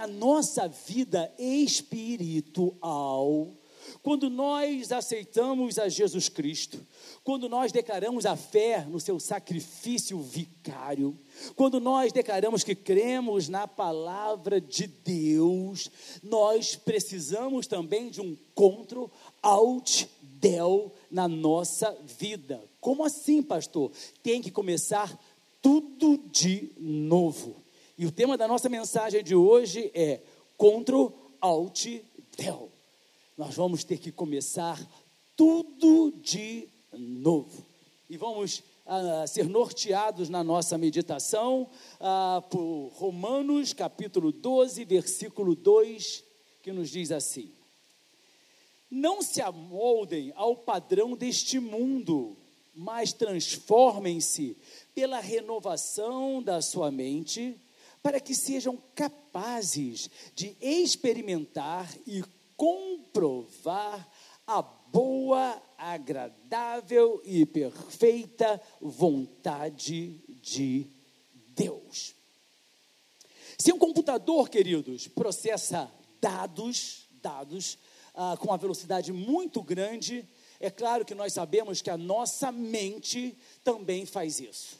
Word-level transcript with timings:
na 0.00 0.06
nossa 0.06 0.66
vida 0.66 1.30
espiritual, 1.38 2.80
quando 4.02 4.30
nós 4.30 4.90
aceitamos 4.92 5.78
a 5.78 5.90
Jesus 5.90 6.30
Cristo, 6.30 6.80
quando 7.22 7.50
nós 7.50 7.70
declaramos 7.70 8.24
a 8.24 8.34
fé 8.34 8.86
no 8.86 8.98
seu 8.98 9.20
sacrifício 9.20 10.18
vicário, 10.18 11.14
quando 11.54 11.78
nós 11.78 12.14
declaramos 12.14 12.64
que 12.64 12.74
cremos 12.74 13.46
na 13.50 13.68
palavra 13.68 14.58
de 14.58 14.86
Deus, 14.86 15.90
nós 16.22 16.76
precisamos 16.76 17.66
também 17.66 18.08
de 18.08 18.22
um 18.22 18.34
contro 18.54 19.10
alt 19.42 20.06
del 20.22 20.94
na 21.10 21.28
nossa 21.28 21.94
vida. 22.18 22.64
Como 22.80 23.04
assim, 23.04 23.42
pastor? 23.42 23.92
Tem 24.22 24.40
que 24.40 24.50
começar 24.50 25.14
tudo 25.60 26.16
de 26.32 26.72
novo. 26.78 27.54
E 28.00 28.06
o 28.06 28.10
tema 28.10 28.34
da 28.34 28.48
nossa 28.48 28.66
mensagem 28.66 29.22
de 29.22 29.34
hoje 29.34 29.90
é 29.92 30.22
contro 30.56 31.12
alt 31.38 31.84
del 32.34 32.72
nós 33.36 33.54
vamos 33.54 33.84
ter 33.84 33.98
que 33.98 34.10
começar 34.10 34.80
tudo 35.36 36.10
de 36.12 36.66
novo. 36.94 37.62
E 38.08 38.16
vamos 38.16 38.62
ah, 38.86 39.26
ser 39.26 39.50
norteados 39.50 40.30
na 40.30 40.42
nossa 40.42 40.78
meditação 40.78 41.68
ah, 42.00 42.42
por 42.50 42.90
Romanos 42.94 43.74
capítulo 43.74 44.32
12, 44.32 44.82
versículo 44.86 45.54
2, 45.54 46.24
que 46.62 46.72
nos 46.72 46.88
diz 46.88 47.12
assim: 47.12 47.52
Não 48.90 49.20
se 49.20 49.42
amoldem 49.42 50.32
ao 50.36 50.56
padrão 50.56 51.14
deste 51.14 51.60
mundo, 51.60 52.34
mas 52.74 53.12
transformem-se 53.12 54.56
pela 54.94 55.20
renovação 55.20 56.42
da 56.42 56.62
sua 56.62 56.90
mente, 56.90 57.60
para 58.02 58.20
que 58.20 58.34
sejam 58.34 58.78
capazes 58.94 60.08
de 60.34 60.56
experimentar 60.60 61.88
e 62.06 62.24
comprovar 62.56 64.08
a 64.46 64.62
boa, 64.62 65.62
agradável 65.78 67.22
e 67.24 67.46
perfeita 67.46 68.60
vontade 68.80 70.18
de 70.42 70.86
Deus. 71.54 72.14
Se 73.58 73.72
um 73.72 73.78
computador, 73.78 74.48
queridos, 74.48 75.06
processa 75.06 75.90
dados, 76.20 77.06
dados 77.22 77.78
ah, 78.14 78.36
com 78.38 78.48
uma 78.48 78.58
velocidade 78.58 79.12
muito 79.12 79.62
grande, 79.62 80.26
é 80.58 80.70
claro 80.70 81.04
que 81.04 81.14
nós 81.14 81.32
sabemos 81.32 81.80
que 81.80 81.90
a 81.90 81.96
nossa 81.96 82.50
mente 82.50 83.36
também 83.62 84.04
faz 84.04 84.40
isso. 84.40 84.78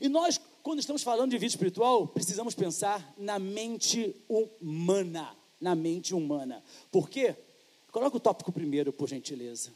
E 0.00 0.08
nós, 0.08 0.40
quando 0.66 0.80
estamos 0.80 1.04
falando 1.04 1.30
de 1.30 1.38
vida 1.38 1.50
espiritual, 1.50 2.08
precisamos 2.08 2.52
pensar 2.52 3.14
na 3.16 3.38
mente 3.38 4.16
humana 4.28 5.32
na 5.60 5.76
mente 5.76 6.12
humana. 6.12 6.60
Por 6.90 7.08
quê? 7.08 7.36
Coloca 7.92 8.16
o 8.16 8.20
tópico 8.20 8.50
primeiro, 8.50 8.92
por 8.92 9.08
gentileza. 9.08 9.72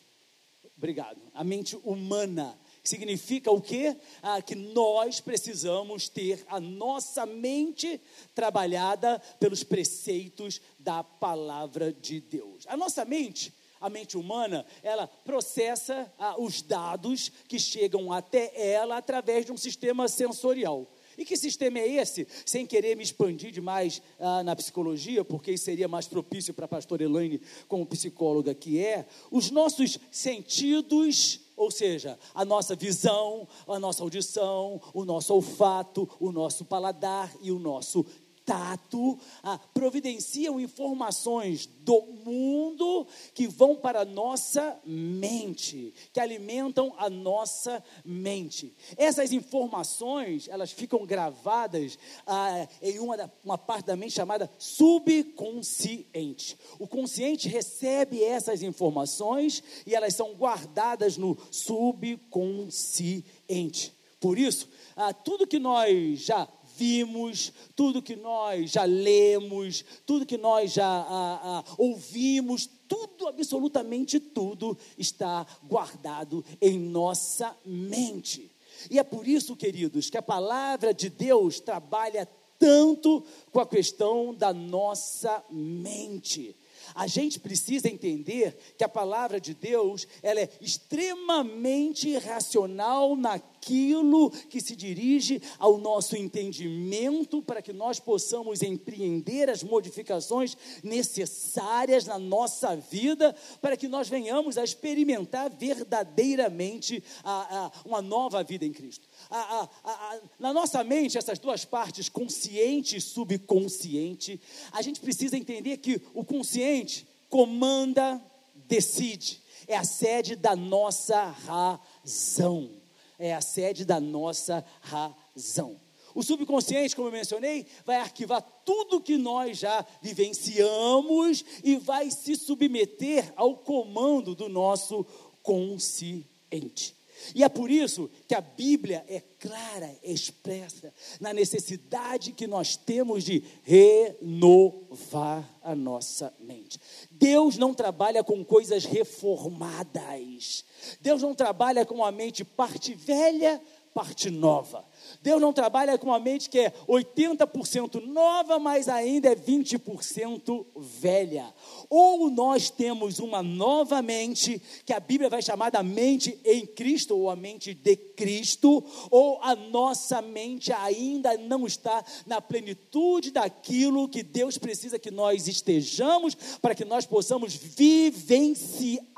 Obrigado. 0.77 1.21
A 1.33 1.45
mente 1.45 1.77
humana 1.85 2.59
significa 2.83 3.53
o 3.53 3.61
quê? 3.61 3.97
Ah, 4.21 4.43
que 4.43 4.57
nós 4.57 5.21
precisamos 5.21 6.09
ter 6.09 6.45
a 6.49 6.59
nossa 6.59 7.25
mente 7.25 8.01
trabalhada 8.35 9.21
pelos 9.39 9.63
preceitos 9.63 10.61
da 10.77 11.05
palavra 11.05 11.93
de 11.93 12.21
Deus. 12.21 12.65
A 12.67 12.77
nossa 12.77 13.05
mente, 13.05 13.55
a 13.81 13.89
mente 13.89 14.17
humana, 14.17 14.67
ela 14.83 15.07
processa 15.07 16.13
os 16.39 16.63
dados 16.63 17.33
que 17.49 17.59
chegam 17.59 18.13
até 18.13 18.53
ela 18.55 18.99
através 18.99 19.47
de 19.47 19.53
um 19.53 19.57
sistema 19.57 20.07
sensorial. 20.09 20.87
E 21.21 21.25
que 21.25 21.37
sistema 21.37 21.79
é 21.79 21.87
esse? 21.87 22.27
Sem 22.47 22.65
querer 22.65 22.97
me 22.97 23.03
expandir 23.03 23.51
demais 23.51 24.01
ah, 24.19 24.43
na 24.43 24.57
psicologia, 24.57 25.23
porque 25.23 25.57
seria 25.59 25.87
mais 25.87 26.09
propício 26.09 26.55
para 26.55 26.65
a 26.65 26.69
pastora 26.69 27.05
Elaine, 27.05 27.43
como 27.69 27.85
psicóloga 27.85 28.55
que 28.55 28.79
é, 28.79 29.07
os 29.31 29.51
nossos 29.51 29.99
sentidos, 30.11 31.41
ou 31.57 31.71
seja, 31.71 32.19
a 32.35 32.43
nossa 32.43 32.75
visão, 32.75 33.47
a 33.69 33.79
nossa 33.79 34.03
audição, 34.03 34.81
o 34.95 35.05
nosso 35.05 35.35
olfato, 35.35 36.09
o 36.19 36.33
nosso 36.33 36.65
paladar 36.65 37.31
e 37.43 37.53
o 37.53 37.59
nosso 37.59 38.07
contato, 38.51 39.17
ah, 39.45 39.61
providenciam 39.73 40.61
informações 40.61 41.67
do 41.67 42.03
mundo 42.03 43.07
que 43.33 43.47
vão 43.47 43.77
para 43.77 44.01
a 44.01 44.05
nossa 44.05 44.77
mente, 44.85 45.95
que 46.13 46.19
alimentam 46.19 46.93
a 46.99 47.09
nossa 47.09 47.81
mente. 48.05 48.75
Essas 48.97 49.33
informações, 49.33 50.49
elas 50.49 50.73
ficam 50.73 51.07
gravadas 51.07 51.97
ah, 52.27 52.67
em 52.83 52.99
uma, 52.99 53.33
uma 53.45 53.57
parte 53.57 53.87
da 53.87 53.95
mente 53.97 54.15
chamada 54.15 54.51
subconsciente. 54.59 56.59
O 56.79 56.89
consciente 56.89 57.49
recebe 57.49 58.25
essas 58.25 58.65
informações 58.65 59.63
e 59.87 59.95
elas 59.95 60.15
são 60.15 60.35
guardadas 60.35 61.17
no 61.17 61.39
subconsciente. 61.53 63.95
Por 64.19 64.37
isso, 64.39 64.69
ah, 64.97 65.13
tudo 65.15 65.47
que 65.47 65.59
nós 65.59 66.21
já 66.21 66.49
vimos, 66.81 67.53
tudo 67.77 68.01
que 68.01 68.17
nós 68.17 68.71
já 68.71 68.85
lemos, 68.85 69.85
tudo 70.07 70.25
que 70.25 70.39
nós 70.39 70.73
já 70.73 70.87
ah, 70.87 71.41
ah, 71.43 71.65
ouvimos, 71.77 72.67
tudo, 72.89 73.29
absolutamente 73.29 74.19
tudo, 74.19 74.79
está 74.97 75.47
guardado 75.63 76.43
em 76.59 76.79
nossa 76.79 77.55
mente. 77.67 78.51
E 78.91 78.99
é 78.99 79.05
por 79.05 79.29
isso, 79.29 79.55
queridos, 79.55 80.09
que 80.09 80.17
a 80.17 80.23
palavra 80.23 80.95
de 80.95 81.11
Deus 81.11 81.61
trabalha 81.61 82.27
tanto 82.59 83.23
com 83.53 83.61
a 83.61 83.67
questão 83.67 84.35
da 84.35 84.55
nossa 84.55 85.45
mente. 85.51 86.57
A 86.95 87.07
gente 87.07 87.39
precisa 87.39 87.89
entender 87.89 88.57
que 88.77 88.85
a 88.85 88.89
palavra 88.89 89.41
de 89.41 89.55
Deus, 89.55 90.07
ela 90.23 90.41
é 90.41 90.49
extremamente 90.61 92.17
racional 92.19 93.17
naquilo 93.17 94.31
que 94.31 94.61
se 94.61 94.75
dirige 94.75 95.43
ao 95.59 95.79
nosso 95.79 96.17
entendimento 96.17 97.43
para 97.43 97.61
que 97.61 97.73
nós 97.73 98.01
possamos 98.01 98.63
empreender 98.63 99.51
as 99.51 99.63
modificações 99.63 100.57
necessárias 100.83 102.07
na 102.07 102.19
nossa 102.19 102.77
vida 102.77 103.35
para 103.61 103.77
que 103.77 103.89
nós 103.89 104.09
venhamos 104.09 104.57
a 104.57 104.65
experimentar 104.65 105.51
verdadeiramente 105.51 107.03
a, 107.23 107.67
a, 107.67 107.73
uma 107.85 108.01
nova 108.01 108.43
vida 108.43 108.65
em 108.65 108.73
Cristo 108.73 109.10
a, 109.39 109.69
a, 109.85 110.21
na 110.39 110.53
nossa 110.53 110.83
mente, 110.83 111.17
essas 111.17 111.39
duas 111.39 111.65
partes, 111.65 112.09
consciente 112.09 112.97
e 112.97 113.01
subconsciente, 113.01 114.41
a 114.73 114.83
gente 114.83 115.01
precisa 115.01 115.37
entender 115.37 115.77
que 115.77 116.03
o 116.15 116.25
consciente 116.25 117.07
comanda, 117.29 118.21
decide, 118.67 119.41
é 119.67 119.77
a 119.77 119.85
sede 119.85 120.35
da 120.35 120.57
nossa 120.57 121.23
razão. 121.25 122.71
É 123.19 123.35
a 123.35 123.41
sede 123.41 123.85
da 123.85 124.01
nossa 124.01 124.65
razão. 124.81 125.81
O 126.15 126.23
subconsciente, 126.23 126.97
como 126.97 127.09
eu 127.09 127.13
mencionei, 127.13 127.67
vai 127.85 127.97
arquivar 127.97 128.43
tudo 128.65 129.01
que 129.01 129.17
nós 129.17 129.59
já 129.59 129.87
vivenciamos 130.03 131.45
e 131.63 131.77
vai 131.77 132.11
se 132.11 132.35
submeter 132.35 133.33
ao 133.37 133.59
comando 133.59 134.35
do 134.35 134.49
nosso 134.49 135.05
consciente. 135.43 136.97
E 137.35 137.45
é 137.45 137.49
por 137.49 137.71
isso 137.71 138.11
que 138.27 138.35
a 138.35 138.41
Bíblia 138.41 139.05
é 139.09 139.21
clara, 139.39 139.95
é 140.03 140.13
expressa 140.13 140.93
na 141.21 141.33
necessidade 141.33 142.33
que 142.33 142.47
nós 142.47 142.77
temos 142.77 143.25
de 143.25 143.43
renovar 143.63 145.49
a 145.63 145.75
nossa 145.75 146.35
mente. 146.41 146.81
Deus 147.11 147.57
não 147.57 147.75
trabalha 147.75 148.25
com 148.25 148.45
coisas 148.45 148.85
reformadas. 148.85 150.65
Deus 151.01 151.23
não 151.23 151.35
trabalha 151.35 151.85
com 151.85 152.05
a 152.05 152.11
mente 152.13 152.45
parte 152.45 152.95
velha, 152.95 153.61
parte 153.95 154.31
nova. 154.31 154.85
Deus 155.23 155.41
não 155.41 155.53
trabalha 155.53 155.99
com 155.99 156.09
uma 156.09 156.19
mente 156.19 156.49
que 156.49 156.59
é 156.59 156.73
80% 156.89 158.05
nova, 158.07 158.59
mas 158.59 158.89
ainda 158.89 159.31
é 159.31 159.37
20% 159.37 160.67
velha. 160.77 161.53
Ou 161.89 162.31
nós 162.31 162.71
temos 162.71 163.19
uma 163.19 163.43
nova 163.43 164.01
mente, 164.03 164.61
que 164.85 164.93
a 164.93 165.01
Bíblia 165.01 165.29
vai 165.29 165.43
chamar 165.43 165.71
da 165.71 165.83
mente 165.83 166.39
em 166.45 166.67
Cristo, 166.67 167.17
ou 167.17 167.31
a 167.31 167.37
mente 167.37 167.75
de 167.75 167.97
Cristo, 167.97 168.85
ou 169.11 169.39
a 169.43 169.55
nossa 169.55 170.23
mente 170.23 170.73
ainda 170.73 171.37
não 171.37 171.67
está 171.67 172.05
na 172.27 172.41
plenitude 172.41 173.31
daquilo 173.31 174.09
que 174.09 174.23
Deus 174.23 174.57
precisa 174.59 174.99
que 174.99 175.11
nós 175.11 175.49
estejamos, 175.49 176.35
para 176.61 176.75
que 176.75 176.85
nós 176.85 177.07
possamos 177.07 177.55
vivenciar 177.55 179.11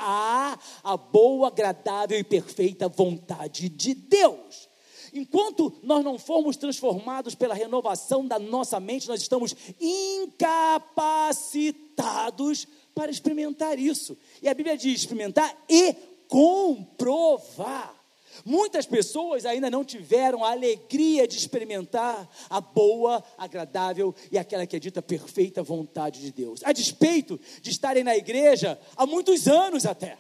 a 0.83 0.97
boa, 0.97 1.49
agradável 1.49 2.19
e 2.19 2.25
perfeita 2.25 2.89
vontade 2.89 3.69
de 3.69 3.95
Deus. 3.95 4.72
Enquanto 5.13 5.75
nós 5.83 6.03
não 6.03 6.19
formos 6.19 6.57
transformados 6.57 7.35
pela 7.35 7.55
renovação 7.55 8.27
da 8.27 8.39
nossa 8.39 8.81
mente, 8.81 9.09
nós 9.09 9.21
estamos 9.21 9.55
incapacitados 9.81 12.67
para 12.95 13.11
experimentar 13.11 13.79
isso. 13.79 14.17
E 14.41 14.49
a 14.49 14.55
Bíblia 14.55 14.77
diz: 14.77 15.01
experimentar 15.01 15.55
e 15.69 15.95
comprovar. 16.29 18.03
Muitas 18.45 18.87
pessoas 18.87 19.45
ainda 19.45 19.71
não 19.71 19.85
tiveram 19.85 20.43
a 20.43 20.53
alegria 20.53 21.29
de 21.29 21.37
experimentar 21.37 22.29
a 22.49 22.61
boa, 22.61 23.23
agradável 23.37 24.15
e 24.31 24.39
aquela 24.39 24.67
que 24.67 24.75
é 24.75 24.79
dita 24.79 25.03
perfeita 25.03 25.63
vontade 25.63 26.21
de 26.21 26.33
Deus, 26.33 26.63
a 26.65 26.73
despeito 26.73 27.39
de 27.61 27.71
estarem 27.71 28.03
na 28.03 28.17
igreja 28.17 28.81
há 28.97 29.07
muitos 29.07 29.47
anos 29.47 29.85
até. 29.85 30.17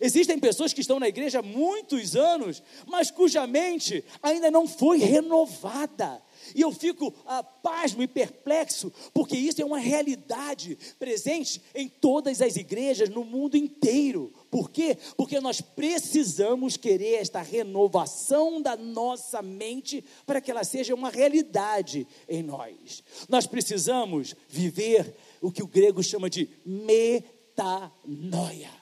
Existem 0.00 0.38
pessoas 0.38 0.72
que 0.72 0.80
estão 0.80 1.00
na 1.00 1.08
igreja 1.08 1.40
há 1.40 1.42
muitos 1.42 2.16
anos, 2.16 2.62
mas 2.86 3.10
cuja 3.10 3.46
mente 3.46 4.04
ainda 4.22 4.50
não 4.50 4.66
foi 4.66 4.98
renovada. 4.98 6.22
E 6.54 6.60
eu 6.60 6.72
fico 6.72 7.12
ah, 7.26 7.42
pasmo 7.42 8.02
e 8.02 8.08
perplexo, 8.08 8.92
porque 9.12 9.36
isso 9.36 9.60
é 9.60 9.64
uma 9.64 9.78
realidade 9.78 10.78
presente 10.98 11.60
em 11.74 11.88
todas 11.88 12.40
as 12.40 12.56
igrejas 12.56 13.08
no 13.08 13.24
mundo 13.24 13.56
inteiro. 13.56 14.32
Por 14.50 14.70
quê? 14.70 14.96
Porque 15.16 15.40
nós 15.40 15.60
precisamos 15.60 16.76
querer 16.76 17.20
esta 17.20 17.42
renovação 17.42 18.62
da 18.62 18.76
nossa 18.76 19.42
mente 19.42 20.04
para 20.26 20.40
que 20.40 20.50
ela 20.50 20.64
seja 20.64 20.94
uma 20.94 21.10
realidade 21.10 22.06
em 22.28 22.42
nós. 22.42 23.02
Nós 23.28 23.46
precisamos 23.46 24.34
viver 24.48 25.14
o 25.40 25.52
que 25.52 25.62
o 25.62 25.68
grego 25.68 26.02
chama 26.02 26.30
de 26.30 26.48
metanoia. 26.64 28.77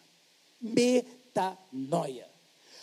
Metanoia. 0.74 2.36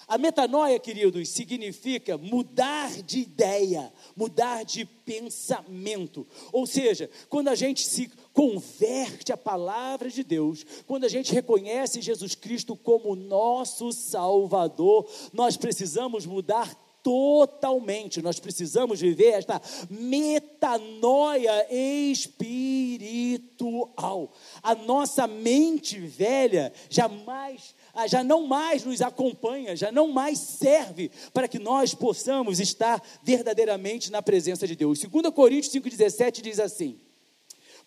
A 0.08 0.18
metanoia, 0.18 0.78
queridos, 0.80 1.30
significa 1.30 2.18
mudar 2.18 2.92
de 3.04 3.20
ideia, 3.20 3.92
mudar 4.16 4.64
de 4.64 4.86
pensamento. 4.86 6.28
Ou 6.52 6.68
seja, 6.68 7.10
quando 7.30 7.48
a 7.48 7.56
gente 7.56 7.84
se 7.84 8.12
converte 8.34 9.32
à 9.32 9.38
palavra 9.38 10.10
de 10.10 10.24
Deus, 10.24 10.66
quando 10.86 11.06
a 11.06 11.10
gente 11.10 11.34
reconhece 11.34 12.02
Jesus 12.02 12.36
Cristo 12.36 12.76
como 12.76 13.16
nosso 13.16 13.92
Salvador, 13.92 15.10
nós 15.32 15.56
precisamos 15.56 16.26
mudar 16.26 16.76
totalmente. 17.04 18.22
Nós 18.22 18.40
precisamos 18.40 19.02
viver 19.02 19.34
esta 19.34 19.62
metanoia 19.90 21.68
espiritual. 22.10 24.32
A 24.64 24.74
nossa 24.74 25.28
mente 25.28 26.00
velha 26.00 26.72
jamais 26.90 27.76
já 28.08 28.24
não 28.24 28.48
mais 28.48 28.84
nos 28.84 29.02
acompanha, 29.02 29.76
já 29.76 29.92
não 29.92 30.08
mais 30.08 30.40
serve 30.40 31.12
para 31.32 31.48
que 31.48 31.60
nós 31.60 31.94
possamos 31.94 32.60
estar 32.60 33.02
verdadeiramente 33.22 34.12
na 34.12 34.22
presença 34.22 34.66
de 34.66 34.76
Deus. 34.76 35.00
2 35.00 35.34
Coríntios 35.34 35.74
5,17 35.76 36.42
diz 36.42 36.60
assim: 36.60 37.00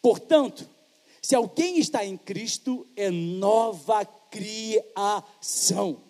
Portanto, 0.00 0.68
se 1.20 1.34
alguém 1.34 1.78
está 1.78 2.04
em 2.04 2.16
Cristo, 2.16 2.86
é 2.94 3.10
nova 3.10 4.04
criação. 4.04 6.05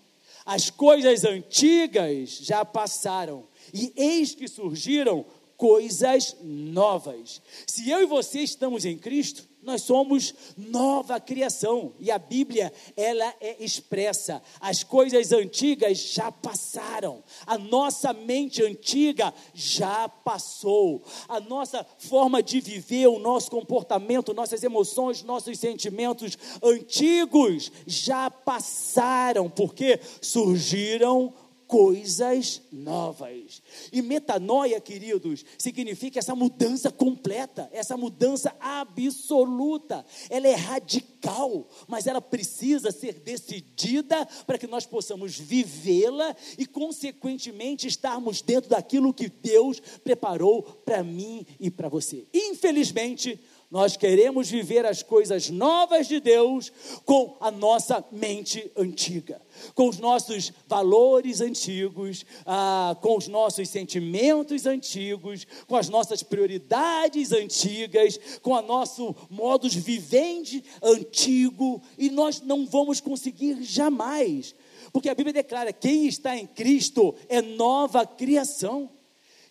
As 0.47 0.71
coisas 0.71 1.25
antigas 1.25 2.39
já 2.41 2.65
passaram, 2.65 3.49
e 3.75 3.93
eis 3.97 4.33
que 4.33 4.47
surgiram 4.47 5.27
coisas 5.57 6.37
novas. 6.43 7.43
Se 7.67 7.91
eu 7.91 8.01
e 8.01 8.07
você 8.07 8.41
estamos 8.41 8.85
em 8.85 8.97
Cristo, 8.97 9.49
nós 9.67 9.83
somos 9.83 10.33
nova 10.57 11.19
criação 11.19 11.93
e 11.99 12.09
a 12.09 12.21
Bíblia 12.21 12.73
ela 12.97 13.35
é 13.41 13.57
expressa. 13.59 14.41
As 14.61 14.85
coisas 14.85 15.33
antigas 15.33 15.99
já 15.99 16.31
passaram. 16.31 17.25
A 17.45 17.59
nossa 17.59 18.13
mente 18.13 18.63
antiga 18.63 19.35
já 19.53 20.09
passou. 20.09 21.03
A 21.29 21.41
nossa 21.41 21.85
forma 21.99 22.41
de 22.41 22.61
viver, 22.61 23.09
o 23.09 23.19
nosso 23.19 23.51
comportamento, 23.51 24.33
nossas 24.33 24.63
emoções, 24.63 25.25
nossos 25.25 25.59
sentimentos 25.59 26.39
antigos 26.63 27.73
já 27.89 28.31
passaram, 28.31 29.51
porque 29.51 29.99
surgiram 30.23 31.35
coisas 31.67 32.63
novas. 32.73 33.63
E 33.93 34.01
metanoia, 34.01 34.81
queridos, 34.81 35.45
significa 35.59 36.19
essa 36.19 36.35
mudança 36.35 36.91
completa, 36.91 37.69
essa 37.73 37.97
mudança 37.97 38.55
absoluta. 38.61 40.05
Ela 40.31 40.49
é 40.49 40.55
radical, 40.55 41.69
mas 41.89 42.07
ela 42.07 42.21
precisa 42.21 42.91
ser 42.91 43.15
decidida 43.15 44.27
para 44.47 44.59
que 44.59 44.67
nós 44.67 44.87
possamos 44.87 45.39
vivê-la 45.39 46.35
e, 46.57 46.67
consequentemente, 46.67 47.87
estarmos 47.87 48.41
dentro 48.43 48.71
daquilo 48.71 49.15
que 49.15 49.29
Deus 49.29 49.81
preparou 50.03 50.63
para 50.63 51.03
mim 51.03 51.47
e 51.59 51.71
para 51.71 51.89
você. 51.89 52.27
Infelizmente, 52.33 53.41
nós 53.71 53.97
queremos 53.97 54.49
viver 54.49 54.87
as 54.87 55.03
coisas 55.03 55.51
novas 55.51 56.07
de 56.07 56.21
Deus 56.21 56.73
com 57.05 57.37
a 57.41 57.51
nossa 57.51 58.05
mente 58.13 58.71
antiga, 58.77 59.41
com 59.75 59.89
os 59.89 59.99
nossos 59.99 60.53
valores 60.69 61.41
antigos, 61.41 62.25
ah, 62.45 62.97
com 63.01 63.17
os 63.17 63.27
nossos 63.27 63.69
sentimentos 63.69 64.67
antigos, 64.67 65.47
com 65.67 65.77
as 65.77 65.89
nossas 65.89 66.23
prioridades 66.23 67.33
antigas, 67.33 68.19
com 68.41 68.53
o 68.53 68.63
nosso 68.63 69.15
modus 69.29 69.75
vivendi 69.75 70.63
antigo, 70.83 71.83
e 71.99 72.09
nós 72.09 72.41
não 72.41 72.67
vamos 72.67 73.01
conseguir 73.01 73.63
jamais, 73.63 74.55
porque 74.93 75.09
a 75.09 75.15
Bíblia 75.15 75.33
declara: 75.33 75.73
quem 75.73 76.07
está 76.07 76.37
em 76.37 76.47
Cristo 76.47 77.15
é 77.29 77.43
nova 77.43 78.07
criação. 78.07 78.96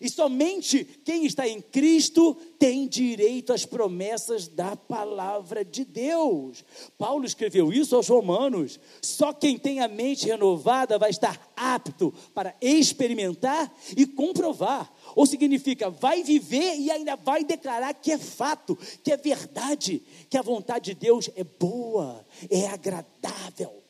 E 0.00 0.08
somente 0.10 0.84
quem 1.04 1.24
está 1.24 1.48
em 1.48 1.60
Cristo 1.60 2.34
tem 2.58 2.86
direito 2.86 3.52
às 3.52 3.64
promessas 3.64 4.46
da 4.46 4.76
palavra 4.76 5.64
de 5.64 5.84
Deus. 5.84 6.64
Paulo 6.98 7.24
escreveu 7.24 7.72
isso 7.72 7.96
aos 7.96 8.08
Romanos. 8.08 8.78
Só 9.00 9.32
quem 9.32 9.58
tem 9.58 9.80
a 9.80 9.88
mente 9.88 10.26
renovada 10.26 10.98
vai 10.98 11.10
estar 11.10 11.52
apto 11.56 12.12
para 12.34 12.54
experimentar 12.60 13.72
e 13.96 14.06
comprovar. 14.06 14.92
Ou 15.14 15.24
significa, 15.24 15.88
vai 15.88 16.22
viver 16.22 16.76
e 16.76 16.90
ainda 16.90 17.16
vai 17.16 17.42
declarar 17.42 17.94
que 17.94 18.12
é 18.12 18.18
fato, 18.18 18.78
que 19.02 19.12
é 19.12 19.16
verdade, 19.16 20.02
que 20.28 20.36
a 20.36 20.42
vontade 20.42 20.92
de 20.92 21.00
Deus 21.00 21.30
é 21.34 21.44
boa, 21.44 22.24
é 22.50 22.66
agradável. 22.66 23.82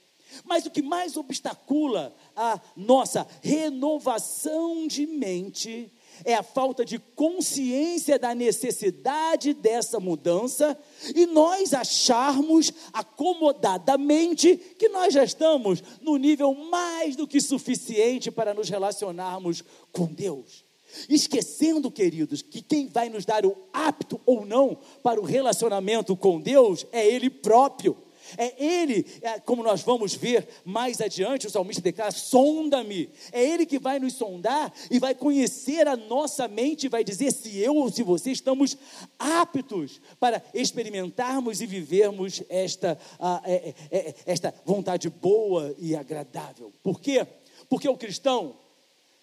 Mas 0.45 0.67
o 0.67 0.71
que 0.71 0.83
mais 0.83 1.17
obstacula 1.17 2.15
a 2.35 2.61
nossa 2.77 3.27
renovação 3.43 4.87
de 4.87 5.07
mente 5.07 5.93
é 6.25 6.35
a 6.35 6.43
falta 6.43 6.85
de 6.85 6.99
consciência 6.99 8.19
da 8.19 8.35
necessidade 8.35 9.55
dessa 9.55 10.01
mudança 10.01 10.79
e 11.15 11.27
nós 11.27 11.75
acharmos 11.75 12.73
acomodadamente 12.93 14.57
que 14.79 14.89
nós 14.89 15.13
já 15.15 15.25
estamos 15.25 15.83
no 16.01 16.17
nível 16.17 16.55
mais 16.55 17.17
do 17.17 17.27
que 17.27 17.41
suficiente 17.41 18.31
para 18.31 18.55
nos 18.55 18.69
relacionarmos 18.69 19.63
com 19.93 20.07
Deus. 20.07 20.65
Esquecendo, 21.09 21.91
queridos, 21.91 22.43
que 22.43 22.63
quem 22.63 22.89
vai 22.89 23.09
nos 23.09 23.25
dar 23.25 23.45
o 23.45 23.57
apto 23.73 24.21
ou 24.25 24.47
não 24.47 24.79
para 25.03 25.21
o 25.21 25.25
relacionamento 25.25 26.17
com 26.17 26.41
Deus 26.41 26.87
é 26.93 27.07
Ele 27.07 27.29
próprio. 27.29 27.97
É 28.37 28.65
Ele, 28.65 29.07
é, 29.23 29.39
como 29.41 29.63
nós 29.63 29.83
vamos 29.83 30.15
ver 30.15 30.47
mais 30.65 31.01
adiante, 31.01 31.47
o 31.47 31.51
salmista 31.51 31.83
declara: 31.83 32.11
sonda-me. 32.11 33.11
É 33.33 33.43
Ele 33.43 33.67
que 33.67 33.79
vai 33.79 33.99
nos 33.99 34.15
sondar 34.15 34.73
e 34.91 34.99
vai 34.99 35.15
conhecer 35.15 35.87
a 35.87 35.97
nossa 35.97 36.49
mente 36.49 36.89
vai 36.89 37.05
dizer 37.05 37.33
se 37.33 37.59
eu 37.59 37.77
ou 37.77 37.91
se 37.91 38.03
você 38.03 38.31
estamos 38.31 38.77
aptos 39.19 40.01
para 40.19 40.43
experimentarmos 40.55 41.61
e 41.61 41.67
vivermos 41.67 42.43
esta, 42.49 42.99
é, 43.45 43.75
é, 43.91 44.15
esta 44.27 44.55
vontade 44.65 45.09
boa 45.09 45.75
e 45.79 45.95
agradável. 45.95 46.73
Por 46.83 47.01
quê? 47.01 47.27
Porque 47.69 47.89
o 47.89 47.97
cristão 47.97 48.57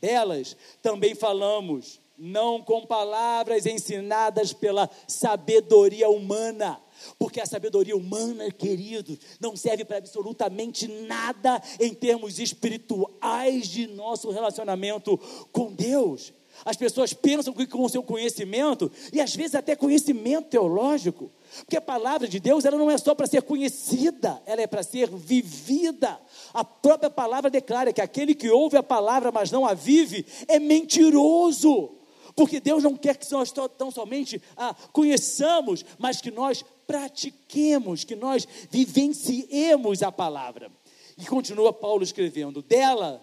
Delas 0.00 0.56
também 0.82 1.14
falamos, 1.14 1.99
não 2.20 2.60
com 2.60 2.84
palavras 2.84 3.64
ensinadas 3.64 4.52
pela 4.52 4.90
sabedoria 5.08 6.10
humana, 6.10 6.78
porque 7.18 7.40
a 7.40 7.46
sabedoria 7.46 7.96
humana, 7.96 8.50
querido, 8.50 9.18
não 9.40 9.56
serve 9.56 9.86
para 9.86 9.96
absolutamente 9.96 10.86
nada 10.86 11.62
em 11.80 11.94
termos 11.94 12.38
espirituais 12.38 13.66
de 13.66 13.86
nosso 13.86 14.30
relacionamento 14.30 15.18
com 15.50 15.72
Deus. 15.72 16.34
As 16.62 16.76
pessoas 16.76 17.14
pensam 17.14 17.54
que 17.54 17.66
com 17.66 17.82
o 17.82 17.88
seu 17.88 18.02
conhecimento, 18.02 18.92
e 19.14 19.18
às 19.18 19.34
vezes 19.34 19.54
até 19.54 19.74
conhecimento 19.74 20.50
teológico, 20.50 21.30
porque 21.60 21.78
a 21.78 21.80
palavra 21.80 22.28
de 22.28 22.38
Deus 22.38 22.66
ela 22.66 22.76
não 22.76 22.90
é 22.90 22.98
só 22.98 23.14
para 23.14 23.26
ser 23.26 23.40
conhecida, 23.42 24.42
ela 24.44 24.60
é 24.60 24.66
para 24.66 24.82
ser 24.82 25.08
vivida. 25.08 26.20
A 26.52 26.62
própria 26.62 27.08
palavra 27.08 27.48
declara 27.48 27.94
que 27.94 28.00
aquele 28.02 28.34
que 28.34 28.50
ouve 28.50 28.76
a 28.76 28.82
palavra, 28.82 29.32
mas 29.32 29.50
não 29.50 29.64
a 29.64 29.72
vive, 29.72 30.26
é 30.46 30.58
mentiroso. 30.58 31.99
Porque 32.34 32.60
Deus 32.60 32.82
não 32.82 32.96
quer 32.96 33.16
que 33.16 33.30
nós 33.32 33.52
tão 33.76 33.90
somente 33.90 34.40
ah, 34.56 34.74
conheçamos, 34.92 35.84
mas 35.98 36.20
que 36.20 36.30
nós 36.30 36.64
pratiquemos, 36.86 38.04
que 38.04 38.16
nós 38.16 38.46
vivenciemos 38.70 40.02
a 40.02 40.10
palavra. 40.10 40.70
E 41.18 41.26
continua 41.26 41.72
Paulo 41.72 42.02
escrevendo: 42.02 42.62
dela, 42.62 43.20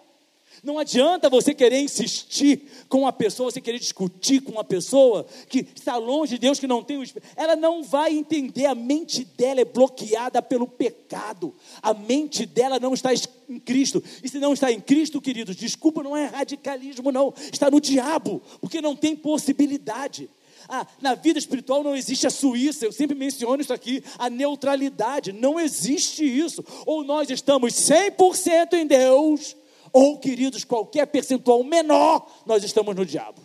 Não 0.63 0.79
adianta 0.79 1.31
você 1.31 1.55
querer 1.55 1.81
insistir 1.81 2.63
com 2.89 3.01
uma 3.01 3.13
pessoa, 3.13 3.51
você 3.51 3.61
querer 3.61 3.79
discutir 3.79 4.41
com 4.41 4.53
uma 4.53 4.65
pessoa 4.65 5.27
que 5.49 5.67
está 5.75 5.97
longe 5.97 6.35
de 6.35 6.39
Deus, 6.41 6.59
que 6.59 6.67
não 6.67 6.83
tem 6.83 6.99
o 6.99 7.03
Espírito. 7.03 7.31
Ela 7.37 7.57
não 7.57 7.83
vai 7.83 8.13
entender, 8.13 8.67
a 8.67 8.75
mente 8.75 9.25
dela 9.25 9.61
é 9.61 9.65
bloqueada 9.65 10.43
pelo 10.43 10.67
pecado. 10.67 11.55
A 11.83 11.95
mente 11.95 12.45
dela 12.45 12.79
não 12.79 12.95
está 12.95 13.11
em 13.49 13.59
Cristo. 13.59 14.03
E 14.23 14.29
se 14.29 14.39
não 14.39 14.53
está 14.53 14.71
em 14.71 14.81
Cristo, 14.81 15.21
queridos, 15.21 15.57
desculpa, 15.57 16.03
não 16.03 16.17
é 16.17 16.27
radicalismo, 16.27 17.11
não. 17.11 17.33
Está 17.53 17.71
no 17.71 17.81
diabo, 17.81 18.43
porque 18.61 18.81
não 18.81 18.95
tem 18.95 19.17
possibilidade. 19.17 20.29
Ah, 20.69 20.87
na 21.01 21.15
vida 21.15 21.39
espiritual 21.39 21.83
não 21.83 21.97
existe 21.97 22.27
a 22.27 22.31
Suíça, 22.31 22.85
eu 22.85 22.93
sempre 22.93 23.17
menciono 23.17 23.61
isso 23.61 23.73
aqui, 23.73 24.05
a 24.17 24.31
neutralidade, 24.31 25.33
não 25.33 25.59
existe 25.59 26.25
isso. 26.25 26.65
Ou 26.87 27.03
nós 27.03 27.29
estamos 27.29 27.73
100% 27.73 28.75
em 28.75 28.87
Deus, 28.87 29.57
ou, 29.93 30.19
queridos, 30.19 30.65
qualquer 30.65 31.07
percentual 31.07 31.63
menor, 31.65 32.27
nós 32.47 32.65
estamos 32.65 32.95
no 32.95 33.05
diabo. 33.05 33.41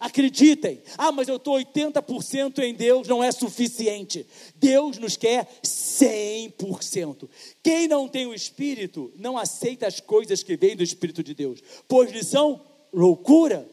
Acreditem, 0.00 0.80
ah, 0.96 1.10
mas 1.10 1.26
eu 1.26 1.36
estou 1.36 1.56
80% 1.56 2.60
em 2.60 2.72
Deus, 2.72 3.08
não 3.08 3.22
é 3.22 3.32
suficiente. 3.32 4.24
Deus 4.54 4.96
nos 4.96 5.16
quer 5.16 5.48
100%. 5.64 7.28
Quem 7.62 7.88
não 7.88 8.06
tem 8.06 8.26
o 8.26 8.34
Espírito, 8.34 9.12
não 9.16 9.36
aceita 9.36 9.88
as 9.88 9.98
coisas 9.98 10.42
que 10.42 10.56
vêm 10.56 10.76
do 10.76 10.84
Espírito 10.84 11.22
de 11.22 11.34
Deus, 11.34 11.60
pois 11.88 12.12
lhe 12.12 12.22
são 12.22 12.60
loucura. 12.92 13.68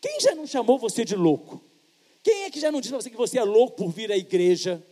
Quem 0.00 0.20
já 0.20 0.34
não 0.34 0.46
chamou 0.46 0.76
você 0.76 1.04
de 1.04 1.14
louco? 1.14 1.62
Quem 2.22 2.44
é 2.44 2.50
que 2.50 2.58
já 2.58 2.72
não 2.72 2.80
disse 2.80 2.90
para 2.92 3.02
você 3.02 3.10
que 3.10 3.16
você 3.16 3.38
é 3.38 3.44
louco 3.44 3.76
por 3.76 3.90
vir 3.90 4.10
à 4.10 4.16
igreja? 4.16 4.82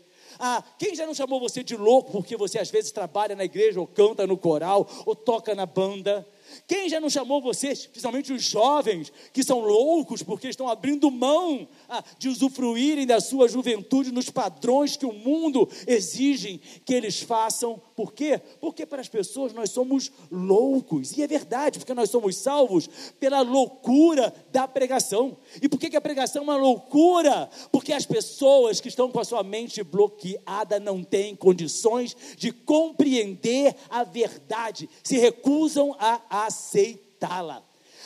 Ah, 0.45 0.61
quem 0.77 0.93
já 0.93 1.07
não 1.07 1.15
chamou 1.15 1.39
você 1.39 1.63
de 1.63 1.77
louco 1.77 2.11
porque 2.11 2.37
você 2.37 2.59
às 2.59 2.69
vezes 2.69 2.91
trabalha 2.91 3.37
na 3.37 3.45
igreja, 3.45 3.79
ou 3.79 3.87
canta 3.87 4.27
no 4.27 4.37
coral, 4.37 4.91
ou 5.07 5.15
toca 5.15 5.55
na 5.55 5.65
banda? 5.65 6.27
Quem 6.67 6.89
já 6.89 7.01
não 7.01 7.11
chamou 7.11 7.41
vocês, 7.41 7.87
principalmente 7.87 8.33
os 8.33 8.43
jovens, 8.43 9.13
que 9.33 9.43
são 9.43 9.61
loucos 9.61 10.23
porque 10.23 10.49
estão 10.49 10.69
abrindo 10.69 11.11
mão 11.11 11.69
ah, 11.89 12.03
de 12.19 12.29
usufruírem 12.29 13.07
da 13.07 13.21
sua 13.21 13.49
juventude 13.49 14.13
nos 14.13 14.31
padrões 14.31 14.97
que 14.97 15.07
o 15.07 15.13
mundo 15.13 15.69
exige 15.87 16.61
que 16.85 16.95
eles 16.95 17.21
façam? 17.21 17.81
Por 17.95 18.13
quê? 18.13 18.41
Porque 18.61 18.87
para 18.87 19.01
as 19.01 19.09
pessoas 19.09 19.53
nós 19.53 19.71
somos 19.71 20.11
loucos, 20.31 21.17
e 21.17 21.23
é 21.23 21.27
verdade, 21.27 21.79
porque 21.79 21.95
nós 21.95 22.11
somos 22.11 22.37
salvos 22.37 22.89
pela 23.21 23.43
loucura 23.43 24.35
da 24.51 24.67
pregação. 24.67 25.37
E 25.61 25.69
por 25.69 25.79
que, 25.79 25.91
que 25.91 25.97
a 25.97 26.01
pregação 26.01 26.43
é 26.43 26.45
uma 26.45 26.57
loucura? 26.57 27.49
Porque 27.71 27.93
as 27.93 28.07
pessoas 28.07 28.81
que 28.81 28.89
estão 28.89 29.11
com 29.11 29.21
a 29.21 29.25
sua 29.25 29.43
mente 29.43 29.83
bloqueada 29.83 30.81
não 30.81 31.03
têm 31.03 31.37
condições 31.37 32.17
de 32.37 32.53
compreender 32.53 33.75
a 33.89 34.05
verdade, 34.05 34.89
se 35.03 35.19
recusam 35.19 35.95
a 35.99 36.21
aceitá-la. 36.47 37.63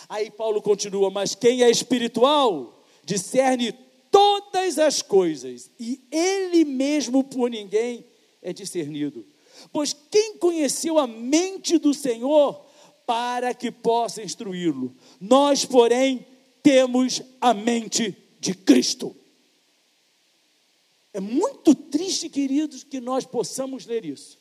Aí 0.09 0.31
Paulo 0.31 0.63
continua: 0.63 1.11
Mas 1.11 1.35
quem 1.35 1.63
é 1.63 1.71
espiritual 1.71 2.85
discerne 3.05 3.73
todas 4.11 4.79
as 4.79 5.03
coisas, 5.03 5.71
e 5.79 6.01
ele 6.11 6.65
mesmo 6.65 7.23
por 7.23 7.51
ninguém 7.51 8.05
é 8.43 8.53
discernido. 8.53 9.25
Pois 9.73 9.95
quem 10.11 10.37
conheceu 10.39 10.99
a 10.99 11.07
mente 11.07 11.79
do 11.79 11.93
Senhor 11.93 12.65
para 13.07 13.55
que 13.55 13.71
possa 13.71 14.23
instruí-lo? 14.23 14.95
Nós, 15.21 15.65
porém, 15.65 16.27
temos 16.63 17.23
a 17.41 17.55
mente 17.55 18.17
de 18.41 18.55
Cristo. 18.55 19.15
É 21.13 21.21
muito 21.21 21.75
triste, 21.75 22.29
queridos, 22.29 22.85
que 22.85 23.01
nós 23.01 23.25
possamos 23.25 23.87
ler 23.87 24.05
isso. 24.05 24.39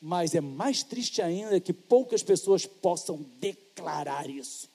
Mas 0.00 0.34
é 0.34 0.40
mais 0.40 0.82
triste 0.82 1.20
ainda 1.20 1.60
que 1.60 1.72
poucas 1.72 2.22
pessoas 2.22 2.64
possam 2.64 3.24
declarar 3.38 4.28
isso. 4.30 4.68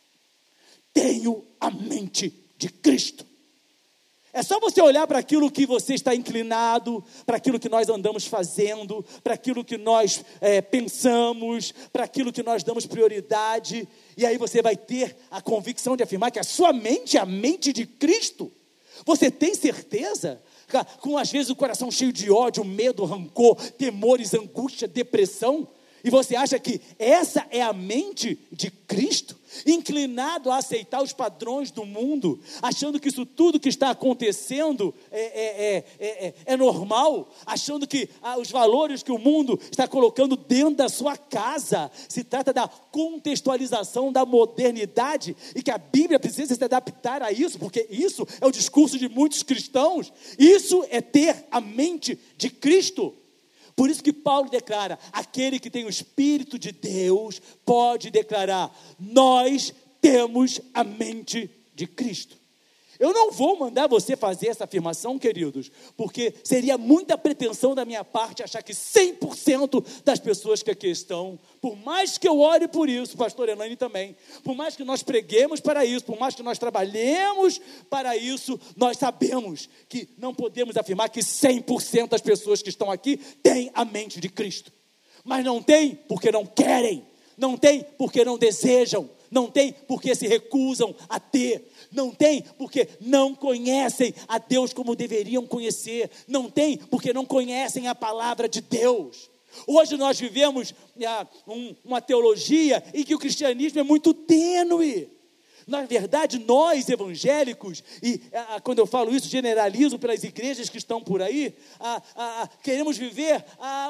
Tenho 0.93 1.43
a 1.59 1.71
mente 1.71 2.33
de 2.57 2.69
Cristo. 2.69 3.25
É 4.35 4.43
só 4.43 4.59
você 4.59 4.81
olhar 4.81 5.07
para 5.07 5.17
aquilo 5.17 5.49
que 5.49 5.65
você 5.65 5.93
está 5.93 6.13
inclinado, 6.13 7.01
para 7.25 7.37
aquilo 7.37 7.57
que 7.57 7.69
nós 7.69 7.87
andamos 7.87 8.25
fazendo, 8.25 9.03
para 9.23 9.33
aquilo 9.33 9.63
que 9.63 9.77
nós 9.77 10.25
é, 10.41 10.59
pensamos, 10.61 11.73
para 11.93 12.03
aquilo 12.03 12.33
que 12.33 12.43
nós 12.43 12.61
damos 12.61 12.85
prioridade, 12.85 13.87
e 14.17 14.25
aí 14.25 14.37
você 14.37 14.61
vai 14.61 14.75
ter 14.75 15.15
a 15.31 15.41
convicção 15.41 15.95
de 15.95 16.03
afirmar 16.03 16.31
que 16.31 16.39
a 16.39 16.43
sua 16.43 16.73
mente 16.73 17.15
é 17.15 17.21
a 17.21 17.25
mente 17.25 17.71
de 17.71 17.85
Cristo. 17.85 18.51
Você 19.05 19.31
tem 19.31 19.55
certeza? 19.55 20.41
Com 20.99 21.17
às 21.17 21.31
vezes 21.31 21.49
o 21.49 21.55
coração 21.55 21.91
cheio 21.91 22.11
de 22.11 22.31
ódio, 22.31 22.63
medo, 22.63 23.05
rancor, 23.05 23.55
temores, 23.71 24.33
angústia, 24.33 24.87
depressão, 24.87 25.67
e 26.05 26.09
você 26.11 26.35
acha 26.35 26.59
que 26.59 26.79
essa 26.99 27.47
é 27.49 27.63
a 27.63 27.73
mente 27.73 28.37
de 28.51 28.69
Cristo? 28.69 29.35
Inclinado 29.65 30.51
a 30.51 30.57
aceitar 30.57 31.01
os 31.01 31.11
padrões 31.11 31.71
do 31.71 31.83
mundo, 31.83 32.39
achando 32.61 32.99
que 32.99 33.07
isso 33.07 33.25
tudo 33.25 33.59
que 33.59 33.69
está 33.69 33.89
acontecendo 33.89 34.93
é, 35.11 35.77
é, 35.77 35.85
é, 35.99 36.33
é 36.45 36.57
normal, 36.57 37.33
achando 37.43 37.87
que 37.87 38.07
ah, 38.21 38.37
os 38.37 38.51
valores 38.51 39.01
que 39.01 39.11
o 39.11 39.17
mundo 39.17 39.59
está 39.71 39.87
colocando 39.87 40.37
dentro 40.37 40.75
da 40.75 40.89
sua 40.89 41.17
casa 41.17 41.89
se 42.07 42.23
trata 42.23 42.53
da 42.53 42.67
contextualização 42.67 44.11
da 44.11 44.23
modernidade 44.23 45.35
e 45.55 45.63
que 45.63 45.71
a 45.71 45.79
Bíblia 45.79 46.19
precisa 46.19 46.53
se 46.53 46.63
adaptar 46.63 47.23
a 47.23 47.31
isso, 47.31 47.57
porque 47.57 47.87
isso 47.89 48.27
é 48.39 48.45
o 48.45 48.51
discurso 48.51 48.99
de 48.99 49.09
muitos 49.09 49.41
cristãos. 49.41 50.13
Isso 50.37 50.85
é 50.91 51.01
ter 51.01 51.47
a 51.49 51.59
mente 51.59 52.19
de 52.37 52.51
Cristo. 52.51 53.11
Por 53.75 53.89
isso 53.89 54.03
que 54.03 54.13
Paulo 54.13 54.49
declara: 54.49 54.97
aquele 55.11 55.59
que 55.59 55.69
tem 55.69 55.85
o 55.85 55.89
Espírito 55.89 56.57
de 56.57 56.71
Deus 56.71 57.41
pode 57.65 58.09
declarar: 58.09 58.75
nós 58.99 59.73
temos 59.99 60.61
a 60.73 60.83
mente 60.83 61.49
de 61.73 61.85
Cristo. 61.85 62.37
Eu 62.99 63.13
não 63.13 63.31
vou 63.31 63.57
mandar 63.57 63.87
você 63.87 64.15
fazer 64.15 64.47
essa 64.47 64.63
afirmação, 64.63 65.19
queridos, 65.19 65.71
porque 65.97 66.33
seria 66.43 66.77
muita 66.77 67.17
pretensão 67.17 67.75
da 67.75 67.85
minha 67.85 68.03
parte 68.03 68.43
achar 68.43 68.61
que 68.61 68.73
100% 68.73 69.85
das 70.03 70.19
pessoas 70.19 70.63
que 70.63 70.71
aqui 70.71 70.87
estão, 70.87 71.39
por 71.61 71.75
mais 71.75 72.17
que 72.17 72.27
eu 72.27 72.39
ore 72.39 72.67
por 72.67 72.89
isso, 72.89 73.17
pastor 73.17 73.49
Elaine 73.49 73.75
também, 73.75 74.15
por 74.43 74.55
mais 74.55 74.75
que 74.75 74.83
nós 74.83 75.03
preguemos 75.03 75.59
para 75.59 75.85
isso, 75.85 76.05
por 76.05 76.19
mais 76.19 76.35
que 76.35 76.43
nós 76.43 76.57
trabalhemos 76.57 77.59
para 77.89 78.15
isso, 78.15 78.59
nós 78.75 78.97
sabemos 78.97 79.69
que 79.89 80.09
não 80.17 80.33
podemos 80.33 80.77
afirmar 80.77 81.09
que 81.09 81.21
100% 81.21 82.09
das 82.09 82.21
pessoas 82.21 82.61
que 82.61 82.69
estão 82.69 82.89
aqui 82.89 83.17
têm 83.17 83.71
a 83.73 83.83
mente 83.83 84.19
de 84.19 84.29
Cristo. 84.29 84.71
Mas 85.23 85.43
não 85.43 85.61
tem 85.61 85.95
porque 86.07 86.31
não 86.31 86.45
querem, 86.45 87.05
não 87.37 87.57
tem 87.57 87.83
porque 87.97 88.23
não 88.23 88.37
desejam, 88.37 89.09
não 89.31 89.49
tem 89.49 89.73
porque 89.87 90.15
se 90.15 90.27
recusam 90.27 90.95
a 91.09 91.19
ter, 91.19 91.71
não 91.91 92.11
tem 92.11 92.43
porque 92.57 92.87
não 93.01 93.33
conhecem 93.35 94.13
a 94.27 94.37
Deus 94.37 94.73
como 94.73 94.95
deveriam 94.95 95.45
conhecer, 95.45 96.09
não 96.27 96.49
tem 96.49 96.77
porque 96.77 97.13
não 97.13 97.25
conhecem 97.25 97.87
a 97.87 97.95
palavra 97.95 98.47
de 98.47 98.61
Deus. 98.61 99.29
Hoje 99.65 99.95
nós 99.97 100.19
vivemos 100.19 100.73
ah, 101.05 101.27
um, 101.47 101.75
uma 101.83 102.01
teologia 102.01 102.83
em 102.93 103.03
que 103.03 103.15
o 103.15 103.19
cristianismo 103.19 103.79
é 103.79 103.83
muito 103.83 104.13
tênue. 104.13 105.09
Na 105.67 105.81
verdade, 105.83 106.37
nós 106.39 106.87
evangélicos, 106.89 107.83
e 108.01 108.21
ah, 108.31 108.61
quando 108.61 108.79
eu 108.79 108.85
falo 108.85 109.15
isso, 109.15 109.27
generalizo 109.27 109.97
pelas 109.97 110.23
igrejas 110.23 110.69
que 110.69 110.77
estão 110.77 111.01
por 111.01 111.21
aí, 111.21 111.55
ah, 111.79 112.47
queremos 112.61 112.97
viver 112.97 113.43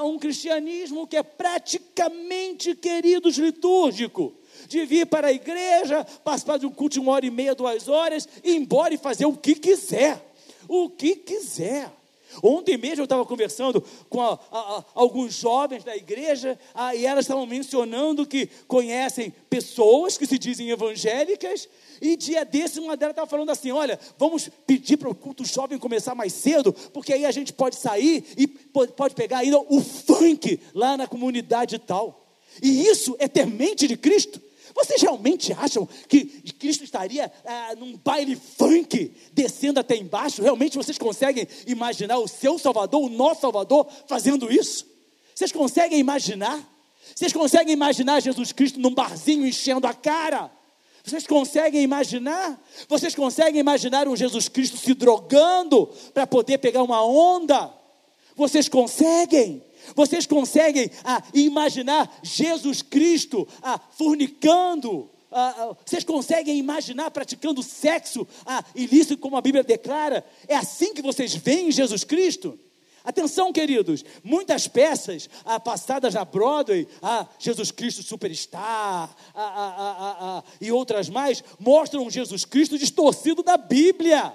um 0.04 0.18
cristianismo 0.18 1.06
que 1.06 1.18
é 1.18 1.24
praticamente, 1.24 2.76
queridos, 2.76 3.38
litúrgico 3.38 4.34
de 4.68 4.86
vir 4.86 5.06
para 5.06 5.28
a 5.28 5.34
igreja, 5.34 6.06
participar 6.24 6.58
de 6.58 6.66
um 6.66 6.72
culto 6.72 6.94
de 6.94 7.00
uma 7.00 7.12
hora 7.12 7.26
e 7.26 7.32
meia, 7.32 7.54
duas 7.54 7.88
horas, 7.88 8.28
ir 8.44 8.56
embora 8.56 8.94
e 8.94 8.98
fazer 8.98 9.26
o 9.26 9.36
que 9.36 9.56
quiser. 9.56 10.34
O 10.68 10.90
que 10.90 11.16
quiser. 11.16 11.92
Ontem 12.42 12.78
mesmo 12.78 13.02
eu 13.02 13.06
estava 13.06 13.26
conversando 13.26 13.84
com 14.10 14.22
a, 14.22 14.40
a, 14.52 14.60
a, 14.60 14.86
alguns 14.94 15.34
jovens 15.34 15.84
da 15.84 15.96
igreja 15.96 16.58
e 16.96 17.06
elas 17.06 17.26
estavam 17.26 17.46
mencionando 17.46 18.26
que 18.26 18.48
conhecem 18.68 19.34
pessoas 19.50 20.18
que 20.18 20.26
se 20.26 20.38
dizem 20.38 20.70
evangélicas. 20.70 21.68
E 22.02 22.16
dia 22.16 22.44
desse, 22.44 22.80
uma 22.80 22.98
delas 22.98 23.14
estava 23.14 23.30
falando 23.30 23.50
assim: 23.50 23.72
Olha, 23.72 24.00
vamos 24.18 24.50
pedir 24.68 24.98
para 24.98 25.10
o 25.10 25.16
culto 25.16 25.46
jovem 25.46 25.78
começar 25.78 26.14
mais 26.14 26.34
cedo, 26.34 26.74
porque 26.94 27.14
aí 27.14 27.26
a 27.26 27.32
gente 27.32 27.54
pode 27.54 27.78
sair 27.78 28.26
e 28.38 28.48
pode 28.48 29.16
pegar 29.16 29.40
ainda 29.40 29.60
o 29.60 29.82
funk 29.82 30.60
lá 30.74 30.98
na 30.98 31.08
comunidade 31.08 31.80
tal. 31.80 32.26
E 32.62 32.88
isso 32.88 33.16
é 33.20 33.28
ter 33.28 33.46
mente 33.46 33.88
de 33.88 33.98
Cristo? 33.98 34.42
Vocês 34.76 35.02
realmente 35.02 35.54
acham 35.54 35.88
que 36.10 36.26
Cristo 36.60 36.84
estaria 36.84 37.32
ah, 37.46 37.76
num 37.78 37.96
baile 37.96 38.36
funk 38.36 39.16
descendo 39.32 39.80
até 39.80 39.96
embaixo? 39.96 40.42
Realmente 40.42 40.76
vocês 40.76 40.98
conseguem 40.98 41.48
imaginar 41.66 42.18
o 42.18 42.28
seu 42.28 42.60
Salvador, 42.60 43.02
o 43.02 43.10
nosso 43.10 43.40
Salvador, 43.40 43.88
fazendo 44.06 44.52
isso? 44.52 44.86
Vocês 45.34 45.54
conseguem 45.54 45.98
imaginar? 45.98 46.60
Vocês 47.16 47.32
conseguem 47.32 47.72
imaginar 47.72 48.22
Jesus 48.22 48.52
Cristo 48.52 48.78
num 48.78 48.94
barzinho 48.94 49.48
enchendo 49.48 49.88
a 49.88 49.94
cara? 49.94 50.52
Vocês 51.06 51.26
conseguem 51.26 51.82
imaginar? 51.82 52.62
Vocês 52.90 53.16
conseguem 53.16 53.62
imaginar 53.62 54.10
um 54.10 54.16
Jesus 54.16 54.50
Cristo 54.50 54.76
se 54.76 54.94
drogando 54.94 55.88
para 56.14 56.28
poder 56.28 56.58
pegar 56.58 56.84
uma 56.84 57.02
onda? 57.06 57.74
Vocês 58.36 58.68
conseguem? 58.68 59.64
Vocês 59.94 60.26
conseguem 60.26 60.90
ah, 61.04 61.22
imaginar 61.34 62.20
Jesus 62.24 62.82
Cristo 62.82 63.48
ah, 63.62 63.80
fornicando? 63.80 65.10
Ah, 65.32 65.54
ah, 65.58 65.76
vocês 65.86 66.04
conseguem 66.04 66.58
imaginar 66.58 67.12
praticando 67.12 67.62
sexo 67.62 68.28
ah, 68.46 68.64
ilícito, 68.74 69.18
como 69.18 69.38
a 69.38 69.42
Bíblia 69.42 69.64
declara? 69.64 70.26
É 70.48 70.56
assim 70.56 70.94
que 70.94 71.02
vocês 71.02 71.36
veem 71.36 71.72
Jesus 71.72 72.04
Cristo? 72.04 72.58
Atenção, 73.06 73.54
queridos, 73.54 74.04
muitas 74.24 74.68
peças 74.68 75.30
ah, 75.46 75.60
passadas 75.60 76.16
na 76.16 76.26
Broadway, 76.26 76.88
ah, 77.04 77.28
Jesus 77.38 77.70
Cristo 77.70 78.02
Superstar 78.02 79.16
ah, 79.36 80.42
ah, 80.42 80.44
e 80.60 80.72
outras 80.72 81.08
mais, 81.08 81.44
mostram 81.60 82.10
Jesus 82.10 82.46
Cristo 82.46 82.80
distorcido 82.80 83.44
da 83.44 83.58
Bíblia. 83.58 84.34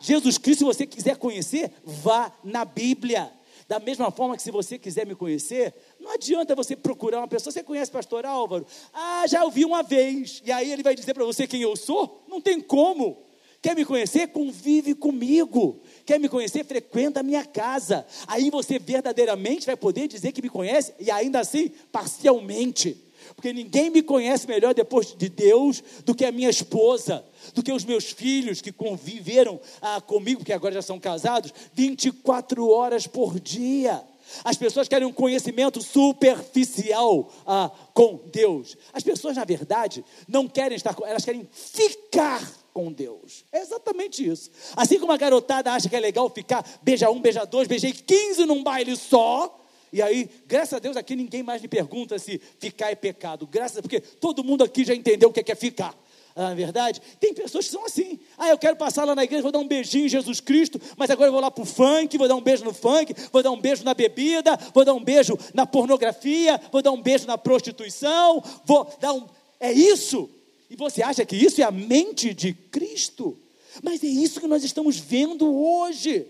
Jesus 0.00 0.38
Cristo, 0.38 0.60
se 0.60 0.64
você 0.64 0.86
quiser 0.86 1.16
conhecer, 1.16 1.72
vá 1.84 2.32
na 2.42 2.64
Bíblia. 2.64 3.30
Da 3.68 3.80
mesma 3.80 4.10
forma 4.10 4.36
que 4.36 4.42
se 4.42 4.50
você 4.50 4.78
quiser 4.78 5.04
me 5.06 5.14
conhecer, 5.14 5.74
não 5.98 6.12
adianta 6.12 6.54
você 6.54 6.76
procurar 6.76 7.18
uma 7.18 7.28
pessoa. 7.28 7.52
Você 7.52 7.62
conhece 7.62 7.90
pastor 7.90 8.24
Álvaro? 8.24 8.64
Ah, 8.92 9.24
já 9.26 9.44
ouvi 9.44 9.64
uma 9.64 9.82
vez. 9.82 10.40
E 10.44 10.52
aí 10.52 10.70
ele 10.72 10.84
vai 10.84 10.94
dizer 10.94 11.14
para 11.14 11.24
você 11.24 11.46
quem 11.46 11.62
eu 11.62 11.74
sou? 11.74 12.24
Não 12.28 12.40
tem 12.40 12.60
como. 12.60 13.24
Quer 13.60 13.74
me 13.74 13.84
conhecer? 13.84 14.28
Convive 14.28 14.94
comigo. 14.94 15.80
Quer 16.04 16.20
me 16.20 16.28
conhecer? 16.28 16.64
Frequenta 16.64 17.20
a 17.20 17.22
minha 17.24 17.44
casa. 17.44 18.06
Aí 18.28 18.50
você 18.50 18.78
verdadeiramente 18.78 19.66
vai 19.66 19.76
poder 19.76 20.06
dizer 20.06 20.30
que 20.30 20.40
me 20.40 20.48
conhece 20.48 20.94
e 21.00 21.10
ainda 21.10 21.40
assim 21.40 21.70
parcialmente 21.90 23.05
porque 23.34 23.52
ninguém 23.52 23.90
me 23.90 24.02
conhece 24.02 24.46
melhor 24.46 24.74
depois 24.74 25.14
de 25.14 25.28
Deus 25.28 25.82
do 26.04 26.14
que 26.14 26.24
a 26.24 26.32
minha 26.32 26.50
esposa, 26.50 27.24
do 27.54 27.62
que 27.62 27.72
os 27.72 27.84
meus 27.84 28.10
filhos 28.10 28.60
que 28.60 28.72
conviveram 28.72 29.60
ah, 29.80 30.00
comigo, 30.00 30.44
que 30.44 30.52
agora 30.52 30.74
já 30.74 30.82
são 30.82 30.98
casados, 30.98 31.52
24 31.74 32.68
horas 32.68 33.06
por 33.06 33.38
dia. 33.40 34.02
As 34.44 34.56
pessoas 34.56 34.88
querem 34.88 35.06
um 35.06 35.12
conhecimento 35.12 35.80
superficial 35.82 37.32
ah, 37.46 37.70
com 37.94 38.20
Deus. 38.32 38.76
As 38.92 39.02
pessoas, 39.02 39.36
na 39.36 39.44
verdade, 39.44 40.04
não 40.28 40.48
querem 40.48 40.76
estar 40.76 40.94
com, 40.94 41.06
elas 41.06 41.24
querem 41.24 41.48
ficar 41.52 42.42
com 42.72 42.92
Deus. 42.92 43.44
É 43.52 43.60
exatamente 43.60 44.28
isso. 44.28 44.50
Assim 44.76 44.98
como 44.98 45.12
a 45.12 45.16
garotada 45.16 45.72
acha 45.72 45.88
que 45.88 45.96
é 45.96 46.00
legal 46.00 46.28
ficar, 46.28 46.64
beija 46.82 47.10
um, 47.10 47.20
beija 47.20 47.46
dois, 47.46 47.68
beijei 47.68 47.92
15 47.92 48.44
num 48.44 48.62
baile 48.62 48.96
só, 48.96 49.65
e 49.96 50.02
aí, 50.02 50.28
graças 50.46 50.74
a 50.74 50.78
Deus, 50.78 50.94
aqui 50.94 51.16
ninguém 51.16 51.42
mais 51.42 51.62
me 51.62 51.68
pergunta 51.68 52.18
se 52.18 52.38
ficar 52.58 52.90
é 52.90 52.94
pecado. 52.94 53.46
Graças 53.46 53.80
porque 53.80 53.98
todo 53.98 54.44
mundo 54.44 54.62
aqui 54.62 54.84
já 54.84 54.94
entendeu 54.94 55.30
o 55.30 55.32
que 55.32 55.40
é, 55.40 55.52
é 55.52 55.54
ficar. 55.54 55.98
Na 56.36 56.50
é 56.50 56.54
verdade, 56.54 57.00
tem 57.18 57.32
pessoas 57.32 57.64
que 57.64 57.70
são 57.70 57.82
assim. 57.86 58.20
Ah, 58.36 58.50
eu 58.50 58.58
quero 58.58 58.76
passar 58.76 59.06
lá 59.06 59.14
na 59.14 59.24
igreja, 59.24 59.40
vou 59.40 59.50
dar 59.50 59.58
um 59.58 59.66
beijinho 59.66 60.04
em 60.04 60.08
Jesus 60.10 60.38
Cristo, 60.38 60.78
mas 60.98 61.08
agora 61.08 61.28
eu 61.28 61.32
vou 61.32 61.40
lá 61.40 61.50
para 61.50 61.62
o 61.62 61.64
funk, 61.64 62.18
vou 62.18 62.28
dar 62.28 62.34
um 62.34 62.42
beijo 62.42 62.62
no 62.62 62.74
funk, 62.74 63.14
vou 63.32 63.42
dar 63.42 63.50
um 63.50 63.58
beijo 63.58 63.84
na 63.84 63.94
bebida, 63.94 64.54
vou 64.74 64.84
dar 64.84 64.92
um 64.92 65.02
beijo 65.02 65.38
na 65.54 65.64
pornografia, 65.64 66.60
vou 66.70 66.82
dar 66.82 66.92
um 66.92 67.00
beijo 67.00 67.26
na 67.26 67.38
prostituição, 67.38 68.44
vou 68.66 68.94
dar 69.00 69.14
um. 69.14 69.26
É 69.58 69.72
isso. 69.72 70.28
E 70.68 70.76
você 70.76 71.02
acha 71.02 71.24
que 71.24 71.36
isso 71.36 71.58
é 71.62 71.64
a 71.64 71.70
mente 71.70 72.34
de 72.34 72.52
Cristo? 72.52 73.34
Mas 73.82 74.04
é 74.04 74.08
isso 74.08 74.42
que 74.42 74.46
nós 74.46 74.62
estamos 74.62 74.98
vendo 74.98 75.50
hoje 75.50 76.26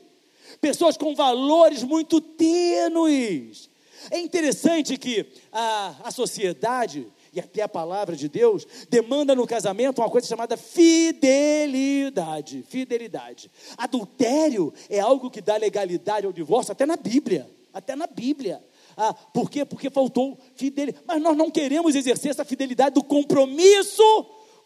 pessoas 0.61 0.97
com 0.97 1.15
valores 1.15 1.83
muito 1.83 2.21
tênues. 2.21 3.69
É 4.11 4.19
interessante 4.19 4.97
que 4.97 5.27
a, 5.53 5.95
a 6.05 6.11
sociedade 6.11 7.07
e 7.33 7.41
até 7.41 7.63
a 7.63 7.69
palavra 7.69 8.17
de 8.17 8.29
Deus 8.29 8.67
demanda 8.89 9.35
no 9.35 9.47
casamento 9.47 10.01
uma 10.01 10.09
coisa 10.09 10.27
chamada 10.27 10.57
fidelidade. 10.57 12.65
Fidelidade. 12.67 13.51
Adultério 13.77 14.73
é 14.89 15.01
algo 15.01 15.31
que 15.31 15.43
dá 15.43 15.57
legalidade 15.57 16.25
ao 16.25 16.33
divórcio 16.33 16.73
até 16.73 16.87
na 16.87 16.97
Bíblia. 16.97 17.51
Até 17.75 17.95
na 17.95 18.07
Bíblia. 18.07 18.65
Ah, 18.97 19.13
por 19.13 19.51
quê? 19.51 19.67
Porque 19.67 19.91
faltou 19.91 20.39
fidelidade. 20.55 21.05
Mas 21.07 21.21
nós 21.21 21.37
não 21.37 21.51
queremos 21.51 21.95
exercer 21.95 22.31
essa 22.31 22.45
fidelidade 22.45 22.95
do 22.95 23.05
compromisso 23.05 24.03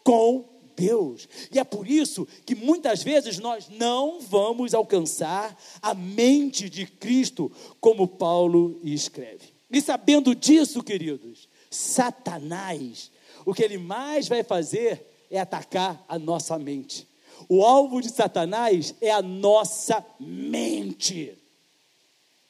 com 0.03 0.50
Deus. 0.75 1.27
E 1.51 1.59
é 1.59 1.63
por 1.63 1.87
isso 1.87 2.27
que 2.45 2.55
muitas 2.55 3.03
vezes 3.03 3.39
nós 3.39 3.67
não 3.69 4.19
vamos 4.19 4.73
alcançar 4.73 5.57
a 5.81 5.93
mente 5.93 6.69
de 6.69 6.85
Cristo, 6.85 7.51
como 7.79 8.07
Paulo 8.07 8.79
escreve. 8.83 9.53
E 9.69 9.81
sabendo 9.81 10.35
disso, 10.35 10.83
queridos, 10.83 11.47
Satanás, 11.69 13.11
o 13.45 13.53
que 13.53 13.63
ele 13.63 13.77
mais 13.77 14.27
vai 14.27 14.43
fazer 14.43 15.05
é 15.29 15.39
atacar 15.39 16.03
a 16.07 16.19
nossa 16.19 16.59
mente. 16.59 17.07
O 17.47 17.63
alvo 17.63 18.01
de 18.01 18.09
Satanás 18.09 18.93
é 19.01 19.11
a 19.11 19.21
nossa 19.21 20.05
mente. 20.19 21.37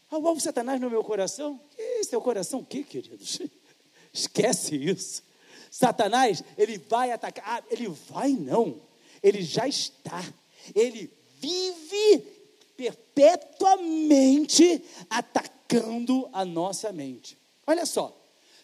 Ah, 0.10 0.18
o 0.18 0.28
alvo 0.28 0.38
de 0.38 0.44
Satanás 0.44 0.82
no 0.82 0.90
meu 0.90 1.04
coração? 1.04 1.60
É 1.78 2.18
o 2.18 2.22
coração 2.22 2.60
o 2.60 2.66
quê, 2.66 2.84
queridos? 2.84 3.40
Esquece 4.12 4.76
isso. 4.76 5.24
Satanás, 5.72 6.44
ele 6.58 6.78
vai 6.78 7.12
atacar. 7.12 7.44
Ah, 7.48 7.64
ele 7.72 7.88
vai 7.88 8.34
não. 8.34 8.82
Ele 9.24 9.42
já 9.42 9.66
está. 9.66 10.22
Ele 10.76 11.10
vive 11.40 12.20
perpetuamente 12.76 14.84
atacando 15.10 16.30
a 16.34 16.44
nossa 16.44 16.92
mente. 16.92 17.38
Olha 17.66 17.86
só. 17.86 18.14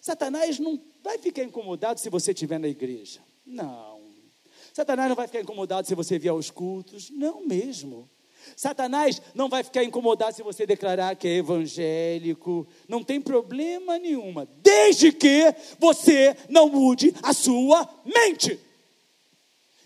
Satanás 0.02 0.60
não 0.60 0.78
vai 1.02 1.18
ficar 1.18 1.44
incomodado 1.44 2.02
se 2.02 2.10
você 2.10 2.32
estiver 2.32 2.60
na 2.60 2.68
igreja. 2.68 3.22
Não. 3.46 4.02
Satanás 4.74 5.08
não 5.08 5.16
vai 5.16 5.28
ficar 5.28 5.40
incomodado 5.40 5.88
se 5.88 5.96
você 5.96 6.20
vier 6.20 6.32
aos 6.32 6.52
cultos. 6.52 7.10
Não 7.10 7.48
mesmo. 7.48 8.10
Satanás 8.56 9.22
não 9.34 9.50
vai 9.50 9.64
ficar 9.64 9.84
incomodado 9.84 10.36
se 10.36 10.44
você 10.44 10.66
declarar 10.66 11.16
que 11.16 11.28
é 11.28 11.38
evangélico, 11.38 12.68
não 12.88 13.04
tem 13.04 13.20
problema 13.20 13.98
nenhuma, 13.98 14.48
desde 14.62 15.12
que 15.12 15.54
você 15.80 16.36
não 16.50 16.70
mude 16.70 17.14
a 17.22 17.34
sua 17.34 17.88
mente. 18.06 18.60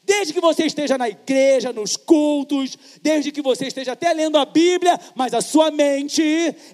Desde 0.03 0.33
que 0.33 0.41
você 0.41 0.65
esteja 0.65 0.97
na 0.97 1.07
igreja, 1.07 1.71
nos 1.71 1.95
cultos, 1.95 2.77
desde 3.01 3.31
que 3.31 3.41
você 3.41 3.67
esteja 3.67 3.91
até 3.91 4.11
lendo 4.13 4.37
a 4.37 4.45
Bíblia, 4.45 4.99
mas 5.15 5.33
a 5.33 5.41
sua 5.41 5.69
mente 5.69 6.21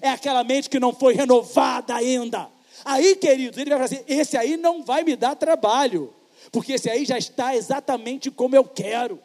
é 0.00 0.08
aquela 0.08 0.42
mente 0.42 0.70
que 0.70 0.80
não 0.80 0.94
foi 0.94 1.14
renovada 1.14 1.94
ainda. 1.94 2.48
Aí, 2.84 3.16
queridos, 3.16 3.58
ele 3.58 3.70
vai 3.70 3.78
fazer: 3.78 3.96
assim, 3.96 4.04
esse 4.08 4.36
aí 4.36 4.56
não 4.56 4.82
vai 4.82 5.04
me 5.04 5.14
dar 5.14 5.36
trabalho, 5.36 6.12
porque 6.50 6.72
esse 6.72 6.88
aí 6.88 7.04
já 7.04 7.18
está 7.18 7.54
exatamente 7.54 8.30
como 8.30 8.56
eu 8.56 8.64
quero. 8.64 9.20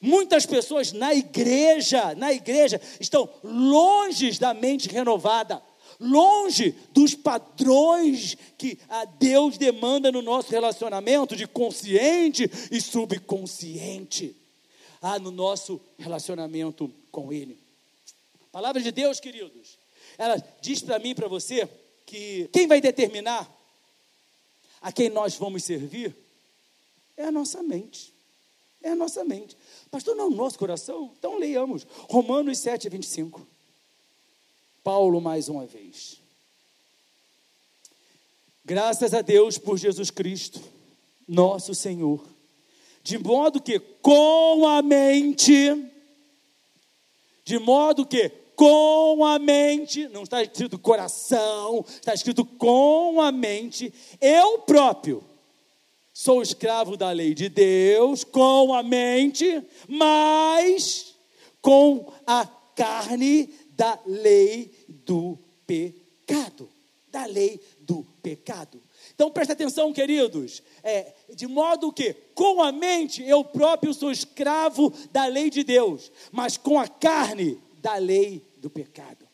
Muitas 0.00 0.46
pessoas 0.46 0.92
na 0.92 1.12
igreja, 1.12 2.14
na 2.14 2.32
igreja, 2.32 2.80
estão 3.00 3.28
longe 3.42 4.38
da 4.38 4.54
mente 4.54 4.88
renovada, 4.88 5.60
longe 5.98 6.72
dos 6.92 7.14
padrões 7.14 8.36
que 8.56 8.78
a 8.88 9.04
Deus 9.04 9.58
demanda 9.58 10.12
no 10.12 10.22
nosso 10.22 10.50
relacionamento 10.50 11.34
de 11.34 11.48
consciente 11.48 12.48
e 12.70 12.80
subconsciente. 12.80 14.36
Ah, 15.02 15.18
no 15.18 15.30
nosso 15.30 15.80
relacionamento 15.98 16.92
com 17.10 17.32
Ele. 17.32 17.56
A 18.48 18.50
palavra 18.50 18.80
de 18.82 18.90
Deus, 18.90 19.20
queridos, 19.20 19.78
ela 20.16 20.36
diz 20.60 20.80
para 20.80 20.98
mim 20.98 21.10
e 21.10 21.14
para 21.14 21.28
você 21.28 21.68
que 22.06 22.48
quem 22.52 22.66
vai 22.66 22.80
determinar 22.80 23.48
a 24.80 24.90
quem 24.90 25.08
nós 25.08 25.34
vamos 25.34 25.64
servir 25.64 26.14
é 27.16 27.24
a 27.24 27.32
nossa 27.32 27.62
mente. 27.62 28.17
É 28.82 28.90
a 28.90 28.96
nossa 28.96 29.24
mente. 29.24 29.56
Pastor, 29.90 30.14
não 30.14 30.24
é 30.24 30.28
o 30.28 30.30
nosso 30.30 30.58
coração? 30.58 31.12
Então 31.18 31.38
leiamos. 31.38 31.86
Romanos 32.08 32.58
7, 32.58 32.88
25. 32.88 33.46
Paulo 34.84 35.20
mais 35.20 35.48
uma 35.48 35.66
vez. 35.66 36.20
Graças 38.64 39.14
a 39.14 39.22
Deus 39.22 39.58
por 39.58 39.78
Jesus 39.78 40.10
Cristo, 40.10 40.60
nosso 41.26 41.74
Senhor. 41.74 42.24
De 43.02 43.18
modo 43.18 43.60
que 43.62 43.78
com 43.78 44.66
a 44.66 44.82
mente, 44.82 45.90
de 47.44 47.58
modo 47.58 48.04
que 48.04 48.28
com 48.54 49.24
a 49.24 49.38
mente, 49.38 50.06
não 50.08 50.24
está 50.24 50.42
escrito 50.42 50.78
coração, 50.78 51.84
está 51.88 52.12
escrito 52.12 52.44
com 52.44 53.20
a 53.20 53.32
mente, 53.32 53.92
eu 54.20 54.58
próprio 54.58 55.24
sou 56.18 56.42
escravo 56.42 56.96
da 56.96 57.12
lei 57.12 57.32
de 57.32 57.48
Deus 57.48 58.24
com 58.24 58.74
a 58.74 58.82
mente, 58.82 59.62
mas 59.86 61.14
com 61.62 62.12
a 62.26 62.44
carne 62.74 63.48
da 63.70 63.96
lei 64.04 64.68
do 64.88 65.38
pecado. 65.64 66.68
Da 67.12 67.24
lei 67.24 67.60
do 67.82 68.04
pecado. 68.20 68.82
Então 69.14 69.30
presta 69.30 69.52
atenção, 69.52 69.92
queridos. 69.92 70.60
É, 70.82 71.14
de 71.36 71.46
modo 71.46 71.92
que, 71.92 72.12
com 72.34 72.60
a 72.64 72.72
mente, 72.72 73.22
eu 73.22 73.44
próprio 73.44 73.94
sou 73.94 74.10
escravo 74.10 74.92
da 75.12 75.26
lei 75.26 75.48
de 75.48 75.62
Deus, 75.62 76.10
mas 76.32 76.56
com 76.56 76.80
a 76.80 76.88
carne 76.88 77.60
da 77.80 77.94
lei 77.94 78.44
do 78.56 78.68
pecado. 78.68 79.24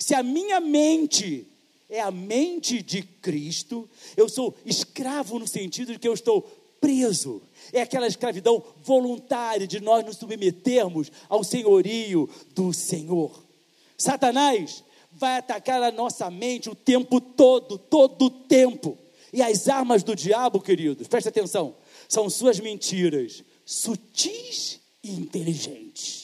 Se 0.00 0.16
a 0.16 0.22
minha 0.24 0.58
mente 0.58 1.46
é 1.94 2.00
a 2.00 2.10
mente 2.10 2.82
de 2.82 3.02
Cristo, 3.02 3.88
eu 4.16 4.28
sou 4.28 4.52
escravo 4.66 5.38
no 5.38 5.46
sentido 5.46 5.92
de 5.92 5.98
que 5.98 6.08
eu 6.08 6.12
estou 6.12 6.42
preso. 6.80 7.40
É 7.72 7.82
aquela 7.82 8.08
escravidão 8.08 8.62
voluntária 8.82 9.64
de 9.64 9.80
nós 9.80 10.04
nos 10.04 10.16
submetermos 10.16 11.12
ao 11.28 11.44
senhorio 11.44 12.28
do 12.52 12.72
Senhor. 12.72 13.44
Satanás 13.96 14.82
vai 15.12 15.38
atacar 15.38 15.80
a 15.84 15.92
nossa 15.92 16.28
mente 16.32 16.68
o 16.68 16.74
tempo 16.74 17.20
todo, 17.20 17.78
todo 17.78 18.24
o 18.24 18.30
tempo. 18.30 18.98
E 19.32 19.40
as 19.40 19.68
armas 19.68 20.02
do 20.02 20.16
diabo, 20.16 20.60
queridos, 20.60 21.06
preste 21.06 21.28
atenção, 21.28 21.76
são 22.08 22.28
suas 22.28 22.58
mentiras 22.58 23.44
sutis 23.64 24.80
e 25.02 25.12
inteligentes. 25.12 26.23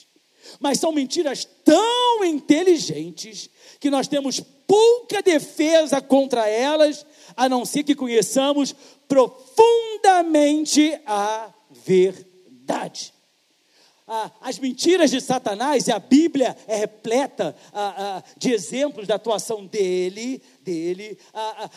Mas 0.61 0.79
são 0.79 0.93
mentiras 0.93 1.49
tão 1.65 2.23
inteligentes 2.23 3.49
que 3.81 3.91
nós 3.91 4.07
temos 4.07 4.41
pouca 4.67 5.23
defesa 5.23 6.01
contra 6.01 6.47
elas, 6.47 7.05
a 7.37 7.49
não 7.49 7.65
ser 7.65 7.83
que 7.83 7.97
conheçamos 7.97 8.77
profundamente 9.09 11.01
a 11.07 11.53
verdade. 11.71 13.13
As 14.41 14.59
mentiras 14.59 15.11
de 15.11 15.21
Satanás, 15.21 15.87
e 15.87 15.93
a 15.93 15.99
Bíblia 16.01 16.57
é 16.67 16.77
repleta 16.77 17.57
de 18.37 18.53
exemplos 18.53 19.07
da 19.07 19.15
atuação 19.15 19.65
dele, 19.67 20.43
dele, 20.63 21.17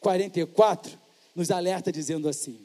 44 0.00 0.98
nos 1.34 1.50
alerta 1.50 1.92
dizendo 1.92 2.28
assim: 2.28 2.58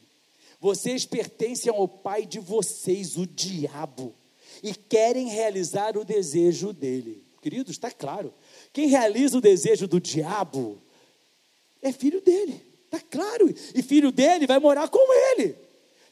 Vocês 0.59 1.05
pertencem 1.05 1.71
ao 1.71 1.87
pai 1.87 2.25
de 2.25 2.39
vocês, 2.39 3.17
o 3.17 3.25
diabo, 3.25 4.13
e 4.63 4.73
querem 4.73 5.27
realizar 5.27 5.97
o 5.97 6.05
desejo 6.05 6.73
dele. 6.73 7.23
Queridos, 7.41 7.73
está 7.73 7.91
claro. 7.91 8.33
Quem 8.73 8.87
realiza 8.87 9.37
o 9.37 9.41
desejo 9.41 9.87
do 9.87 9.99
diabo 9.99 10.79
é 11.81 11.91
filho 11.91 12.19
dele. 12.19 12.59
Está 12.95 12.99
claro. 13.10 13.53
E 13.73 13.81
filho 13.81 14.12
dele 14.12 14.47
vai 14.47 14.60
morar 14.60 14.88
com 14.88 15.13
ele. 15.31 15.65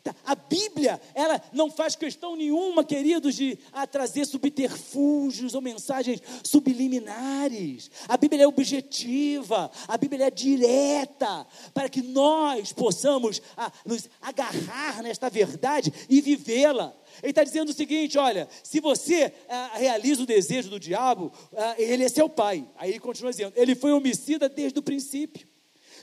Tá, 0.04 0.14
a 0.26 0.36
Bíblia, 0.36 1.00
ela 1.16 1.42
não 1.54 1.72
faz 1.72 1.96
questão 1.96 2.36
nenhuma, 2.36 2.84
queridos, 2.84 3.36
de 3.36 3.58
a 3.72 3.88
trazer 3.88 4.26
subterfúgios 4.26 5.56
ou 5.56 5.62
mensagens 5.62 6.22
subliminares. 6.44 7.90
A 8.06 8.18
Bíblia 8.18 8.44
é 8.44 8.48
objetiva, 8.48 9.72
a 9.88 9.98
Bíblia 9.98 10.28
é 10.28 10.30
direta, 10.30 11.48
para 11.74 11.88
que 11.88 12.02
nós 12.02 12.74
possamos 12.74 13.42
a, 13.56 13.72
nos 13.86 14.10
agarrar 14.22 15.02
nesta 15.02 15.30
verdade 15.30 15.94
e 16.10 16.20
vivê-la. 16.20 16.94
Ele 17.22 17.30
está 17.30 17.46
dizendo 17.46 17.70
o 17.70 17.74
seguinte: 17.74 18.18
olha, 18.18 18.50
se 18.62 18.82
você 18.82 19.32
a, 19.48 19.78
realiza 19.78 20.24
o 20.24 20.26
desejo 20.26 20.70
do 20.70 20.82
diabo, 20.82 21.32
ele 21.78 22.04
é 22.04 22.10
seu 22.10 22.28
pai. 22.28 22.68
Aí 22.76 22.90
ele 22.90 23.00
continua 23.00 23.32
dizendo: 23.32 23.54
ele 23.56 23.74
foi 23.74 23.94
homicida 23.94 24.50
desde 24.50 24.80
o 24.80 24.84
princípio 24.84 25.53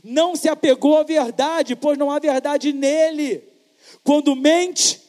não 0.03 0.37
se 0.37 0.49
apegou 0.49 0.97
à 0.97 1.03
verdade, 1.03 1.77
pois 1.77 1.99
não 1.99 2.11
há 2.11 2.19
verdade 2.19 2.73
nele. 2.73 3.43
Quando 4.03 4.35
mente, 4.37 5.01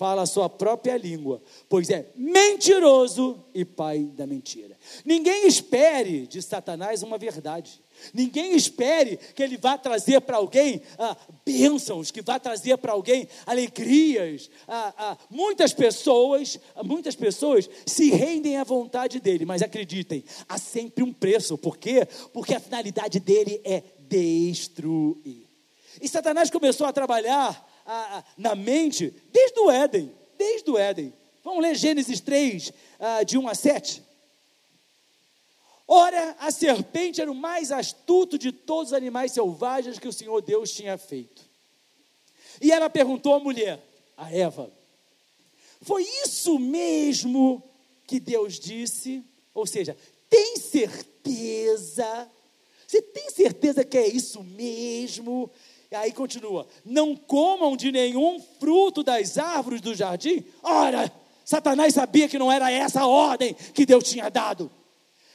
fala 0.00 0.22
a 0.22 0.26
sua 0.26 0.48
própria 0.48 0.96
língua, 0.96 1.42
pois 1.68 1.90
é 1.90 2.06
mentiroso 2.16 3.44
e 3.52 3.66
pai 3.66 4.04
da 4.14 4.26
mentira. 4.26 4.74
Ninguém 5.04 5.46
espere 5.46 6.26
de 6.26 6.40
Satanás 6.40 7.02
uma 7.02 7.18
verdade. 7.18 7.82
Ninguém 8.14 8.56
espere 8.56 9.18
que 9.34 9.42
ele 9.42 9.58
vá 9.58 9.76
trazer 9.76 10.22
para 10.22 10.38
alguém 10.38 10.80
ah, 10.98 11.14
bênçãos, 11.44 12.10
que 12.10 12.22
vá 12.22 12.38
trazer 12.38 12.78
para 12.78 12.92
alguém 12.92 13.28
alegrias. 13.44 14.48
Ah, 14.66 14.94
ah, 14.96 15.18
muitas 15.28 15.74
pessoas, 15.74 16.58
muitas 16.82 17.14
pessoas 17.14 17.68
se 17.84 18.08
rendem 18.10 18.56
à 18.56 18.64
vontade 18.64 19.20
dele, 19.20 19.44
mas 19.44 19.60
acreditem, 19.60 20.24
há 20.48 20.56
sempre 20.56 21.04
um 21.04 21.12
preço. 21.12 21.58
Por 21.58 21.76
quê? 21.76 22.08
Porque 22.32 22.54
a 22.54 22.60
finalidade 22.60 23.20
dele 23.20 23.60
é 23.64 23.82
destruir. 24.10 25.46
E 26.00 26.08
Satanás 26.08 26.50
começou 26.50 26.86
a 26.86 26.92
trabalhar 26.92 27.82
a, 27.86 28.18
a, 28.18 28.24
na 28.36 28.54
mente 28.54 29.14
desde 29.32 29.60
o 29.60 29.70
Éden, 29.70 30.12
desde 30.36 30.68
o 30.70 30.76
Éden. 30.76 31.12
Vamos 31.44 31.62
ler 31.62 31.74
Gênesis 31.76 32.20
3, 32.20 32.68
uh, 32.68 33.24
de 33.24 33.38
1 33.38 33.48
a 33.48 33.54
7. 33.54 34.02
Ora, 35.86 36.36
a 36.38 36.50
serpente 36.50 37.20
era 37.20 37.30
o 37.30 37.34
mais 37.34 37.72
astuto 37.72 38.38
de 38.38 38.52
todos 38.52 38.92
os 38.92 38.96
animais 38.96 39.32
selvagens 39.32 39.98
que 39.98 40.08
o 40.08 40.12
Senhor 40.12 40.40
Deus 40.42 40.70
tinha 40.70 40.98
feito. 40.98 41.42
E 42.60 42.70
ela 42.70 42.90
perguntou 42.90 43.34
à 43.34 43.40
mulher, 43.40 43.82
a 44.16 44.32
Eva: 44.32 44.70
Foi 45.82 46.02
isso 46.24 46.58
mesmo 46.58 47.62
que 48.06 48.20
Deus 48.20 48.58
disse? 48.58 49.24
Ou 49.54 49.66
seja, 49.66 49.96
tem 50.28 50.56
certeza? 50.58 52.30
Você 52.90 53.00
tem 53.00 53.30
certeza 53.30 53.84
que 53.84 53.96
é 53.96 54.08
isso 54.08 54.42
mesmo? 54.42 55.48
E 55.92 55.94
aí 55.94 56.12
continua: 56.12 56.66
Não 56.84 57.14
comam 57.14 57.76
de 57.76 57.92
nenhum 57.92 58.40
fruto 58.58 59.04
das 59.04 59.38
árvores 59.38 59.80
do 59.80 59.94
jardim. 59.94 60.44
Ora, 60.60 61.08
Satanás 61.44 61.94
sabia 61.94 62.28
que 62.28 62.36
não 62.36 62.50
era 62.50 62.68
essa 62.68 63.02
a 63.02 63.06
ordem 63.06 63.54
que 63.54 63.86
Deus 63.86 64.02
tinha 64.02 64.28
dado. 64.28 64.68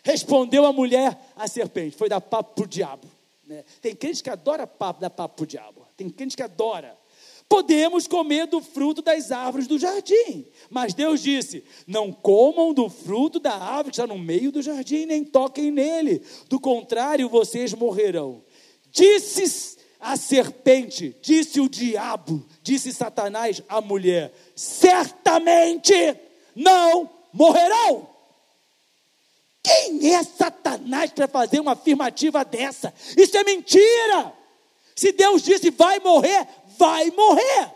Respondeu 0.03 0.65
a 0.65 0.73
mulher 0.73 1.17
à 1.33 1.47
serpente: 1.47 1.95
Foi 1.95 2.09
dar 2.09 2.19
papo 2.19 2.55
para 2.55 2.65
o 2.65 2.67
diabo. 2.67 3.07
Né? 3.47 3.63
Tem 3.81 3.95
crente 3.95 4.21
que 4.21 4.29
adora 4.29 4.67
papo, 4.67 4.99
dar 4.99 5.09
papo 5.09 5.37
para 5.37 5.43
o 5.43 5.47
diabo. 5.47 5.87
Tem 5.95 6.09
crente 6.09 6.35
que 6.35 6.43
adora. 6.43 6.97
Podemos 7.47 8.07
comer 8.07 8.47
do 8.47 8.59
fruto 8.59 9.01
das 9.01 9.31
árvores 9.31 9.67
do 9.67 9.77
jardim. 9.77 10.45
Mas 10.69 10.93
Deus 10.93 11.21
disse: 11.21 11.63
Não 11.85 12.11
comam 12.11 12.73
do 12.73 12.89
fruto 12.89 13.39
da 13.39 13.53
árvore 13.53 13.91
que 13.91 14.01
está 14.01 14.07
no 14.07 14.17
meio 14.17 14.51
do 14.51 14.61
jardim, 14.61 15.05
nem 15.05 15.23
toquem 15.23 15.69
nele. 15.69 16.23
Do 16.49 16.59
contrário, 16.59 17.29
vocês 17.29 17.73
morrerão. 17.73 18.43
Disse 18.91 19.77
a 19.99 20.15
serpente, 20.15 21.15
disse 21.21 21.59
o 21.59 21.69
diabo, 21.69 22.45
disse 22.63 22.91
Satanás 22.91 23.61
à 23.69 23.79
mulher: 23.79 24.33
certamente 24.55 25.93
não 26.55 27.09
morrerão. 27.31 28.07
Quem 29.63 30.13
é 30.13 30.23
Satanás 30.23 31.11
para 31.11 31.27
fazer 31.27 31.59
uma 31.59 31.73
afirmativa 31.73 32.45
dessa? 32.45 32.93
Isso 33.17 33.35
é 33.35 33.43
mentira. 33.43 34.33
Se 34.95 35.11
Deus 35.11 35.41
disse 35.41 35.71
vai 35.71 35.99
morrer, 35.99 36.47
vai 36.77 37.11
morrer. 37.11 37.71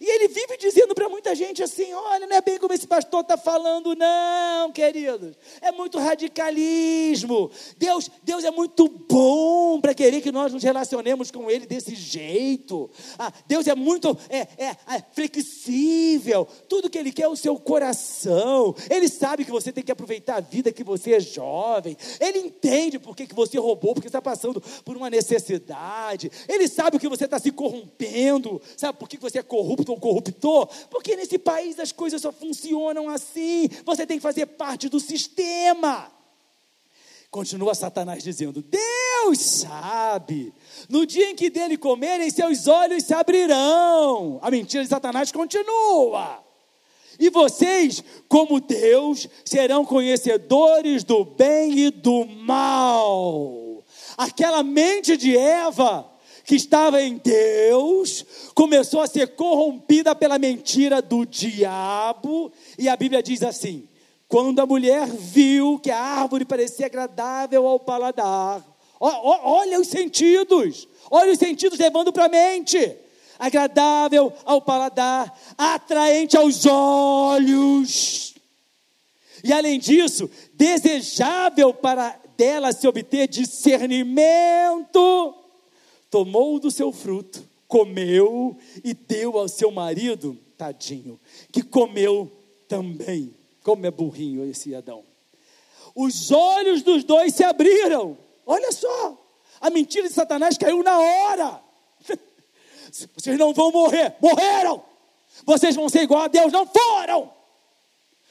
E 0.00 0.08
ele 0.08 0.28
vive 0.28 0.56
dizendo 0.56 0.94
para 0.94 1.08
muita 1.08 1.34
gente 1.34 1.62
assim: 1.62 1.92
olha, 1.92 2.26
não 2.26 2.36
é 2.36 2.40
bem 2.40 2.58
como 2.58 2.72
esse 2.72 2.86
pastor 2.86 3.20
está 3.20 3.36
falando, 3.36 3.94
não, 3.96 4.70
queridos. 4.72 5.36
É 5.60 5.72
muito 5.72 5.98
radicalismo. 5.98 7.50
Deus, 7.76 8.10
Deus 8.22 8.44
é 8.44 8.50
muito 8.50 8.88
bom 8.88 9.80
para 9.80 9.94
querer 9.94 10.20
que 10.20 10.30
nós 10.30 10.52
nos 10.52 10.62
relacionemos 10.62 11.30
com 11.30 11.50
Ele 11.50 11.66
desse 11.66 11.94
jeito. 11.94 12.90
Ah, 13.18 13.32
Deus 13.46 13.66
é 13.66 13.74
muito 13.74 14.16
é, 14.28 14.40
é, 14.56 14.66
é, 14.66 15.04
flexível. 15.12 16.46
Tudo 16.68 16.90
que 16.90 16.98
Ele 16.98 17.12
quer 17.12 17.22
é 17.22 17.28
o 17.28 17.36
seu 17.36 17.58
coração. 17.58 18.74
Ele 18.88 19.08
sabe 19.08 19.44
que 19.44 19.50
você 19.50 19.72
tem 19.72 19.82
que 19.82 19.92
aproveitar 19.92 20.36
a 20.36 20.40
vida, 20.40 20.72
que 20.72 20.84
você 20.84 21.14
é 21.14 21.20
jovem. 21.20 21.96
Ele 22.20 22.38
entende 22.38 22.98
por 22.98 23.16
que, 23.16 23.26
que 23.26 23.34
você 23.34 23.58
roubou, 23.58 23.94
porque 23.94 24.08
está 24.08 24.22
passando 24.22 24.62
por 24.84 24.96
uma 24.96 25.10
necessidade. 25.10 26.30
Ele 26.48 26.68
sabe 26.68 26.98
que 26.98 27.08
você 27.08 27.24
está 27.24 27.38
se 27.38 27.50
corrompendo. 27.50 28.60
Sabe 28.76 28.98
por 28.98 29.08
que 29.08 29.18
você 29.18 29.38
é 29.38 29.42
corrupto? 29.42 29.87
Corruptor, 29.96 30.66
porque 30.90 31.16
nesse 31.16 31.38
país 31.38 31.78
as 31.78 31.92
coisas 31.92 32.20
só 32.20 32.32
funcionam 32.32 33.08
assim. 33.08 33.68
Você 33.84 34.06
tem 34.06 34.18
que 34.18 34.22
fazer 34.22 34.46
parte 34.46 34.88
do 34.88 35.00
sistema. 35.00 36.10
Continua 37.30 37.74
Satanás 37.74 38.22
dizendo: 38.22 38.62
Deus 38.62 39.38
sabe, 39.38 40.52
no 40.88 41.04
dia 41.04 41.30
em 41.30 41.36
que 41.36 41.50
dele 41.50 41.76
comerem, 41.76 42.30
seus 42.30 42.66
olhos 42.66 43.04
se 43.04 43.12
abrirão. 43.12 44.38
A 44.42 44.50
mentira 44.50 44.82
de 44.82 44.88
Satanás 44.88 45.30
continua. 45.30 46.42
E 47.18 47.30
vocês, 47.30 48.02
como 48.28 48.60
Deus, 48.60 49.28
serão 49.44 49.84
conhecedores 49.84 51.02
do 51.02 51.24
bem 51.24 51.78
e 51.78 51.90
do 51.90 52.24
mal. 52.24 53.84
Aquela 54.16 54.62
mente 54.62 55.16
de 55.16 55.36
Eva 55.36 56.08
que 56.48 56.56
estava 56.56 57.00
em 57.02 57.18
Deus, 57.18 58.24
começou 58.54 59.02
a 59.02 59.06
ser 59.06 59.34
corrompida 59.34 60.14
pela 60.14 60.38
mentira 60.38 61.02
do 61.02 61.26
diabo, 61.26 62.50
e 62.78 62.88
a 62.88 62.96
Bíblia 62.96 63.22
diz 63.22 63.42
assim: 63.42 63.86
quando 64.26 64.58
a 64.58 64.64
mulher 64.64 65.06
viu 65.08 65.78
que 65.78 65.90
a 65.90 66.00
árvore 66.00 66.46
parecia 66.46 66.86
agradável 66.86 67.66
ao 67.66 67.78
paladar, 67.78 68.64
olha 68.98 69.78
os 69.78 69.88
sentidos, 69.88 70.88
olha 71.10 71.32
os 71.32 71.38
sentidos 71.38 71.78
levando 71.78 72.14
para 72.14 72.24
a 72.24 72.30
mente, 72.30 72.96
agradável 73.38 74.32
ao 74.46 74.62
paladar, 74.62 75.38
atraente 75.58 76.34
aos 76.34 76.64
olhos, 76.64 78.34
e 79.44 79.52
além 79.52 79.78
disso, 79.78 80.30
desejável 80.54 81.74
para 81.74 82.18
dela 82.38 82.72
se 82.72 82.88
obter 82.88 83.28
discernimento 83.28 85.37
tomou 86.10 86.58
do 86.58 86.70
seu 86.70 86.92
fruto, 86.92 87.46
comeu 87.66 88.56
e 88.82 88.94
deu 88.94 89.38
ao 89.38 89.48
seu 89.48 89.70
marido, 89.70 90.38
tadinho, 90.56 91.20
que 91.52 91.62
comeu 91.62 92.30
também. 92.66 93.34
Como 93.62 93.84
é 93.86 93.90
burrinho 93.90 94.44
esse 94.48 94.74
Adão. 94.74 95.04
Os 95.94 96.30
olhos 96.30 96.82
dos 96.82 97.04
dois 97.04 97.34
se 97.34 97.44
abriram. 97.44 98.16
Olha 98.46 98.72
só, 98.72 99.18
a 99.60 99.68
mentira 99.68 100.08
de 100.08 100.14
Satanás 100.14 100.56
caiu 100.56 100.82
na 100.82 100.98
hora. 100.98 101.62
Vocês 103.16 103.38
não 103.38 103.52
vão 103.52 103.70
morrer, 103.70 104.14
morreram. 104.20 104.82
Vocês 105.44 105.74
vão 105.74 105.88
ser 105.88 106.02
igual 106.02 106.22
a 106.22 106.28
Deus, 106.28 106.52
não 106.52 106.66
foram. 106.66 107.32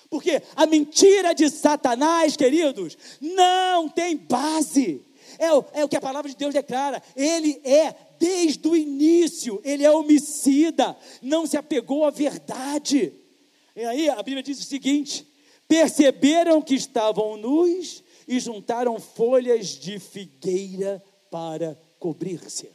Porque 0.10 0.42
a 0.56 0.66
mentira 0.66 1.36
de 1.36 1.50
Satanás, 1.50 2.38
queridos, 2.38 2.98
não 3.20 3.90
tem 3.90 4.16
base. 4.16 5.06
É 5.40 5.54
o, 5.54 5.66
é 5.74 5.84
o 5.86 5.90
que 5.90 5.96
a 5.96 6.02
palavra 6.02 6.30
de 6.30 6.36
Deus 6.36 6.54
declara. 6.54 7.02
Ele 7.16 7.62
é, 7.64 7.96
desde 8.20 8.68
o 8.68 8.76
início, 8.76 9.62
ele 9.64 9.84
é 9.84 9.92
homicida, 9.92 10.98
não 11.22 11.46
se 11.46 11.58
apegou 11.58 12.06
à 12.06 12.10
verdade. 12.10 13.14
E 13.76 13.84
aí 13.84 14.10
a 14.10 14.22
Bíblia 14.24 14.44
diz 14.44 14.60
o 14.60 14.64
seguinte: 14.64 15.28
perceberam 15.68 16.62
que 16.62 16.76
estavam 16.76 17.38
nus 17.38 18.04
e 18.28 18.40
juntaram 18.40 19.00
folhas 19.00 19.68
de 19.68 20.00
figueira 20.00 21.04
para 21.30 21.78
cobrir-se. 22.00 22.70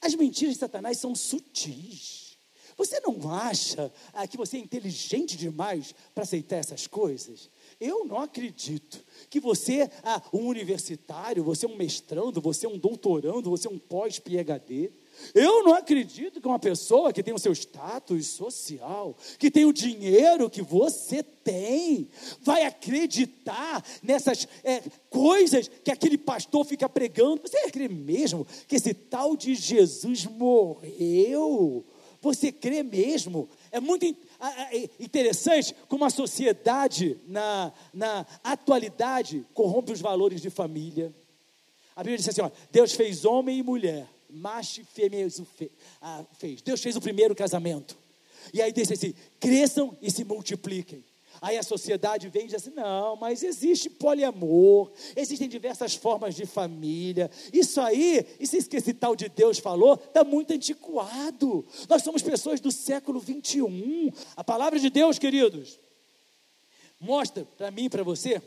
As 0.00 0.14
mentiras 0.14 0.54
de 0.54 0.60
Satanás 0.60 0.98
são 0.98 1.14
sutis. 1.14 2.36
Você 2.76 3.00
não 3.00 3.30
acha 3.32 3.92
ah, 4.12 4.26
que 4.26 4.36
você 4.36 4.56
é 4.56 4.60
inteligente 4.60 5.36
demais 5.36 5.94
para 6.14 6.24
aceitar 6.24 6.56
essas 6.56 6.86
coisas? 6.86 7.48
Eu 7.80 8.04
não 8.04 8.18
acredito 8.18 9.00
que 9.28 9.40
você 9.40 9.82
é 9.82 9.90
um 10.32 10.46
universitário, 10.46 11.44
você 11.44 11.66
é 11.66 11.68
um 11.68 11.76
mestrando, 11.76 12.40
você 12.40 12.66
é 12.66 12.68
um 12.68 12.78
doutorando, 12.78 13.50
você 13.50 13.66
é 13.66 13.70
um 13.70 13.78
pós-PhD. 13.78 14.90
Eu 15.34 15.62
não 15.62 15.74
acredito 15.74 16.40
que 16.40 16.46
uma 16.46 16.58
pessoa 16.58 17.12
que 17.12 17.22
tem 17.22 17.32
o 17.34 17.38
seu 17.38 17.52
status 17.52 18.26
social, 18.26 19.16
que 19.38 19.50
tem 19.50 19.64
o 19.64 19.72
dinheiro 19.72 20.50
que 20.50 20.62
você 20.62 21.22
tem, 21.22 22.08
vai 22.40 22.64
acreditar 22.64 23.84
nessas 24.02 24.48
é, 24.62 24.82
coisas 25.08 25.68
que 25.82 25.90
aquele 25.90 26.18
pastor 26.18 26.64
fica 26.64 26.88
pregando. 26.88 27.42
Você 27.42 27.70
crê 27.70 27.88
mesmo 27.88 28.46
que 28.66 28.76
esse 28.76 28.92
tal 28.92 29.36
de 29.36 29.54
Jesus 29.54 30.26
morreu? 30.26 31.84
Você 32.20 32.50
crê 32.50 32.82
mesmo? 32.82 33.48
É 33.70 33.78
muito 33.78 34.06
é 34.40 34.90
interessante 35.00 35.74
como 35.88 36.04
a 36.04 36.10
sociedade, 36.10 37.18
na, 37.26 37.72
na 37.92 38.26
atualidade, 38.42 39.44
corrompe 39.54 39.92
os 39.92 40.00
valores 40.00 40.40
de 40.40 40.50
família. 40.50 41.12
A 41.96 42.02
Bíblia 42.02 42.18
diz 42.18 42.28
assim: 42.28 42.42
ó, 42.42 42.50
Deus 42.70 42.92
fez 42.92 43.24
homem 43.24 43.58
e 43.58 43.62
mulher, 43.62 44.08
macho 44.28 44.80
e 44.80 44.84
fêmea 44.84 45.26
fez. 46.38 46.62
Deus 46.62 46.80
fez 46.80 46.96
o 46.96 47.00
primeiro 47.00 47.34
casamento. 47.34 47.96
E 48.52 48.60
aí 48.60 48.72
diz 48.72 48.90
assim: 48.90 49.14
cresçam 49.40 49.96
e 50.02 50.10
se 50.10 50.24
multipliquem. 50.24 51.04
Aí 51.40 51.58
a 51.58 51.62
sociedade 51.62 52.28
vem 52.28 52.44
e 52.44 52.46
diz 52.46 52.54
assim: 52.54 52.70
não, 52.70 53.16
mas 53.16 53.42
existe 53.42 53.90
poliamor, 53.90 54.90
existem 55.16 55.48
diversas 55.48 55.94
formas 55.94 56.34
de 56.34 56.46
família. 56.46 57.30
Isso 57.52 57.80
aí, 57.80 58.26
isso 58.40 58.68
que 58.68 58.76
esse 58.76 58.94
tal 58.94 59.14
de 59.14 59.28
Deus 59.28 59.58
falou, 59.58 59.94
está 59.94 60.24
muito 60.24 60.52
antiquado. 60.52 61.64
Nós 61.88 62.02
somos 62.02 62.22
pessoas 62.22 62.60
do 62.60 62.70
século 62.70 63.20
21. 63.20 64.12
A 64.36 64.44
palavra 64.44 64.78
de 64.78 64.90
Deus, 64.90 65.18
queridos, 65.18 65.78
mostra 67.00 67.44
para 67.56 67.70
mim 67.70 67.84
e 67.84 67.90
para 67.90 68.02
você 68.02 68.40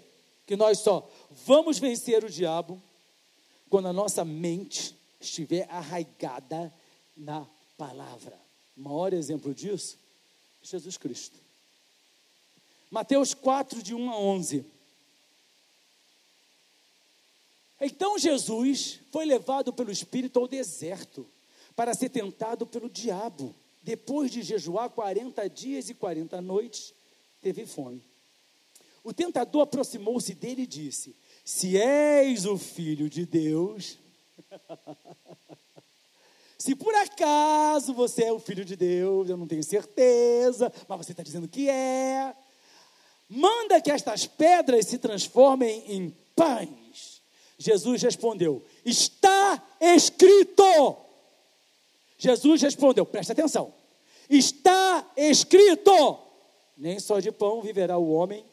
que 0.45 0.55
nós 0.55 0.79
só 0.79 1.07
vamos 1.45 1.77
vencer 1.77 2.23
o 2.23 2.29
diabo 2.29 2.81
quando 3.69 3.87
a 3.89 3.93
nossa 3.93 4.23
mente 4.23 4.95
estiver 5.19 5.67
arraigada 5.69 6.73
na 7.15 7.45
palavra. 7.77 8.39
O 8.75 8.81
maior 8.81 9.11
exemplo 9.13 9.53
disso, 9.53 9.97
Jesus 10.61 10.97
Cristo. 10.97 11.46
Mateus 12.89 13.33
4, 13.33 13.83
de 13.83 13.93
1 13.93 14.09
a 14.09 14.19
11. 14.19 14.65
Então 17.79 18.17
Jesus 18.17 18.99
foi 19.11 19.25
levado 19.25 19.71
pelo 19.71 19.91
Espírito 19.91 20.39
ao 20.39 20.47
deserto 20.47 21.27
para 21.75 21.93
ser 21.93 22.09
tentado 22.09 22.65
pelo 22.65 22.89
diabo. 22.89 23.55
Depois 23.83 24.31
de 24.31 24.41
jejuar 24.41 24.89
40 24.89 25.47
dias 25.49 25.89
e 25.89 25.93
40 25.93 26.41
noites, 26.41 26.93
teve 27.41 27.65
fome. 27.65 28.01
O 29.03 29.13
tentador 29.13 29.61
aproximou-se 29.61 30.33
dele 30.33 30.63
e 30.63 30.67
disse: 30.67 31.15
Se 31.45 31.77
és 31.77 32.45
o 32.45 32.57
filho 32.57 33.09
de 33.09 33.25
Deus, 33.25 33.97
se 36.57 36.75
por 36.75 36.93
acaso 36.95 37.93
você 37.93 38.25
é 38.25 38.33
o 38.33 38.39
filho 38.39 38.65
de 38.65 38.75
Deus, 38.75 39.29
eu 39.29 39.37
não 39.37 39.47
tenho 39.47 39.63
certeza, 39.63 40.73
mas 40.89 40.97
você 40.97 41.11
está 41.11 41.23
dizendo 41.23 41.47
que 41.47 41.69
é, 41.69 42.35
manda 43.29 43.81
que 43.81 43.91
estas 43.91 44.25
pedras 44.25 44.85
se 44.85 44.97
transformem 44.97 45.83
em 45.87 46.15
pães. 46.35 47.21
Jesus 47.57 48.01
respondeu: 48.01 48.63
Está 48.85 49.61
escrito. 49.79 50.97
Jesus 52.17 52.61
respondeu: 52.61 53.05
Presta 53.05 53.33
atenção. 53.33 53.73
Está 54.29 55.11
escrito: 55.15 56.19
Nem 56.77 56.99
só 56.99 57.19
de 57.19 57.31
pão 57.31 57.61
viverá 57.61 57.97
o 57.97 58.11
homem, 58.11 58.45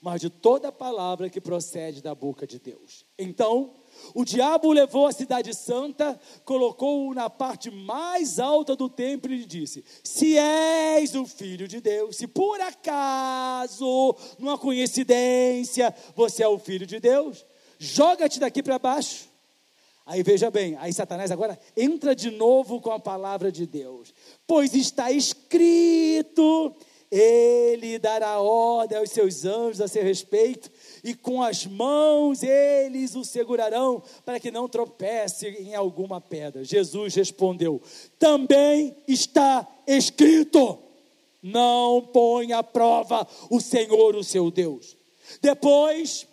mas 0.00 0.20
de 0.20 0.30
toda 0.30 0.72
palavra 0.72 1.28
que 1.28 1.40
procede 1.40 2.00
da 2.00 2.14
boca 2.14 2.46
de 2.46 2.58
Deus. 2.58 3.04
Então, 3.18 3.74
o 4.14 4.24
diabo 4.24 4.72
levou 4.72 5.06
a 5.06 5.12
cidade 5.12 5.54
santa, 5.54 6.18
colocou-o 6.44 7.14
na 7.14 7.28
parte 7.28 7.70
mais 7.70 8.38
alta 8.38 8.74
do 8.74 8.88
templo 8.88 9.32
e 9.32 9.38
lhe 9.38 9.46
disse: 9.46 9.84
Se 10.02 10.36
és 10.36 11.14
o 11.14 11.26
filho 11.26 11.68
de 11.68 11.80
Deus, 11.80 12.16
se 12.16 12.26
por 12.26 12.60
acaso, 12.60 14.16
numa 14.38 14.58
coincidência, 14.58 15.94
você 16.14 16.42
é 16.42 16.48
o 16.48 16.58
filho 16.58 16.86
de 16.86 17.00
Deus, 17.00 17.44
joga-te 17.78 18.40
daqui 18.40 18.62
para 18.62 18.78
baixo. 18.78 19.28
Aí 20.06 20.22
veja 20.22 20.50
bem, 20.52 20.76
aí 20.78 20.92
Satanás 20.92 21.32
agora 21.32 21.58
entra 21.76 22.14
de 22.14 22.30
novo 22.30 22.80
com 22.80 22.92
a 22.92 23.00
palavra 23.00 23.50
de 23.50 23.66
Deus. 23.66 24.14
Pois 24.46 24.72
está 24.72 25.10
escrito: 25.10 26.72
ele 27.10 27.98
dará 27.98 28.38
ordem 28.40 28.98
aos 28.98 29.10
seus 29.10 29.44
anjos 29.44 29.80
a 29.80 29.88
seu 29.88 30.02
respeito, 30.02 30.70
e 31.06 31.14
com 31.14 31.40
as 31.40 31.64
mãos 31.64 32.42
eles 32.42 33.14
o 33.14 33.24
segurarão, 33.24 34.02
para 34.24 34.40
que 34.40 34.50
não 34.50 34.68
tropece 34.68 35.46
em 35.46 35.72
alguma 35.72 36.20
pedra. 36.20 36.64
Jesus 36.64 37.14
respondeu: 37.14 37.80
Também 38.18 38.92
está 39.06 39.64
escrito: 39.86 40.76
Não 41.40 42.02
põe 42.12 42.52
à 42.52 42.60
prova 42.60 43.24
o 43.48 43.60
Senhor, 43.60 44.16
o 44.16 44.24
seu 44.24 44.50
Deus. 44.50 44.96
Depois, 45.40 46.26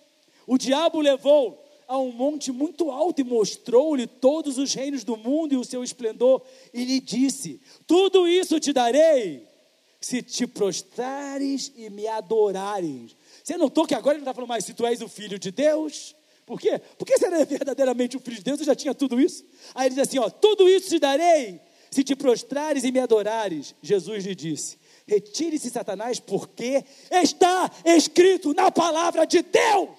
o 0.47 0.57
diabo 0.57 1.01
levou 1.01 1.63
a 1.88 1.99
um 1.99 2.12
monte 2.12 2.51
muito 2.51 2.89
alto 2.89 3.21
e 3.21 3.23
mostrou-lhe 3.23 4.07
todos 4.07 4.57
os 4.57 4.73
reinos 4.73 5.03
do 5.03 5.15
mundo 5.15 5.53
e 5.53 5.57
o 5.57 5.63
seu 5.63 5.83
esplendor, 5.83 6.41
e 6.73 6.83
lhe 6.83 6.99
disse: 6.99 7.62
Tudo 7.86 8.27
isso 8.27 8.59
te 8.59 8.73
darei 8.73 9.47
se 10.01 10.23
te 10.23 10.45
prostrares 10.45 11.71
e 11.77 11.91
me 11.91 12.07
adorares. 12.07 13.15
Você 13.43 13.58
notou 13.58 13.86
que 13.86 13.93
agora 13.93 14.15
ele 14.15 14.21
está 14.21 14.34
falando, 14.34 14.49
mas 14.49 14.65
se 14.65 14.73
tu 14.73 14.86
és 14.86 15.01
o 15.01 15.10
filho 15.10 15.38
de 15.38 15.51
Deus, 15.51 16.15
por 16.45 16.60
quê? 16.60 16.79
Porque 16.97 17.17
se 17.17 17.25
ele 17.25 17.36
é 17.36 17.45
verdadeiramente 17.45 18.15
o 18.15 18.19
filho 18.19 18.38
de 18.38 18.43
Deus, 18.43 18.60
eu 18.60 18.65
já 18.65 18.75
tinha 18.75 18.93
tudo 18.93 19.19
isso. 19.19 19.43
Aí 19.75 19.88
ele 19.88 19.95
diz 19.95 20.08
assim: 20.08 20.19
ó, 20.19 20.29
tudo 20.29 20.67
isso 20.69 20.89
te 20.89 20.99
darei, 20.99 21.60
se 21.91 22.03
te 22.03 22.15
prostrares 22.15 22.84
e 22.84 22.91
me 22.91 22.99
adorares. 22.99 23.75
Jesus 23.82 24.25
lhe 24.25 24.34
disse: 24.34 24.77
retire-se, 25.08 25.69
Satanás, 25.69 26.19
porque 26.19 26.84
está 27.12 27.69
escrito 27.86 28.53
na 28.53 28.71
palavra 28.71 29.25
de 29.25 29.41
Deus. 29.41 29.89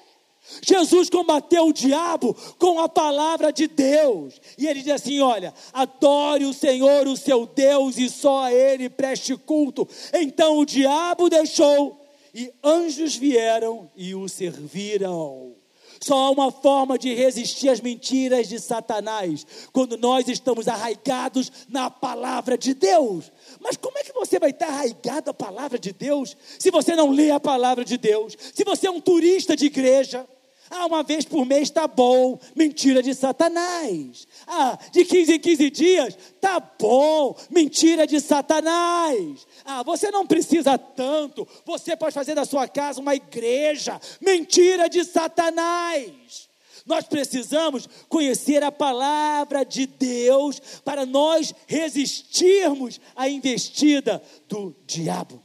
Jesus 0.60 1.08
combateu 1.08 1.68
o 1.68 1.72
diabo 1.72 2.36
com 2.58 2.78
a 2.78 2.86
palavra 2.86 3.50
de 3.50 3.66
Deus. 3.66 4.38
E 4.58 4.66
ele 4.66 4.82
diz 4.82 4.92
assim: 4.92 5.20
Olha, 5.20 5.54
adore 5.72 6.44
o 6.44 6.52
Senhor, 6.52 7.06
o 7.06 7.16
seu 7.16 7.46
Deus, 7.46 7.96
e 7.96 8.10
só 8.10 8.44
a 8.44 8.52
Ele 8.52 8.90
preste 8.90 9.34
culto. 9.36 9.88
Então 10.12 10.58
o 10.58 10.66
diabo 10.66 11.30
deixou, 11.30 12.03
e 12.34 12.52
anjos 12.62 13.14
vieram 13.14 13.90
e 13.94 14.14
o 14.14 14.28
serviram. 14.28 15.54
Só 16.00 16.18
há 16.18 16.30
uma 16.30 16.50
forma 16.50 16.98
de 16.98 17.14
resistir 17.14 17.68
às 17.68 17.80
mentiras 17.80 18.48
de 18.48 18.58
Satanás, 18.58 19.46
quando 19.72 19.96
nós 19.96 20.28
estamos 20.28 20.68
arraigados 20.68 21.50
na 21.68 21.88
palavra 21.88 22.58
de 22.58 22.74
Deus. 22.74 23.30
Mas 23.60 23.76
como 23.76 23.96
é 23.96 24.02
que 24.02 24.12
você 24.12 24.38
vai 24.38 24.50
estar 24.50 24.66
arraigado 24.66 25.30
à 25.30 25.34
palavra 25.34 25.78
de 25.78 25.92
Deus 25.92 26.36
se 26.58 26.70
você 26.70 26.96
não 26.96 27.10
lê 27.10 27.30
a 27.30 27.40
palavra 27.40 27.84
de 27.84 27.96
Deus? 27.96 28.36
Se 28.52 28.64
você 28.64 28.88
é 28.88 28.90
um 28.90 29.00
turista 29.00 29.56
de 29.56 29.66
igreja? 29.66 30.26
Ah, 30.70 30.86
uma 30.86 31.02
vez 31.02 31.24
por 31.24 31.44
mês 31.44 31.64
está 31.64 31.86
bom. 31.86 32.38
Mentira 32.54 33.02
de 33.02 33.14
Satanás. 33.14 34.26
Ah, 34.46 34.78
de 34.92 35.04
15 35.04 35.34
em 35.34 35.38
15 35.38 35.70
dias 35.70 36.18
está 36.34 36.60
bom. 36.60 37.36
Mentira 37.50 38.06
de 38.06 38.20
Satanás. 38.20 39.46
Ah, 39.64 39.82
você 39.82 40.10
não 40.10 40.26
precisa 40.26 40.78
tanto. 40.78 41.46
Você 41.64 41.96
pode 41.96 42.14
fazer 42.14 42.34
da 42.34 42.44
sua 42.44 42.66
casa 42.66 43.00
uma 43.00 43.14
igreja. 43.14 44.00
Mentira 44.20 44.88
de 44.88 45.04
Satanás. 45.04 46.48
Nós 46.86 47.06
precisamos 47.06 47.88
conhecer 48.08 48.62
a 48.62 48.70
palavra 48.70 49.64
de 49.64 49.86
Deus 49.86 50.60
para 50.84 51.06
nós 51.06 51.54
resistirmos 51.66 53.00
à 53.16 53.28
investida 53.28 54.22
do 54.48 54.74
diabo. 54.86 55.42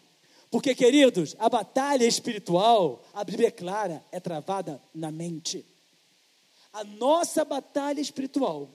Porque, 0.51 0.73
queridos, 0.73 1.35
a 1.37 1.47
batalha 1.47 2.05
espiritual, 2.05 3.03
a 3.13 3.23
Bíblia 3.23 3.49
é 3.49 3.51
clara, 3.51 4.03
é 4.11 4.19
travada 4.19 4.81
na 4.93 5.11
mente. 5.11 5.65
A 6.73 6.83
nossa 6.83 7.45
batalha 7.45 8.01
espiritual, 8.01 8.67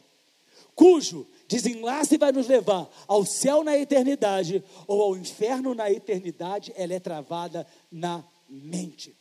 cujo 0.74 1.26
desenlace 1.48 2.16
vai 2.16 2.32
nos 2.32 2.46
levar 2.46 2.88
ao 3.06 3.24
céu 3.24 3.64
na 3.64 3.76
eternidade 3.76 4.62
ou 4.86 5.02
ao 5.02 5.16
inferno 5.16 5.74
na 5.74 5.90
eternidade, 5.90 6.72
ela 6.76 6.94
é 6.94 7.00
travada 7.00 7.66
na 7.90 8.22
mente. 8.48 9.14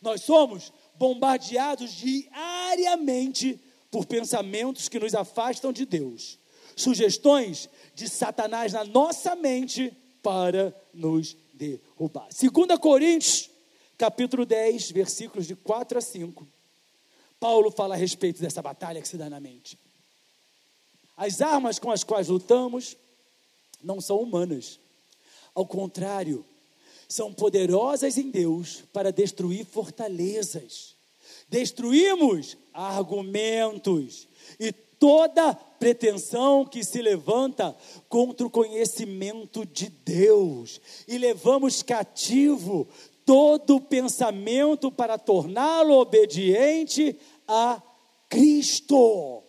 Nós 0.00 0.22
somos 0.22 0.72
bombardeados 0.94 1.92
diariamente 1.92 3.60
por 3.90 4.06
pensamentos 4.06 4.88
que 4.88 4.98
nos 5.00 5.14
afastam 5.14 5.72
de 5.72 5.84
Deus, 5.84 6.38
sugestões 6.76 7.68
de 7.94 8.08
Satanás 8.08 8.72
na 8.72 8.84
nossa 8.84 9.34
mente 9.34 9.92
para 10.22 10.74
nos 10.94 11.36
derrubar. 11.60 12.28
2 12.30 12.78
Coríntios, 12.78 13.50
capítulo 13.98 14.46
10, 14.46 14.92
versículos 14.92 15.46
de 15.46 15.54
4 15.54 15.98
a 15.98 16.00
5. 16.00 16.48
Paulo 17.38 17.70
fala 17.70 17.94
a 17.94 17.98
respeito 17.98 18.40
dessa 18.40 18.62
batalha 18.62 19.00
que 19.00 19.08
se 19.08 19.18
dá 19.18 19.28
na 19.28 19.38
mente. 19.38 19.78
As 21.16 21.42
armas 21.42 21.78
com 21.78 21.90
as 21.90 22.02
quais 22.02 22.28
lutamos 22.28 22.96
não 23.82 24.00
são 24.00 24.18
humanas. 24.18 24.80
Ao 25.54 25.66
contrário, 25.66 26.44
são 27.06 27.32
poderosas 27.32 28.16
em 28.16 28.30
Deus 28.30 28.82
para 28.92 29.12
destruir 29.12 29.66
fortalezas. 29.66 30.94
Destruímos 31.48 32.56
argumentos 32.72 34.26
e 34.58 34.72
toda 35.00 35.54
pretensão 35.54 36.64
que 36.64 36.84
se 36.84 37.00
levanta 37.00 37.74
contra 38.06 38.46
o 38.46 38.50
conhecimento 38.50 39.64
de 39.64 39.88
Deus 39.88 40.78
e 41.08 41.16
levamos 41.16 41.82
cativo 41.82 42.86
todo 43.24 43.80
pensamento 43.80 44.92
para 44.92 45.16
torná-lo 45.16 45.94
obediente 45.94 47.18
a 47.48 47.82
Cristo. 48.28 49.42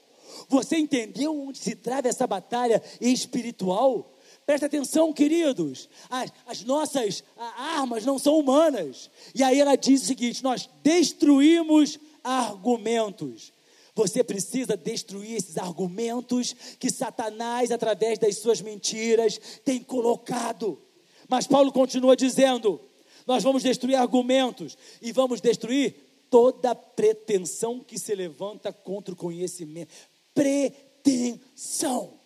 Você 0.47 0.77
entendeu 0.77 1.37
onde 1.37 1.57
se 1.57 1.75
trava 1.75 2.07
essa 2.07 2.25
batalha 2.25 2.81
espiritual? 3.01 4.17
Presta 4.45 4.67
atenção, 4.67 5.11
queridos. 5.11 5.89
As, 6.09 6.31
as 6.45 6.63
nossas 6.63 7.23
armas 7.57 8.05
não 8.05 8.17
são 8.17 8.39
humanas. 8.39 9.09
E 9.35 9.43
aí 9.43 9.59
ela 9.59 9.75
diz 9.75 10.03
o 10.03 10.05
seguinte: 10.05 10.43
nós 10.43 10.69
destruímos 10.81 11.99
argumentos. 12.23 13.53
Você 14.01 14.23
precisa 14.23 14.75
destruir 14.75 15.35
esses 15.35 15.59
argumentos 15.59 16.55
que 16.79 16.89
Satanás, 16.89 17.69
através 17.69 18.17
das 18.17 18.39
suas 18.39 18.59
mentiras, 18.59 19.39
tem 19.63 19.83
colocado. 19.83 20.81
Mas 21.29 21.45
Paulo 21.45 21.71
continua 21.71 22.15
dizendo: 22.15 22.81
nós 23.27 23.43
vamos 23.43 23.61
destruir 23.61 23.93
argumentos 23.93 24.75
e 25.03 25.11
vamos 25.11 25.39
destruir 25.39 25.93
toda 26.31 26.73
pretensão 26.73 27.79
que 27.79 27.99
se 27.99 28.15
levanta 28.15 28.73
contra 28.73 29.13
o 29.13 29.17
conhecimento. 29.17 29.93
Pretensão. 30.33 32.19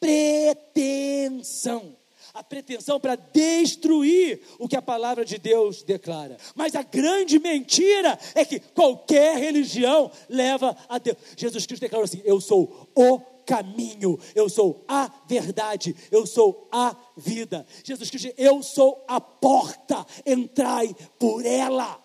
Pretensão 0.00 1.99
a 2.32 2.42
pretensão 2.42 3.00
para 3.00 3.16
destruir 3.16 4.40
o 4.58 4.68
que 4.68 4.76
a 4.76 4.82
palavra 4.82 5.24
de 5.24 5.38
Deus 5.38 5.82
declara. 5.82 6.36
Mas 6.54 6.74
a 6.74 6.82
grande 6.82 7.38
mentira 7.38 8.18
é 8.34 8.44
que 8.44 8.60
qualquer 8.60 9.38
religião 9.38 10.10
leva 10.28 10.76
a 10.88 10.98
Deus. 10.98 11.16
Jesus 11.36 11.66
Cristo 11.66 11.82
declarou 11.82 12.04
assim: 12.04 12.22
Eu 12.24 12.40
sou 12.40 12.90
o 12.94 13.18
caminho, 13.44 14.18
eu 14.34 14.48
sou 14.48 14.84
a 14.86 15.10
verdade, 15.26 15.96
eu 16.10 16.26
sou 16.26 16.68
a 16.70 16.94
vida. 17.16 17.66
Jesus 17.82 18.08
Cristo, 18.08 18.32
eu 18.36 18.62
sou 18.62 19.04
a 19.08 19.20
porta, 19.20 20.06
entrai 20.24 20.94
por 21.18 21.44
ela. 21.44 22.00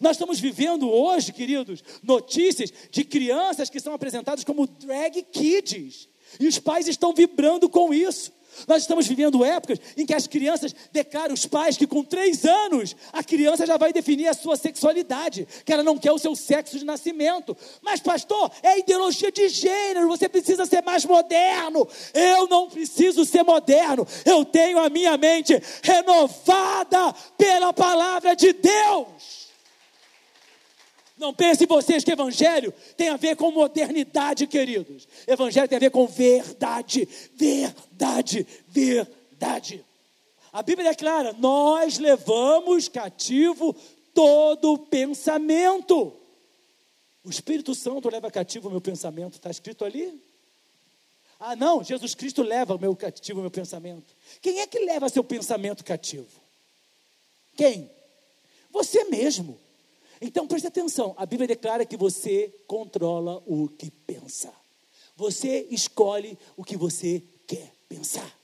Nós 0.00 0.12
estamos 0.12 0.40
vivendo 0.40 0.90
hoje, 0.90 1.32
queridos, 1.32 1.82
notícias 2.02 2.72
de 2.90 3.04
crianças 3.04 3.70
que 3.70 3.80
são 3.80 3.92
apresentadas 3.94 4.44
como 4.44 4.66
drag 4.66 5.22
kids. 5.32 6.08
E 6.40 6.48
os 6.48 6.58
pais 6.58 6.88
estão 6.88 7.14
vibrando 7.14 7.68
com 7.68 7.92
isso. 7.94 8.32
Nós 8.66 8.82
estamos 8.82 9.06
vivendo 9.06 9.44
épocas 9.44 9.78
em 9.96 10.06
que 10.06 10.14
as 10.14 10.26
crianças 10.26 10.74
declaram 10.92 11.34
os 11.34 11.46
pais 11.46 11.76
que 11.76 11.86
com 11.86 12.02
três 12.02 12.44
anos 12.44 12.96
a 13.12 13.22
criança 13.22 13.66
já 13.66 13.76
vai 13.76 13.92
definir 13.92 14.28
a 14.28 14.34
sua 14.34 14.56
sexualidade, 14.56 15.46
que 15.64 15.72
ela 15.72 15.82
não 15.82 15.98
quer 15.98 16.12
o 16.12 16.18
seu 16.18 16.34
sexo 16.34 16.78
de 16.78 16.84
nascimento. 16.84 17.56
Mas, 17.82 18.00
pastor, 18.00 18.50
é 18.62 18.78
ideologia 18.78 19.30
de 19.30 19.48
gênero, 19.48 20.08
você 20.08 20.28
precisa 20.28 20.66
ser 20.66 20.82
mais 20.82 21.04
moderno. 21.04 21.86
Eu 22.12 22.46
não 22.48 22.68
preciso 22.68 23.24
ser 23.24 23.42
moderno, 23.42 24.06
eu 24.24 24.44
tenho 24.44 24.78
a 24.78 24.88
minha 24.88 25.16
mente 25.16 25.60
renovada 25.82 27.12
pela 27.36 27.72
palavra 27.72 28.34
de 28.34 28.52
Deus. 28.52 29.43
Não 31.16 31.32
pense 31.32 31.64
vocês 31.66 32.02
que 32.02 32.10
evangelho 32.10 32.72
tem 32.96 33.08
a 33.08 33.16
ver 33.16 33.36
com 33.36 33.50
modernidade, 33.50 34.46
queridos. 34.46 35.06
Evangelho 35.26 35.68
tem 35.68 35.76
a 35.76 35.80
ver 35.80 35.90
com 35.90 36.06
verdade, 36.06 37.08
verdade, 37.34 38.46
verdade. 38.68 39.84
A 40.52 40.62
Bíblia 40.62 40.90
é 40.90 40.94
clara: 40.94 41.32
nós 41.38 41.98
levamos 41.98 42.88
cativo 42.88 43.74
todo 44.12 44.78
pensamento. 44.78 46.12
O 47.24 47.30
Espírito 47.30 47.74
Santo 47.74 48.10
leva 48.10 48.30
cativo 48.30 48.68
o 48.68 48.70
meu 48.70 48.80
pensamento, 48.80 49.34
está 49.34 49.50
escrito 49.50 49.84
ali? 49.84 50.20
Ah, 51.40 51.56
não, 51.56 51.82
Jesus 51.82 52.14
Cristo 52.14 52.42
leva 52.42 52.74
o 52.74 52.78
meu 52.78 52.94
cativo, 52.94 53.38
o 53.38 53.42
meu 53.42 53.50
pensamento. 53.50 54.14
Quem 54.40 54.60
é 54.60 54.66
que 54.66 54.78
leva 54.80 55.08
seu 55.08 55.24
pensamento 55.24 55.84
cativo? 55.84 56.26
Quem? 57.56 57.90
Você 58.70 59.04
mesmo. 59.04 59.58
Então 60.24 60.46
preste 60.46 60.66
atenção: 60.66 61.14
a 61.18 61.26
Bíblia 61.26 61.46
declara 61.46 61.84
que 61.84 61.98
você 61.98 62.50
controla 62.66 63.42
o 63.46 63.68
que 63.68 63.90
pensa. 63.90 64.50
Você 65.16 65.68
escolhe 65.70 66.38
o 66.56 66.64
que 66.64 66.76
você 66.76 67.22
quer 67.46 67.70
pensar. 67.88 68.34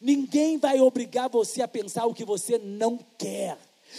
Ninguém 0.00 0.56
vai 0.56 0.80
obrigar 0.80 1.28
você 1.28 1.60
a 1.60 1.68
pensar 1.68 2.06
o 2.06 2.14
que 2.14 2.24
você 2.24 2.58
não 2.58 2.98
quer. 3.18 3.58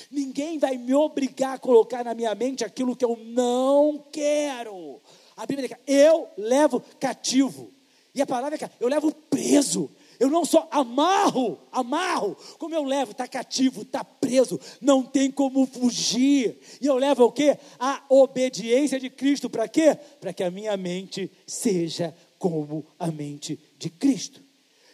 Ninguém 0.10 0.58
vai 0.58 0.78
me 0.78 0.94
obrigar 0.96 1.56
a 1.56 1.60
colocar 1.60 2.04
na 2.04 2.16
minha 2.16 2.34
mente 2.34 2.66
aquilo 2.66 2.96
que 2.96 3.06
eu 3.06 3.16
não 3.16 4.04
quero. 4.12 5.00
A 5.36 5.46
Bíblia 5.46 5.70
declara: 5.70 5.84
eu 5.86 6.28
levo 6.38 6.82
cativo. 7.00 7.72
E 8.16 8.22
a 8.22 8.26
palavra 8.26 8.58
é 8.60 8.70
eu 8.80 8.88
levo 8.88 9.12
preso. 9.30 9.92
Eu 10.20 10.30
não 10.30 10.44
só 10.44 10.68
amarro, 10.72 11.60
amarro, 11.72 12.36
como 12.58 12.74
eu 12.74 12.84
levo, 12.84 13.12
está 13.12 13.28
cativo, 13.28 13.84
está 13.84 14.04
preso, 14.04 14.60
não 14.82 15.04
tem 15.04 15.30
como 15.30 15.66
fugir. 15.66 16.60
E 16.82 16.88
eu 16.88 16.96
levo 16.96 17.26
o 17.26 17.32
quê? 17.32 17.58
A 17.80 18.04
obediência 18.10 19.00
de 19.00 19.10
Cristo. 19.10 19.50
Para 19.50 19.68
quê? 19.68 19.96
Para 20.20 20.34
que 20.34 20.44
a 20.44 20.50
minha 20.50 20.76
mente 20.76 21.32
seja 21.46 22.16
como 22.40 22.86
a 22.98 23.12
mente 23.12 23.60
de 23.78 23.90
Cristo. 23.90 24.42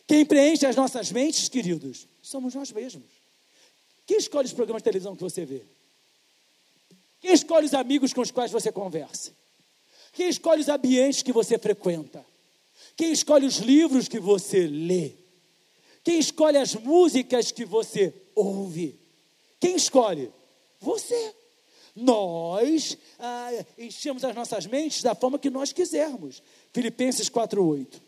Quem 0.05 0.25
preenche 0.25 0.65
as 0.65 0.75
nossas 0.75 1.11
mentes, 1.11 1.47
queridos, 1.47 2.07
somos 2.21 2.53
nós 2.53 2.71
mesmos. 2.71 3.05
Quem 4.05 4.17
escolhe 4.17 4.47
os 4.47 4.53
programas 4.53 4.81
de 4.81 4.85
televisão 4.85 5.15
que 5.15 5.23
você 5.23 5.45
vê? 5.45 5.63
Quem 7.21 7.31
escolhe 7.31 7.65
os 7.65 7.73
amigos 7.73 8.11
com 8.13 8.19
os 8.19 8.31
quais 8.31 8.51
você 8.51 8.71
conversa? 8.71 9.31
Quem 10.11 10.27
escolhe 10.27 10.61
os 10.61 10.67
ambientes 10.67 11.23
que 11.23 11.31
você 11.31 11.57
frequenta? 11.57 12.32
Quem 12.95 13.11
escolhe 13.11 13.45
os 13.45 13.57
livros 13.57 14.07
que 14.07 14.19
você 14.19 14.67
lê? 14.67 15.11
Quem 16.03 16.19
escolhe 16.19 16.57
as 16.57 16.75
músicas 16.75 17.51
que 17.51 17.65
você 17.65 18.13
ouve? 18.35 18.99
Quem 19.59 19.75
escolhe? 19.75 20.31
Você. 20.79 21.33
Nós 21.95 22.97
ah, 23.19 23.51
enchemos 23.77 24.23
as 24.23 24.35
nossas 24.35 24.65
mentes 24.65 25.01
da 25.03 25.15
forma 25.15 25.39
que 25.39 25.49
nós 25.49 25.71
quisermos. 25.71 26.41
Filipenses 26.73 27.29
4:8. 27.29 28.01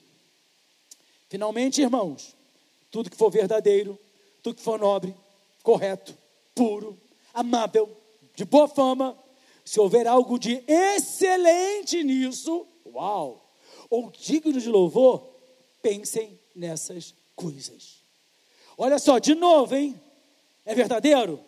Finalmente, 1.29 1.81
irmãos, 1.81 2.35
tudo 2.91 3.09
que 3.09 3.17
for 3.17 3.29
verdadeiro, 3.29 3.97
tudo 4.41 4.55
que 4.55 4.61
for 4.61 4.79
nobre, 4.79 5.15
correto, 5.63 6.17
puro, 6.53 6.97
amável, 7.33 7.89
de 8.35 8.43
boa 8.43 8.67
fama, 8.67 9.17
se 9.63 9.79
houver 9.79 10.07
algo 10.07 10.37
de 10.37 10.63
excelente 10.67 12.03
nisso, 12.03 12.65
uau, 12.85 13.44
ou 13.89 14.11
digno 14.11 14.59
de 14.59 14.69
louvor, 14.69 15.27
pensem 15.81 16.39
nessas 16.55 17.13
coisas. 17.35 17.97
Olha 18.77 18.99
só, 18.99 19.19
de 19.19 19.35
novo, 19.35 19.75
hein? 19.75 19.99
É 20.65 20.73
verdadeiro? 20.73 21.39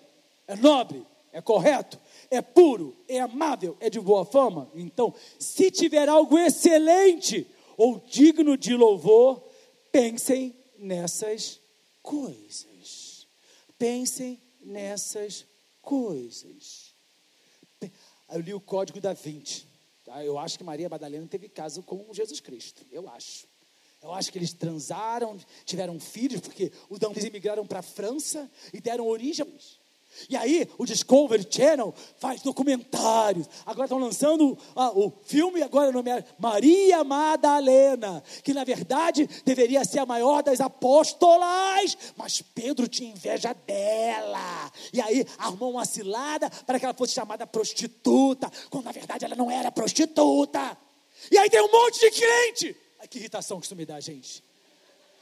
É 0.48 0.56
nobre? 0.56 1.06
É 1.34 1.42
correto? 1.42 2.00
É 2.32 2.42
puro? 2.42 2.96
É 3.08 3.20
amável? 3.20 3.76
É 3.80 3.90
de 3.90 4.00
boa 4.00 4.26
fama? 4.26 4.72
Então, 4.74 5.14
se 5.38 5.70
tiver 5.70 6.08
algo 6.08 6.38
excelente 6.38 7.46
ou 7.78 8.00
digno 8.00 8.58
de 8.58 8.76
louvor, 8.76 9.44
pensem 9.92 10.56
nessas 10.78 11.60
coisas. 12.02 13.28
Pensem 13.78 14.42
nessas 14.62 15.46
coisas. 15.82 16.94
Eu 18.30 18.42
li 18.42 18.54
o 18.54 18.60
Código 18.60 19.00
da 19.00 19.14
Vinci. 19.14 19.67
Tá? 20.08 20.24
Eu 20.24 20.40
acho 20.40 20.58
que 20.58 20.64
Maria 20.64 20.88
Madalena 20.88 21.28
teve 21.28 21.50
caso 21.50 21.84
com 21.84 22.14
Jesus 22.14 22.40
Cristo. 22.40 22.86
Eu 22.90 23.10
acho. 23.10 23.46
Eu 24.02 24.14
acho 24.14 24.32
que 24.32 24.38
eles 24.38 24.54
transaram, 24.54 25.38
tiveram 25.66 26.00
filhos, 26.00 26.40
porque 26.40 26.72
eles 26.90 27.24
imigraram 27.26 27.68
para 27.68 27.80
a 27.80 27.82
França 27.84 28.50
e 28.72 28.80
deram 28.80 29.06
origem. 29.06 29.46
E 30.30 30.36
aí, 30.36 30.68
o 30.78 30.86
Discovery 30.86 31.48
Channel 31.50 31.94
faz 32.20 32.42
documentários. 32.42 33.48
Agora 33.66 33.86
estão 33.86 34.00
lançando 34.00 34.58
ah, 34.76 34.92
o 34.92 35.12
filme, 35.26 35.62
agora 35.62 35.90
o 35.90 35.94
nome 35.94 36.12
é 36.12 36.24
Maria 36.38 37.04
Madalena, 37.04 38.24
que 38.44 38.54
na 38.54 38.64
verdade 38.64 39.28
deveria 39.46 39.86
ser 39.86 40.00
a 40.00 40.06
maior 40.06 40.44
das 40.44 40.60
apóstolas, 40.60 41.98
mas 42.16 42.42
Pedro 42.42 42.88
tinha 42.88 43.12
inveja 43.12 43.54
dela. 43.54 44.72
E 44.92 45.02
aí 45.02 45.26
armou 45.38 45.72
uma 45.72 45.86
cilada 45.86 46.50
para 46.50 46.80
que 46.80 46.86
ela 46.86 46.94
fosse 46.94 47.14
chamada 47.14 47.46
prostituta, 47.46 48.52
quando 48.70 48.86
na 48.86 48.92
verdade 48.92 49.26
ela 49.26 49.36
não 49.36 49.50
era 49.52 49.72
prostituta. 49.72 50.78
E 51.32 51.38
aí 51.38 51.50
tem 51.50 51.62
um 51.62 51.72
monte 51.72 52.00
de 52.00 52.12
crente. 52.12 52.76
Ai, 53.00 53.08
que 53.08 53.18
irritação 53.20 53.60
que 53.60 53.66
isso 53.66 53.76
me 53.76 53.86
dá, 53.86 54.00
gente. 54.00 54.44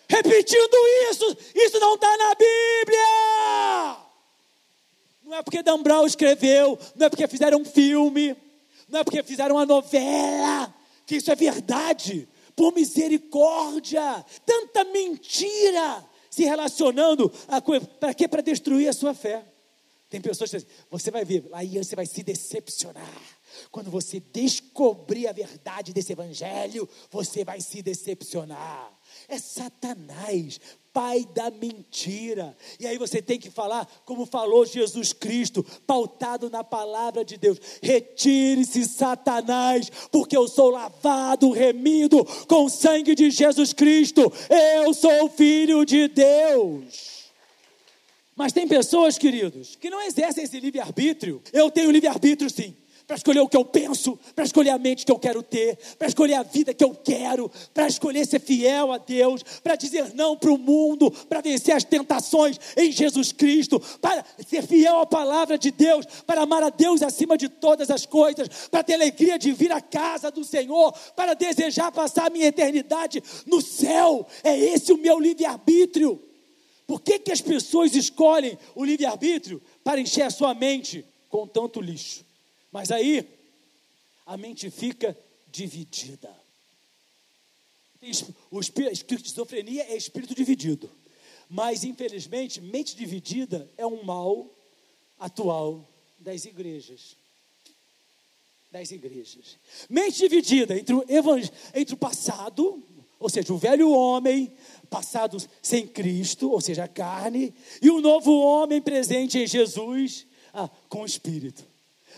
Repetindo 0.07 0.77
isso, 1.09 1.37
isso 1.55 1.79
não 1.79 1.95
está 1.95 2.17
na 2.17 2.35
Bíblia. 2.35 4.04
Não 5.25 5.37
é 5.37 5.43
porque 5.43 5.63
Dan 5.63 5.81
Brown 5.81 6.05
escreveu, 6.05 6.77
não 6.95 7.07
é 7.07 7.09
porque 7.09 7.27
fizeram 7.27 7.59
um 7.59 7.65
filme, 7.65 8.35
não 8.87 8.99
é 8.99 9.03
porque 9.03 9.23
fizeram 9.23 9.55
uma 9.55 9.65
novela, 9.65 10.73
que 11.05 11.15
isso 11.15 11.31
é 11.31 11.35
verdade. 11.35 12.29
Por 12.55 12.73
misericórdia, 12.73 14.23
tanta 14.45 14.83
mentira 14.85 16.05
se 16.29 16.43
relacionando 16.43 17.31
a. 17.47 17.59
Para 17.99 18.13
quê? 18.13 18.27
Para 18.27 18.41
destruir 18.41 18.87
a 18.87 18.93
sua 18.93 19.13
fé. 19.13 19.43
Tem 20.09 20.21
pessoas 20.21 20.51
que 20.51 20.57
dizem, 20.57 20.71
você 20.89 21.09
vai 21.09 21.25
ver, 21.25 21.49
aí 21.51 21.77
você 21.77 21.95
vai 21.95 22.05
se 22.05 22.21
decepcionar. 22.21 23.21
Quando 23.71 23.89
você 23.89 24.19
descobrir 24.19 25.27
a 25.27 25.31
verdade 25.33 25.91
desse 25.91 26.13
evangelho, 26.13 26.87
você 27.09 27.43
vai 27.43 27.59
se 27.59 27.81
decepcionar. 27.81 28.94
É 29.27 29.37
Satanás 29.37 30.59
pai 30.95 31.27
da 31.35 31.51
mentira. 31.51 32.55
E 32.79 32.87
aí 32.87 32.97
você 32.97 33.21
tem 33.21 33.37
que 33.37 33.51
falar 33.51 33.85
como 34.05 34.25
falou 34.25 34.65
Jesus 34.65 35.11
Cristo, 35.11 35.61
pautado 35.85 36.49
na 36.49 36.63
palavra 36.63 37.25
de 37.25 37.35
Deus: 37.35 37.59
retire-se, 37.83 38.85
Satanás, 38.85 39.91
porque 40.09 40.37
eu 40.37 40.47
sou 40.47 40.69
lavado, 40.69 41.51
remido 41.51 42.23
com 42.47 42.63
o 42.63 42.69
sangue 42.69 43.13
de 43.13 43.29
Jesus 43.29 43.73
Cristo. 43.73 44.31
Eu 44.49 44.93
sou 44.93 45.29
filho 45.29 45.83
de 45.83 46.07
Deus. 46.07 47.25
Mas 48.33 48.53
tem 48.53 48.67
pessoas, 48.67 49.17
queridos, 49.17 49.75
que 49.75 49.89
não 49.89 50.01
exercem 50.01 50.45
esse 50.45 50.59
livre-arbítrio. 50.59 51.41
Eu 51.51 51.69
tenho 51.69 51.91
livre-arbítrio, 51.91 52.49
sim. 52.49 52.75
Para 53.07 53.15
escolher 53.15 53.39
o 53.39 53.47
que 53.47 53.57
eu 53.57 53.63
penso, 53.63 54.17
para 54.35 54.45
escolher 54.45 54.71
a 54.71 54.79
mente 54.79 55.05
que 55.05 55.11
eu 55.11 55.19
quero 55.19 55.43
ter, 55.43 55.77
para 55.97 56.07
escolher 56.07 56.35
a 56.35 56.43
vida 56.43 56.73
que 56.73 56.83
eu 56.83 56.95
quero, 56.95 57.51
para 57.73 57.87
escolher 57.87 58.25
ser 58.25 58.39
fiel 58.39 58.91
a 58.91 58.97
Deus, 58.97 59.43
para 59.63 59.75
dizer 59.75 60.13
não 60.15 60.35
para 60.35 60.51
o 60.51 60.57
mundo, 60.57 61.11
para 61.11 61.41
vencer 61.41 61.75
as 61.75 61.83
tentações 61.83 62.59
em 62.75 62.91
Jesus 62.91 63.31
Cristo, 63.31 63.79
para 64.01 64.25
ser 64.47 64.65
fiel 64.65 64.99
à 64.99 65.05
palavra 65.05 65.57
de 65.57 65.69
Deus, 65.69 66.05
para 66.25 66.41
amar 66.41 66.63
a 66.63 66.69
Deus 66.69 67.03
acima 67.03 67.37
de 67.37 67.47
todas 67.47 67.91
as 67.91 68.05
coisas, 68.05 68.47
para 68.69 68.83
ter 68.83 68.95
alegria 68.95 69.37
de 69.37 69.51
vir 69.51 69.71
à 69.71 69.81
casa 69.81 70.31
do 70.31 70.43
Senhor, 70.43 70.91
para 71.15 71.35
desejar 71.35 71.91
passar 71.91 72.27
a 72.27 72.29
minha 72.31 72.47
eternidade 72.47 73.21
no 73.45 73.61
céu. 73.61 74.25
É 74.43 74.57
esse 74.57 74.91
o 74.91 74.97
meu 74.97 75.19
livre-arbítrio. 75.19 76.21
Por 76.87 77.01
que, 77.01 77.19
que 77.19 77.31
as 77.31 77.41
pessoas 77.41 77.95
escolhem 77.95 78.57
o 78.75 78.83
livre-arbítrio? 78.83 79.61
Para 79.83 79.99
encher 79.99 80.23
a 80.23 80.29
sua 80.29 80.53
mente 80.53 81.05
com 81.29 81.47
tanto 81.47 81.81
lixo. 81.81 82.25
Mas 82.75 82.91
aí, 82.91 83.25
a 84.25 84.35
mente 84.35 84.69
fica 84.69 85.17
dividida. 85.47 86.29
O 88.51 88.59
esquizofrenia 88.59 89.83
é 89.83 89.95
espírito 89.95 90.35
dividido. 90.35 90.91
Mas, 91.49 91.85
infelizmente, 91.85 92.59
mente 92.59 92.93
dividida 92.93 93.71
é 93.77 93.87
um 93.87 94.03
mal 94.03 94.53
atual 95.17 95.89
das 96.19 96.43
igrejas. 96.43 97.15
Das 98.69 98.91
igrejas. 98.91 99.57
Mente 99.89 100.17
dividida 100.17 100.77
entre 100.77 100.95
o, 100.95 101.05
entre 101.73 101.93
o 101.93 101.97
passado, 101.97 102.83
ou 103.17 103.29
seja, 103.29 103.53
o 103.53 103.57
velho 103.57 103.89
homem, 103.89 104.53
passado 104.89 105.37
sem 105.61 105.87
Cristo, 105.87 106.51
ou 106.51 106.59
seja, 106.59 106.83
a 106.83 106.89
carne, 106.89 107.53
e 107.81 107.89
o 107.89 108.01
novo 108.01 108.37
homem 108.37 108.81
presente 108.81 109.39
em 109.39 109.47
Jesus, 109.47 110.27
ah, 110.53 110.69
com 110.89 111.03
o 111.03 111.05
Espírito. 111.05 111.73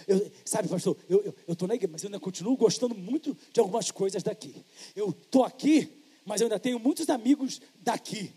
Eu, 0.08 0.32
sabe, 0.45 0.70
pastor, 0.70 0.95
eu 1.10 1.36
estou 1.49 1.68
na 1.68 1.76
igreja, 1.76 1.91
mas 1.91 2.03
eu 2.03 2.08
ainda 2.08 2.20
continuo 2.20 2.55
gostando 2.55 2.95
muito 2.95 3.38
de 3.51 3.60
algumas 3.60 3.91
coisas 3.91 4.24
daqui. 4.24 4.55
Eu 4.95 5.10
estou 5.10 5.43
aqui, 5.43 5.89
mas 6.26 6.39
eu 6.39 6.45
ainda 6.45 6.58
tenho 6.58 6.80
muitos 6.80 7.10
amigos 7.10 7.62
daqui. 7.82 8.32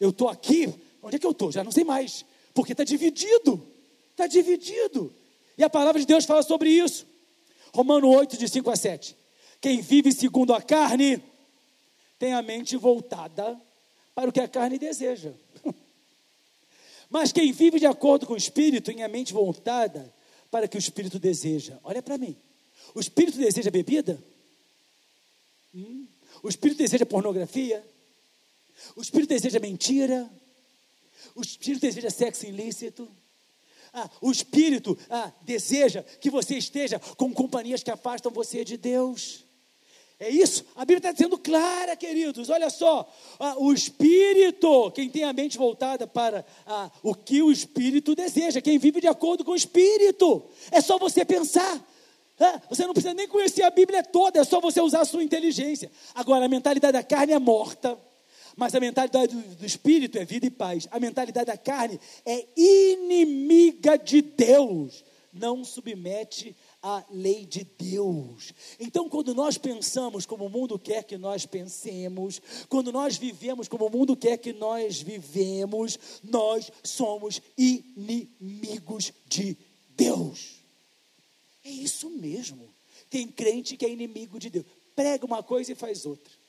Eu 0.00 0.10
estou 0.10 0.28
aqui, 0.28 0.74
onde 1.00 1.16
é 1.16 1.18
que 1.18 1.26
eu 1.26 1.30
estou? 1.30 1.52
Já 1.52 1.62
não 1.62 1.70
sei 1.70 1.84
mais, 1.84 2.24
porque 2.52 2.72
está 2.72 2.82
dividido. 2.82 3.64
Está 4.10 4.26
dividido. 4.26 5.12
E 5.56 5.62
a 5.62 5.70
palavra 5.70 6.00
de 6.00 6.06
Deus 6.06 6.24
fala 6.24 6.42
sobre 6.42 6.68
isso. 6.70 7.06
Romano 7.72 8.08
8, 8.08 8.36
de 8.36 8.48
5 8.48 8.70
a 8.70 8.76
7. 8.76 9.16
Quem 9.60 9.80
vive 9.80 10.12
segundo 10.12 10.52
a 10.52 10.60
carne 10.60 11.22
tem 12.18 12.32
a 12.32 12.42
mente 12.42 12.76
voltada 12.76 13.60
para 14.14 14.30
o 14.30 14.32
que 14.32 14.40
a 14.40 14.48
carne 14.48 14.78
deseja. 14.78 15.32
Mas 17.08 17.30
quem 17.30 17.52
vive 17.52 17.78
de 17.78 17.86
acordo 17.86 18.26
com 18.26 18.34
o 18.34 18.36
Espírito 18.36 18.86
tem 18.86 19.02
a 19.02 19.08
mente 19.08 19.32
voltada 19.32 20.12
para 20.54 20.68
que 20.68 20.76
o 20.76 20.78
Espírito 20.78 21.18
deseja. 21.18 21.80
Olha 21.82 22.00
para 22.00 22.16
mim. 22.16 22.36
O 22.94 23.00
Espírito 23.00 23.38
deseja 23.38 23.72
bebida? 23.72 24.22
Hum? 25.74 26.06
O 26.44 26.48
Espírito 26.48 26.78
deseja 26.78 27.04
pornografia? 27.04 27.84
O 28.94 29.02
Espírito 29.02 29.30
deseja 29.30 29.58
mentira? 29.58 30.30
O 31.34 31.40
Espírito 31.40 31.80
deseja 31.80 32.08
sexo 32.08 32.46
ilícito? 32.46 33.10
Ah, 33.92 34.08
o 34.20 34.30
Espírito 34.30 34.96
ah, 35.10 35.32
deseja 35.42 36.04
que 36.04 36.30
você 36.30 36.56
esteja 36.56 37.00
com 37.00 37.34
companhias 37.34 37.82
que 37.82 37.90
afastam 37.90 38.30
você 38.30 38.64
de 38.64 38.76
Deus. 38.76 39.44
É 40.18 40.30
isso? 40.30 40.64
A 40.76 40.84
Bíblia 40.84 41.10
está 41.10 41.24
sendo 41.24 41.36
clara, 41.36 41.96
queridos. 41.96 42.48
Olha 42.48 42.70
só, 42.70 43.10
ah, 43.38 43.56
o 43.58 43.72
Espírito, 43.72 44.90
quem 44.92 45.08
tem 45.08 45.24
a 45.24 45.32
mente 45.32 45.58
voltada 45.58 46.06
para 46.06 46.46
ah, 46.66 46.90
o 47.02 47.14
que 47.14 47.42
o 47.42 47.50
Espírito 47.50 48.14
deseja, 48.14 48.60
quem 48.60 48.78
vive 48.78 49.00
de 49.00 49.08
acordo 49.08 49.44
com 49.44 49.50
o 49.50 49.56
Espírito. 49.56 50.44
É 50.70 50.80
só 50.80 50.98
você 50.98 51.24
pensar. 51.24 51.84
Ah, 52.38 52.60
você 52.68 52.86
não 52.86 52.92
precisa 52.92 53.14
nem 53.14 53.26
conhecer 53.26 53.62
a 53.62 53.70
Bíblia 53.70 54.02
toda, 54.02 54.40
é 54.40 54.44
só 54.44 54.60
você 54.60 54.80
usar 54.80 55.00
a 55.00 55.04
sua 55.04 55.22
inteligência. 55.22 55.90
Agora, 56.14 56.44
a 56.44 56.48
mentalidade 56.48 56.92
da 56.92 57.02
carne 57.02 57.32
é 57.32 57.38
morta, 57.38 57.98
mas 58.56 58.72
a 58.74 58.80
mentalidade 58.80 59.34
do, 59.34 59.56
do 59.56 59.66
Espírito 59.66 60.16
é 60.16 60.24
vida 60.24 60.46
e 60.46 60.50
paz. 60.50 60.86
A 60.92 61.00
mentalidade 61.00 61.46
da 61.46 61.56
carne 61.56 61.98
é 62.24 62.46
inimiga 62.56 63.96
de 63.96 64.22
Deus, 64.22 65.04
não 65.32 65.64
submete 65.64 66.56
a 66.73 66.73
lei 67.10 67.46
de 67.46 67.64
Deus. 67.64 68.52
Então, 68.78 69.08
quando 69.08 69.34
nós 69.34 69.56
pensamos 69.56 70.26
como 70.26 70.46
o 70.46 70.50
mundo 70.50 70.78
quer 70.78 71.02
que 71.04 71.16
nós 71.16 71.46
pensemos, 71.46 72.40
quando 72.68 72.92
nós 72.92 73.16
vivemos 73.16 73.68
como 73.68 73.86
o 73.86 73.90
mundo 73.90 74.16
quer 74.16 74.36
que 74.36 74.52
nós 74.52 75.00
vivemos, 75.00 75.98
nós 76.22 76.70
somos 76.82 77.40
inimigos 77.56 79.12
de 79.26 79.56
Deus. 79.96 80.62
É 81.64 81.70
isso 81.70 82.10
mesmo. 82.10 82.68
Tem 83.08 83.26
crente 83.26 83.76
que 83.76 83.86
é 83.86 83.90
inimigo 83.90 84.38
de 84.38 84.50
Deus. 84.50 84.66
Prega 84.94 85.24
uma 85.24 85.42
coisa 85.42 85.72
e 85.72 85.74
faz 85.74 86.04
outra. 86.04 86.43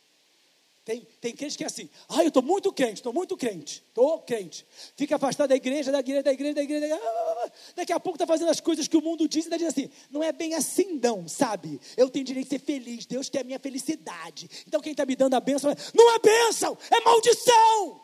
Tem, 0.86 1.02
tem 1.20 1.36
crente 1.36 1.58
que 1.58 1.64
é 1.64 1.68
assim, 1.68 1.90
ah, 2.08 2.22
eu 2.22 2.28
estou 2.28 2.44
muito 2.44 2.72
crente, 2.72 2.98
estou 2.98 3.12
muito 3.12 3.36
crente, 3.36 3.84
estou 3.88 4.20
crente. 4.20 4.64
Fica 4.96 5.16
afastado 5.16 5.50
da 5.50 5.56
igreja, 5.56 5.92
da 5.92 6.00
igreja, 6.00 6.22
da 6.22 6.32
igreja, 6.32 6.54
da 6.54 6.62
igreja. 6.62 6.88
Da 6.88 7.52
daqui 7.78 7.92
a 7.92 8.00
pouco 8.00 8.18
está 8.18 8.28
fazendo 8.28 8.52
as 8.52 8.60
coisas 8.60 8.88
que 8.88 8.96
o 8.96 9.02
mundo 9.02 9.28
diz 9.28 9.46
e 9.46 9.48
está 9.48 9.58
dizendo 9.58 9.72
assim, 9.72 9.90
não 10.12 10.22
é 10.22 10.32
bem 10.32 10.54
assim 10.54 11.00
não, 11.02 11.28
sabe? 11.28 11.82
Eu 11.98 12.08
tenho 12.08 12.24
direito 12.24 12.46
de 12.46 12.60
ser 12.60 12.64
feliz, 12.64 13.08
Deus 13.08 13.30
quer 13.30 13.42
a 13.42 13.44
minha 13.44 13.58
felicidade. 13.58 14.48
Então 14.68 14.80
quem 14.80 14.92
está 14.92 15.08
me 15.08 15.16
dando 15.16 15.34
a 15.34 15.40
bênção 15.40 15.72
é, 15.72 15.76
não 15.92 16.14
é 16.14 16.20
bênção, 16.20 16.78
é 16.92 17.00
maldição. 17.02 18.02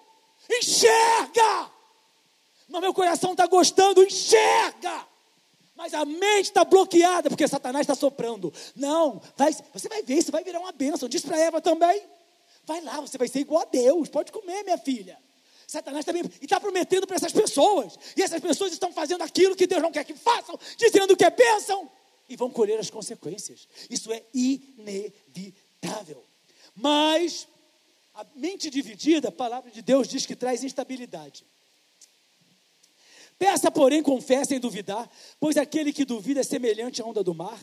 Enxerga! 0.50 1.72
Mas 2.68 2.82
meu 2.82 2.96
coração 2.96 3.34
está 3.34 3.46
gostando, 3.46 4.02
enxerga! 4.02 5.06
Mas 5.76 5.94
a 5.94 6.04
mente 6.04 6.46
está 6.46 6.66
bloqueada 6.66 7.30
porque 7.30 7.48
Satanás 7.48 7.84
está 7.84 7.94
soprando. 7.94 8.52
Não, 8.76 9.22
vai, 9.38 9.56
você 9.72 9.88
vai 9.88 10.02
ver, 10.02 10.16
isso 10.16 10.32
vai 10.32 10.44
virar 10.44 10.60
uma 10.60 10.72
bênção. 10.72 11.08
Diz 11.08 11.22
para 11.22 11.38
Eva 11.38 11.62
também. 11.62 12.02
Vai 12.72 12.80
lá, 12.80 13.02
você 13.02 13.18
vai 13.18 13.28
ser 13.28 13.40
igual 13.40 13.64
a 13.64 13.66
Deus. 13.66 14.08
Pode 14.08 14.32
comer, 14.32 14.64
minha 14.64 14.78
filha. 14.78 15.18
Satanás 15.68 16.06
também 16.06 16.24
está 16.42 16.58
prometendo 16.58 17.06
para 17.06 17.18
essas 17.18 17.34
pessoas. 17.34 18.00
E 18.16 18.22
essas 18.22 18.40
pessoas 18.40 18.72
estão 18.72 18.94
fazendo 18.94 19.22
aquilo 19.24 19.58
que 19.58 19.68
Deus 19.68 19.82
não 19.82 19.92
quer 19.92 20.06
que 20.06 20.16
façam, 20.16 20.58
dizendo 20.78 21.18
que 21.18 21.26
é 21.26 21.30
bênção. 21.30 21.92
E 22.30 22.38
vão 22.38 22.50
colher 22.50 22.80
as 22.80 22.90
consequências. 22.90 23.68
Isso 23.90 24.10
é 24.14 24.24
inevitável. 24.34 26.24
Mas 26.74 27.46
a 28.16 28.26
mente 28.36 28.70
dividida, 28.70 29.28
a 29.28 29.34
palavra 29.34 29.70
de 29.70 29.82
Deus 29.82 30.08
diz 30.08 30.26
que 30.26 30.34
traz 30.34 30.64
instabilidade. 30.64 31.44
Peça, 33.38 33.70
porém, 33.70 34.02
confessa 34.02 34.46
sem 34.46 34.62
duvidar, 34.62 35.12
pois 35.42 35.58
aquele 35.58 35.92
que 35.92 36.06
duvida 36.06 36.40
é 36.40 36.44
semelhante 36.44 37.02
à 37.02 37.06
onda 37.06 37.22
do 37.22 37.34
mar, 37.34 37.60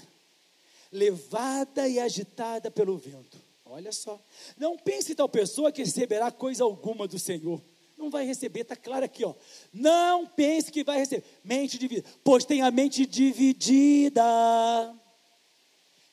levada 0.93 1.89
e 1.89 1.99
agitada 1.99 2.71
pelo 2.71 2.99
vento. 2.99 3.48
Olha 3.71 3.93
só. 3.93 4.21
Não 4.57 4.77
pense 4.77 5.15
tal 5.15 5.29
pessoa 5.29 5.71
que 5.71 5.83
receberá 5.83 6.31
coisa 6.31 6.65
alguma 6.65 7.07
do 7.07 7.19
Senhor. 7.19 7.63
Não 7.97 8.11
vai 8.11 8.25
receber, 8.25 8.61
está 8.61 8.77
claro 8.77 9.05
aqui, 9.05 9.25
ó. 9.25 9.35
Não 9.73 10.27
pense 10.27 10.71
que 10.71 10.85
vai 10.85 10.99
receber. 10.99 11.25
Mente 11.45 11.77
dividida. 11.79 12.09
Pois 12.25 12.45
tem 12.45 12.63
a 12.63 12.71
mente 12.71 13.05
dividida. 13.05 14.23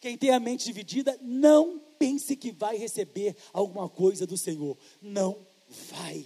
Quem 0.02 0.18
tem 0.18 0.32
a 0.32 0.40
mente 0.40 0.66
dividida, 0.66 1.18
não 1.22 1.80
pense 1.98 2.36
que 2.36 2.52
vai 2.52 2.78
receber 2.78 3.36
alguma 3.54 3.88
coisa 3.88 4.28
do 4.28 4.38
Senhor. 4.38 4.78
Não 5.02 5.48
vai. 5.92 6.26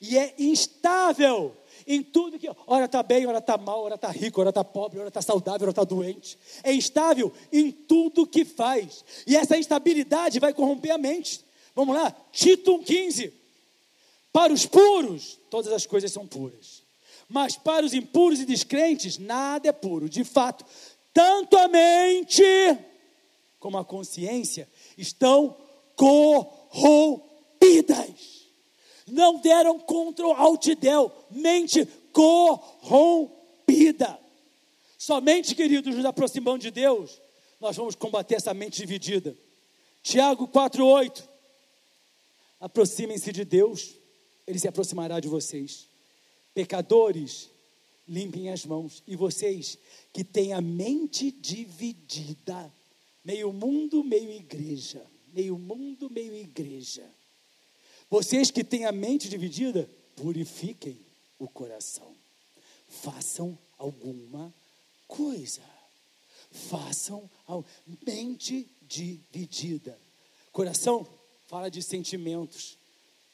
E 0.00 0.16
é 0.16 0.34
instável 0.38 1.56
em 1.86 2.02
tudo 2.02 2.38
que, 2.38 2.50
ora 2.66 2.84
está 2.84 3.02
bem, 3.02 3.26
ora 3.26 3.38
está 3.38 3.56
mal, 3.56 3.82
ora 3.82 3.94
está 3.94 4.10
rico, 4.10 4.40
ora 4.40 4.50
está 4.50 4.62
pobre, 4.62 4.98
ora 4.98 5.08
está 5.08 5.22
saudável, 5.22 5.62
ora 5.62 5.70
está 5.70 5.84
doente. 5.84 6.38
É 6.62 6.70
instável 6.72 7.32
em 7.50 7.72
tudo 7.72 8.26
que 8.26 8.44
faz. 8.44 9.02
E 9.26 9.34
essa 9.34 9.56
instabilidade 9.56 10.38
vai 10.38 10.52
corromper 10.52 10.92
a 10.92 10.98
mente. 10.98 11.40
Vamos 11.74 11.96
lá, 11.96 12.14
Tito 12.30 12.78
15. 12.80 13.32
Para 14.30 14.52
os 14.52 14.66
puros, 14.66 15.38
todas 15.48 15.72
as 15.72 15.86
coisas 15.86 16.12
são 16.12 16.26
puras. 16.26 16.82
Mas 17.26 17.56
para 17.56 17.86
os 17.86 17.94
impuros 17.94 18.40
e 18.40 18.44
descrentes, 18.44 19.16
nada 19.16 19.68
é 19.68 19.72
puro. 19.72 20.08
De 20.08 20.24
fato, 20.24 20.64
tanto 21.12 21.56
a 21.56 21.68
mente 21.68 22.42
como 23.58 23.78
a 23.78 23.84
consciência 23.84 24.68
estão 24.96 25.56
corrompidas 25.96 28.37
não 29.10 29.40
deram 29.40 29.78
contra 29.78 30.26
o 30.26 30.32
altidel, 30.32 31.12
mente 31.30 31.86
corrompida. 32.12 33.38
Somente, 34.98 35.54
queridos, 35.54 35.94
nos 35.94 36.04
aproximando 36.04 36.58
de 36.58 36.70
Deus, 36.70 37.20
nós 37.60 37.76
vamos 37.76 37.94
combater 37.94 38.36
essa 38.36 38.52
mente 38.52 38.76
dividida. 38.78 39.36
Tiago 40.02 40.48
4,8. 40.48 41.22
Aproximem-se 42.60 43.32
de 43.32 43.44
Deus, 43.44 43.94
Ele 44.46 44.58
se 44.58 44.66
aproximará 44.66 45.20
de 45.20 45.28
vocês. 45.28 45.86
Pecadores, 46.54 47.48
limpem 48.08 48.50
as 48.50 48.64
mãos. 48.64 49.02
E 49.06 49.14
vocês 49.14 49.78
que 50.12 50.24
têm 50.24 50.52
a 50.52 50.60
mente 50.60 51.30
dividida, 51.30 52.72
meio 53.24 53.52
mundo, 53.52 54.02
meio 54.02 54.32
igreja. 54.32 55.04
Meio 55.32 55.58
mundo, 55.58 56.10
meio 56.10 56.34
igreja. 56.34 57.04
Vocês 58.10 58.50
que 58.50 58.64
têm 58.64 58.84
a 58.86 58.92
mente 58.92 59.28
dividida, 59.28 59.88
purifiquem 60.16 60.98
o 61.38 61.48
coração. 61.48 62.14
Façam 62.88 63.58
alguma 63.78 64.52
coisa. 65.06 65.62
façam 66.50 67.28
a 67.46 67.62
mente 68.06 68.68
dividida. 68.82 69.98
Coração 70.52 71.06
fala 71.46 71.70
de 71.70 71.82
sentimentos, 71.82 72.78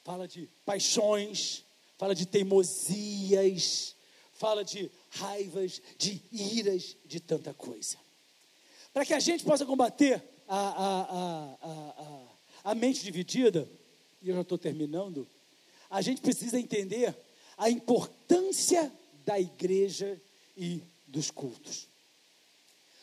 fala 0.03 0.27
de 0.27 0.49
paixões, 0.65 1.63
fala 1.97 2.13
de 2.13 2.25
teimosias, 2.25 3.95
fala 4.33 4.63
de 4.63 4.91
raivas, 5.11 5.81
de 5.97 6.21
iras, 6.31 6.95
de 7.05 7.19
tanta 7.19 7.53
coisa. 7.53 7.97
Para 8.93 9.05
que 9.05 9.13
a 9.13 9.19
gente 9.19 9.43
possa 9.43 9.65
combater 9.65 10.21
a, 10.47 10.57
a, 10.57 11.01
a, 11.01 11.57
a, 12.65 12.71
a 12.71 12.75
mente 12.75 13.03
dividida, 13.03 13.67
e 14.21 14.29
eu 14.29 14.35
já 14.35 14.41
estou 14.41 14.57
terminando, 14.57 15.27
a 15.89 16.01
gente 16.01 16.21
precisa 16.21 16.59
entender 16.59 17.15
a 17.57 17.69
importância 17.69 18.91
da 19.25 19.39
igreja 19.39 20.21
e 20.57 20.83
dos 21.07 21.31
cultos. 21.31 21.87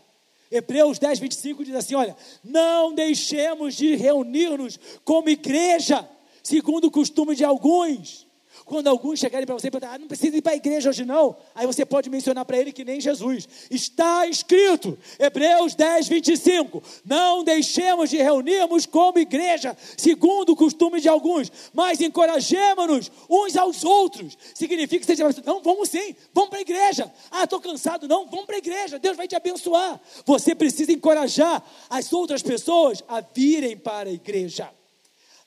Hebreus 0.49 0.97
10, 0.97 1.19
25 1.19 1.63
diz 1.63 1.75
assim: 1.75 1.93
Olha, 1.93 2.17
não 2.43 2.93
deixemos 2.93 3.75
de 3.75 3.95
reunir-nos 3.95 4.79
como 5.05 5.29
igreja, 5.29 6.09
segundo 6.41 6.85
o 6.85 6.91
costume 6.91 7.35
de 7.35 7.43
alguns 7.43 8.26
quando 8.65 8.87
alguns 8.87 9.19
chegarem 9.19 9.45
para 9.45 9.55
você 9.55 9.67
e 9.67 9.71
perguntar, 9.71 9.95
ah, 9.95 9.99
não 9.99 10.07
precisa 10.07 10.37
ir 10.37 10.41
para 10.41 10.53
a 10.53 10.55
igreja 10.55 10.89
hoje 10.89 11.05
não, 11.05 11.35
aí 11.55 11.65
você 11.65 11.85
pode 11.85 12.09
mencionar 12.09 12.45
para 12.45 12.57
ele 12.57 12.71
que 12.71 12.83
nem 12.83 12.99
Jesus. 12.99 13.47
Está 13.69 14.27
escrito, 14.27 14.97
Hebreus 15.19 15.75
10, 15.75 16.07
25, 16.07 16.83
não 17.05 17.43
deixemos 17.43 18.09
de 18.09 18.17
reunirmos 18.17 18.85
como 18.85 19.19
igreja, 19.19 19.75
segundo 19.95 20.51
o 20.51 20.55
costume 20.55 20.99
de 20.99 21.09
alguns, 21.09 21.51
mas 21.73 22.01
encorajemos-nos 22.01 23.11
uns 23.29 23.55
aos 23.55 23.83
outros. 23.83 24.37
Significa 24.53 24.99
que 24.99 25.05
você 25.05 25.15
diz, 25.15 25.43
não, 25.45 25.61
vamos 25.61 25.89
sim, 25.89 26.15
vamos 26.33 26.49
para 26.49 26.59
a 26.59 26.61
igreja. 26.61 27.11
Ah, 27.31 27.43
estou 27.43 27.59
cansado, 27.59 28.07
não, 28.07 28.25
vamos 28.25 28.45
para 28.45 28.55
a 28.55 28.59
igreja, 28.59 28.99
Deus 28.99 29.17
vai 29.17 29.27
te 29.27 29.35
abençoar. 29.35 29.99
Você 30.25 30.53
precisa 30.55 30.91
encorajar 30.91 31.63
as 31.89 32.11
outras 32.13 32.41
pessoas 32.41 33.03
a 33.07 33.21
virem 33.21 33.77
para 33.77 34.09
a 34.09 34.13
igreja. 34.13 34.69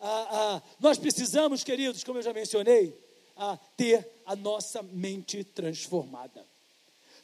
Ah, 0.01 0.28
ah, 0.30 0.62
nós 0.80 0.98
precisamos, 0.98 1.62
queridos, 1.62 2.03
como 2.03 2.18
eu 2.18 2.22
já 2.22 2.32
mencionei, 2.32 2.96
a 3.36 3.59
ter 3.76 4.09
a 4.24 4.34
nossa 4.34 4.82
mente 4.82 5.44
transformada. 5.44 6.44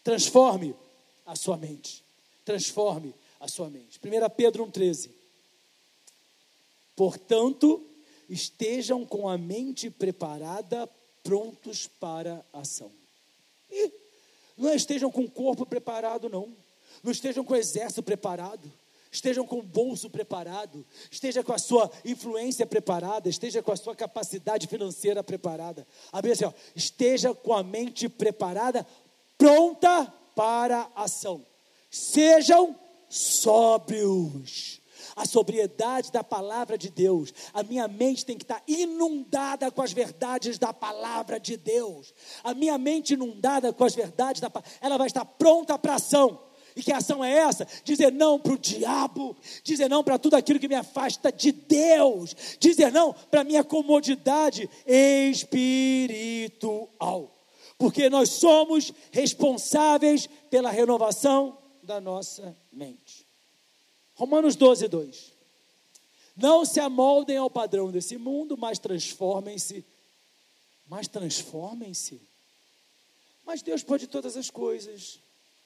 Transforme 0.04 0.74
a 1.24 1.34
sua 1.34 1.56
mente. 1.56 2.04
Transforme 2.44 3.14
a 3.40 3.48
sua 3.48 3.70
mente. 3.70 3.98
1 3.98 4.30
Pedro 4.36 4.66
1,13. 4.66 5.10
Portanto, 6.94 7.82
estejam 8.28 9.06
com 9.06 9.28
a 9.28 9.38
mente 9.38 9.90
preparada, 9.90 10.88
prontos 11.22 11.86
para 11.86 12.44
a 12.52 12.60
ação. 12.60 12.90
E 13.70 13.90
não 14.56 14.74
estejam 14.74 15.10
com 15.10 15.22
o 15.22 15.30
corpo 15.30 15.64
preparado, 15.64 16.28
não. 16.28 16.54
Não 17.02 17.10
estejam 17.10 17.44
com 17.44 17.54
o 17.54 17.56
exército 17.56 18.02
preparado 18.02 18.70
estejam 19.16 19.46
com 19.46 19.58
o 19.58 19.62
bolso 19.62 20.10
preparado, 20.10 20.86
esteja 21.10 21.42
com 21.42 21.52
a 21.52 21.58
sua 21.58 21.90
influência 22.04 22.66
preparada, 22.66 23.28
esteja 23.28 23.62
com 23.62 23.72
a 23.72 23.76
sua 23.76 23.96
capacidade 23.96 24.66
financeira 24.66 25.24
preparada. 25.24 25.86
A 26.12 26.20
Bíblia 26.20 26.34
assim, 26.34 26.44
ó, 26.44 26.52
esteja 26.74 27.34
com 27.34 27.54
a 27.54 27.62
mente 27.62 28.08
preparada, 28.08 28.86
pronta 29.38 30.12
para 30.34 30.90
a 30.94 31.04
ação. 31.04 31.44
Sejam 31.90 32.78
sóbrios. 33.08 34.82
A 35.14 35.24
sobriedade 35.24 36.12
da 36.12 36.22
palavra 36.22 36.76
de 36.76 36.90
Deus. 36.90 37.32
A 37.54 37.62
minha 37.62 37.88
mente 37.88 38.26
tem 38.26 38.36
que 38.36 38.44
estar 38.44 38.62
inundada 38.68 39.70
com 39.70 39.80
as 39.80 39.92
verdades 39.92 40.58
da 40.58 40.74
palavra 40.74 41.40
de 41.40 41.56
Deus. 41.56 42.12
A 42.44 42.52
minha 42.52 42.76
mente 42.76 43.14
inundada 43.14 43.72
com 43.72 43.82
as 43.82 43.94
verdades 43.94 44.42
da 44.42 44.50
palavra, 44.50 44.70
ela 44.78 44.98
vai 44.98 45.06
estar 45.06 45.24
pronta 45.24 45.78
para 45.78 45.94
ação. 45.94 46.46
E 46.76 46.82
que 46.82 46.92
ação 46.92 47.24
é 47.24 47.32
essa? 47.32 47.66
Dizer 47.82 48.12
não 48.12 48.38
para 48.38 48.52
o 48.52 48.58
diabo, 48.58 49.34
dizer 49.64 49.88
não 49.88 50.04
para 50.04 50.18
tudo 50.18 50.36
aquilo 50.36 50.60
que 50.60 50.68
me 50.68 50.74
afasta 50.74 51.32
de 51.32 51.50
Deus, 51.50 52.36
dizer 52.60 52.92
não 52.92 53.14
para 53.14 53.42
minha 53.42 53.64
comodidade 53.64 54.68
espiritual. 54.86 56.62
Porque 57.78 58.10
nós 58.10 58.28
somos 58.28 58.92
responsáveis 59.10 60.28
pela 60.50 60.70
renovação 60.70 61.56
da 61.82 61.98
nossa 61.98 62.54
mente. 62.70 63.26
Romanos 64.14 64.54
12, 64.54 64.86
2. 64.88 65.32
Não 66.36 66.66
se 66.66 66.78
amoldem 66.78 67.38
ao 67.38 67.48
padrão 67.48 67.90
desse 67.90 68.18
mundo, 68.18 68.54
mas 68.58 68.78
transformem-se. 68.78 69.82
Mas 70.86 71.08
transformem-se. 71.08 72.20
Mas 73.46 73.62
Deus 73.62 73.82
pode 73.82 74.06
todas 74.06 74.36
as 74.36 74.50
coisas. 74.50 75.18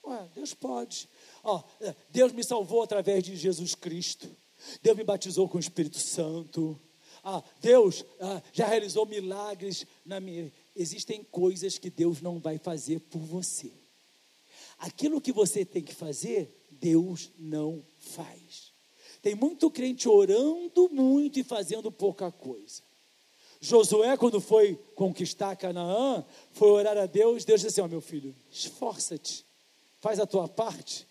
Ué, 0.04 0.28
Deus 0.34 0.54
pode. 0.54 1.08
Ó, 1.44 1.62
Deus 2.10 2.32
me 2.32 2.42
salvou 2.42 2.82
através 2.82 3.22
de 3.22 3.36
Jesus 3.36 3.74
Cristo. 3.74 4.28
Deus 4.82 4.96
me 4.96 5.04
batizou 5.04 5.48
com 5.48 5.56
o 5.56 5.60
Espírito 5.60 5.98
Santo. 5.98 6.78
Ah, 7.22 7.42
Deus 7.60 8.04
ah, 8.20 8.42
já 8.52 8.66
realizou 8.66 9.04
milagres 9.04 9.86
na 10.04 10.20
minha. 10.20 10.50
Existem 10.74 11.22
coisas 11.22 11.78
que 11.78 11.90
Deus 11.90 12.20
não 12.20 12.38
vai 12.38 12.58
fazer 12.58 13.00
por 13.00 13.20
você. 13.20 13.70
Aquilo 14.78 15.20
que 15.20 15.32
você 15.32 15.64
tem 15.64 15.82
que 15.82 15.94
fazer, 15.94 16.50
Deus 16.70 17.30
não 17.38 17.84
faz. 17.98 18.72
Tem 19.20 19.34
muito 19.34 19.70
crente 19.70 20.08
orando 20.08 20.88
muito 20.90 21.38
e 21.38 21.44
fazendo 21.44 21.92
pouca 21.92 22.32
coisa. 22.32 22.82
Josué, 23.60 24.16
quando 24.16 24.40
foi 24.40 24.76
conquistar 24.94 25.54
Canaã, 25.56 26.24
foi 26.52 26.70
orar 26.70 26.96
a 26.96 27.04
Deus. 27.04 27.44
Deus 27.44 27.60
disse 27.60 27.66
assim: 27.66 27.82
Ó, 27.82 27.84
oh, 27.84 27.88
meu 27.88 28.00
filho, 28.00 28.34
esforça-te 28.50 29.44
faz 30.00 30.18
a 30.18 30.26
tua 30.26 30.48
parte, 30.48 31.06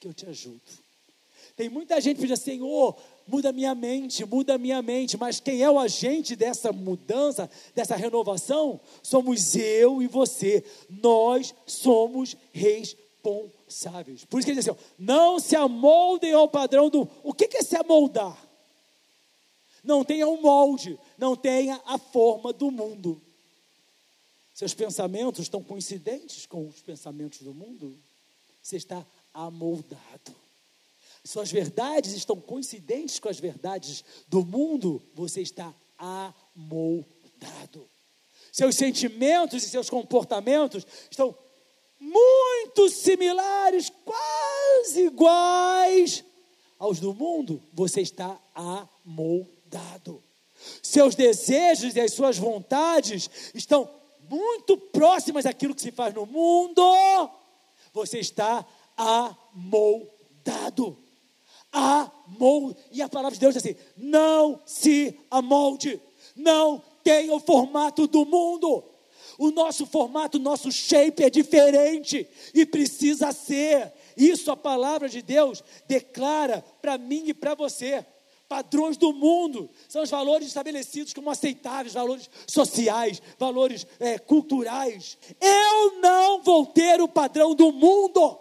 que 0.00 0.08
eu 0.08 0.14
te 0.14 0.26
ajudo. 0.26 0.60
Tem 1.56 1.68
muita 1.68 2.00
gente 2.00 2.18
que 2.18 2.26
diz, 2.26 2.40
Senhor, 2.40 2.96
muda 3.26 3.52
minha 3.52 3.74
mente, 3.74 4.24
muda 4.24 4.58
minha 4.58 4.80
mente, 4.82 5.16
mas 5.16 5.38
quem 5.38 5.62
é 5.62 5.70
o 5.70 5.78
agente 5.78 6.34
dessa 6.34 6.72
mudança, 6.72 7.48
dessa 7.74 7.94
renovação? 7.94 8.80
Somos 9.02 9.54
eu 9.54 10.02
e 10.02 10.06
você. 10.06 10.64
Nós 10.88 11.54
somos 11.66 12.36
responsáveis. 12.52 14.24
Por 14.24 14.38
isso 14.38 14.46
que 14.46 14.52
ele 14.52 14.60
diz 14.60 14.68
assim: 14.68 14.80
não 14.98 15.38
se 15.38 15.54
amoldem 15.54 16.32
ao 16.32 16.48
padrão 16.48 16.88
do. 16.88 17.08
O 17.22 17.34
que 17.34 17.56
é 17.56 17.62
se 17.62 17.76
amoldar? 17.76 18.36
Não 19.84 20.04
tenha 20.04 20.28
um 20.28 20.40
molde, 20.40 20.98
não 21.18 21.36
tenha 21.36 21.80
a 21.84 21.98
forma 21.98 22.52
do 22.52 22.70
mundo. 22.70 23.20
Seus 24.54 24.74
pensamentos 24.74 25.40
estão 25.40 25.62
coincidentes 25.62 26.46
com 26.46 26.68
os 26.68 26.80
pensamentos 26.80 27.40
do 27.42 27.52
mundo? 27.52 27.96
Você 28.62 28.76
está 28.76 29.04
amoldado. 29.34 30.36
Suas 31.24 31.50
verdades 31.50 32.12
estão 32.12 32.40
coincidentes 32.40 33.18
com 33.18 33.28
as 33.28 33.38
verdades 33.38 34.04
do 34.28 34.44
mundo? 34.44 35.02
Você 35.14 35.40
está 35.40 35.72
amoldado. 35.98 37.88
Seus 38.50 38.74
sentimentos 38.74 39.64
e 39.64 39.68
seus 39.68 39.88
comportamentos 39.88 40.86
estão 41.10 41.34
muito 41.98 42.88
similares, 42.90 43.90
quase 44.04 45.06
iguais 45.06 46.24
aos 46.78 46.98
do 46.98 47.14
mundo, 47.14 47.62
você 47.72 48.00
está 48.00 48.36
amoldado. 48.54 50.22
Seus 50.82 51.14
desejos 51.14 51.94
e 51.94 52.00
as 52.00 52.12
suas 52.12 52.36
vontades 52.36 53.30
estão 53.54 53.88
muito 54.28 54.76
próximas 54.76 55.44
daquilo 55.44 55.74
que 55.74 55.80
se 55.80 55.92
faz 55.92 56.12
no 56.12 56.26
mundo, 56.26 56.82
você 57.92 58.18
está 58.18 58.66
amoldado. 58.96 60.98
Amol... 61.70 62.76
E 62.90 63.00
a 63.00 63.08
palavra 63.08 63.34
de 63.34 63.40
Deus 63.40 63.54
diz 63.54 63.64
assim: 63.64 63.76
não 63.96 64.60
se 64.66 65.18
amolde, 65.30 66.00
não 66.36 66.82
tenha 67.02 67.34
o 67.34 67.40
formato 67.40 68.06
do 68.06 68.24
mundo. 68.24 68.84
O 69.38 69.50
nosso 69.50 69.86
formato, 69.86 70.36
o 70.36 70.40
nosso 70.40 70.70
shape 70.70 71.24
é 71.24 71.30
diferente 71.30 72.28
e 72.54 72.66
precisa 72.66 73.32
ser. 73.32 73.92
Isso 74.16 74.50
a 74.50 74.56
palavra 74.56 75.08
de 75.08 75.22
Deus 75.22 75.64
declara 75.88 76.62
para 76.82 76.98
mim 76.98 77.24
e 77.26 77.34
para 77.34 77.54
você. 77.54 78.04
Padrões 78.52 78.98
do 78.98 79.14
mundo 79.14 79.70
são 79.88 80.02
os 80.02 80.10
valores 80.10 80.46
estabelecidos 80.46 81.14
como 81.14 81.30
aceitáveis, 81.30 81.94
valores 81.94 82.28
sociais, 82.46 83.22
valores 83.38 83.86
é, 83.98 84.18
culturais. 84.18 85.16
Eu 85.40 86.00
não 86.02 86.42
vou 86.42 86.66
ter 86.66 87.00
o 87.00 87.08
padrão 87.08 87.54
do 87.54 87.72
mundo. 87.72 88.38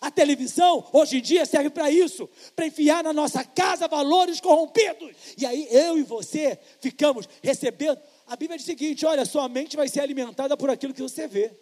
A 0.00 0.10
televisão, 0.10 0.84
hoje 0.92 1.18
em 1.18 1.22
dia, 1.22 1.46
serve 1.46 1.70
para 1.70 1.88
isso 1.88 2.28
para 2.56 2.66
enfiar 2.66 3.04
na 3.04 3.12
nossa 3.12 3.44
casa 3.44 3.86
valores 3.86 4.40
corrompidos. 4.40 5.14
E 5.38 5.46
aí 5.46 5.68
eu 5.70 5.96
e 5.96 6.02
você 6.02 6.58
ficamos 6.80 7.28
recebendo 7.40 8.00
a 8.26 8.34
Bíblia 8.34 8.58
diz 8.58 8.66
o 8.66 8.66
seguinte: 8.66 9.06
olha, 9.06 9.24
sua 9.24 9.48
mente 9.48 9.76
vai 9.76 9.86
ser 9.86 10.00
alimentada 10.00 10.56
por 10.56 10.70
aquilo 10.70 10.92
que 10.92 11.02
você 11.02 11.28
vê. 11.28 11.52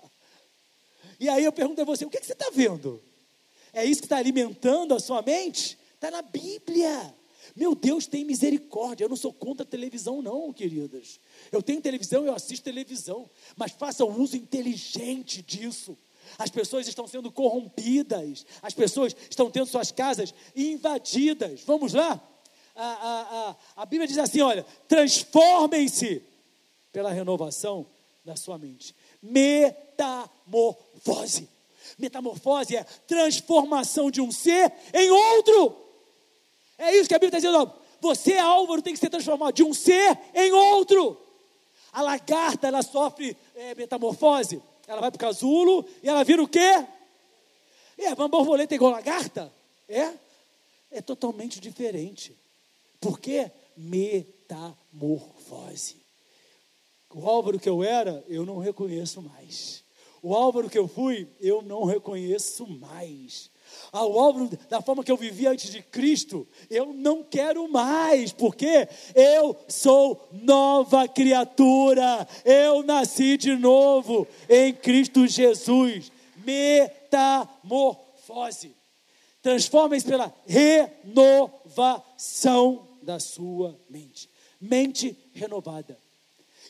e 1.20 1.28
aí 1.28 1.44
eu 1.44 1.52
pergunto 1.52 1.82
a 1.82 1.84
você: 1.84 2.06
o 2.06 2.10
que, 2.10 2.20
que 2.20 2.26
você 2.26 2.32
está 2.32 2.48
vendo? 2.54 3.02
É 3.70 3.84
isso 3.84 4.00
que 4.00 4.06
está 4.06 4.16
alimentando 4.16 4.94
a 4.94 4.98
sua 4.98 5.20
mente? 5.20 5.81
Está 6.02 6.10
na 6.10 6.22
Bíblia. 6.22 7.14
Meu 7.54 7.76
Deus, 7.76 8.08
tem 8.08 8.24
misericórdia. 8.24 9.04
Eu 9.04 9.08
não 9.08 9.14
sou 9.14 9.32
contra 9.32 9.62
a 9.62 9.68
televisão, 9.68 10.20
não, 10.20 10.52
queridas. 10.52 11.20
Eu 11.52 11.62
tenho 11.62 11.80
televisão, 11.80 12.26
eu 12.26 12.34
assisto 12.34 12.64
televisão. 12.64 13.30
Mas 13.54 13.70
faça 13.70 14.04
uso 14.04 14.36
inteligente 14.36 15.40
disso. 15.42 15.96
As 16.36 16.50
pessoas 16.50 16.88
estão 16.88 17.06
sendo 17.06 17.30
corrompidas. 17.30 18.44
As 18.60 18.74
pessoas 18.74 19.14
estão 19.30 19.48
tendo 19.48 19.66
suas 19.66 19.92
casas 19.92 20.34
invadidas. 20.56 21.62
Vamos 21.62 21.92
lá? 21.92 22.20
a, 22.74 22.84
a, 22.84 23.50
a, 23.50 23.56
a 23.82 23.86
Bíblia 23.86 24.08
diz 24.08 24.18
assim: 24.18 24.40
olha, 24.40 24.66
transformem-se 24.88 26.20
pela 26.90 27.12
renovação 27.12 27.86
da 28.24 28.34
sua 28.34 28.58
mente. 28.58 28.92
Metamorfose. 29.22 31.48
Metamorfose 31.96 32.76
é 32.76 32.82
transformação 33.06 34.10
de 34.10 34.20
um 34.20 34.32
ser 34.32 34.72
em 34.92 35.08
outro. 35.08 35.91
É 36.82 36.96
isso 36.96 37.08
que 37.08 37.14
a 37.14 37.18
Bíblia 37.18 37.38
está 37.38 37.48
dizendo. 37.48 37.72
Você, 38.00 38.36
Álvaro, 38.36 38.82
tem 38.82 38.92
que 38.92 38.98
ser 38.98 39.08
transformado 39.08 39.54
de 39.54 39.62
um 39.62 39.72
ser 39.72 40.18
em 40.34 40.50
outro. 40.50 41.16
A 41.92 42.02
lagarta, 42.02 42.66
ela 42.66 42.82
sofre 42.82 43.36
é, 43.54 43.72
metamorfose. 43.76 44.60
Ela 44.88 45.00
vai 45.00 45.12
para 45.12 45.16
o 45.16 45.20
casulo 45.20 45.86
e 46.02 46.08
ela 46.08 46.24
vira 46.24 46.42
o 46.42 46.48
quê? 46.48 46.84
É, 47.96 48.12
uma 48.14 48.26
borboleta 48.26 48.74
igual 48.74 48.90
lagarta? 48.90 49.52
É? 49.88 50.12
É 50.90 51.00
totalmente 51.00 51.60
diferente. 51.60 52.36
Por 53.00 53.20
quê? 53.20 53.52
Metamorfose. 53.76 54.82
O 57.14 57.28
Álvaro 57.28 57.60
que 57.60 57.68
eu 57.68 57.84
era, 57.84 58.24
eu 58.26 58.44
não 58.44 58.58
reconheço 58.58 59.22
mais. 59.22 59.84
O 60.20 60.34
Álvaro 60.34 60.68
que 60.68 60.78
eu 60.78 60.88
fui, 60.88 61.28
eu 61.40 61.62
não 61.62 61.84
reconheço 61.84 62.66
mais. 62.66 63.52
Ah, 63.92 64.06
o 64.06 64.18
Álvaro, 64.18 64.48
da 64.70 64.80
forma 64.80 65.04
que 65.04 65.12
eu 65.12 65.16
vivia 65.16 65.50
antes 65.50 65.70
de 65.70 65.82
Cristo, 65.82 66.48
eu 66.70 66.92
não 66.92 67.22
quero 67.22 67.68
mais, 67.68 68.32
porque 68.32 68.88
eu 69.14 69.54
sou 69.68 70.28
nova 70.32 71.06
criatura, 71.06 72.26
eu 72.44 72.82
nasci 72.82 73.36
de 73.36 73.54
novo 73.54 74.26
em 74.48 74.72
Cristo 74.72 75.26
Jesus. 75.26 76.10
Metamorfose. 76.44 78.74
Transformem-se 79.42 80.06
pela 80.06 80.34
renovação 80.46 82.88
da 83.02 83.18
sua 83.18 83.78
mente. 83.90 84.30
Mente 84.60 85.16
renovada. 85.34 85.98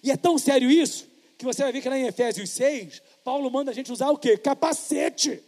E 0.03 0.11
é 0.11 0.17
tão 0.17 0.39
sério 0.39 0.71
isso, 0.71 1.07
que 1.39 1.45
você 1.45 1.63
vai 1.63 1.73
ver 1.73 1.83
que 1.83 1.89
lá 1.89 1.99
em 1.99 2.07
Efésios 2.07 2.51
6, 2.51 3.03
Paulo 3.23 3.51
manda 3.51 3.71
a 3.71 3.75
gente 3.75 3.93
usar 3.93 4.11
o 4.11 4.19
quê? 4.19 4.37
Capacete. 4.37 5.41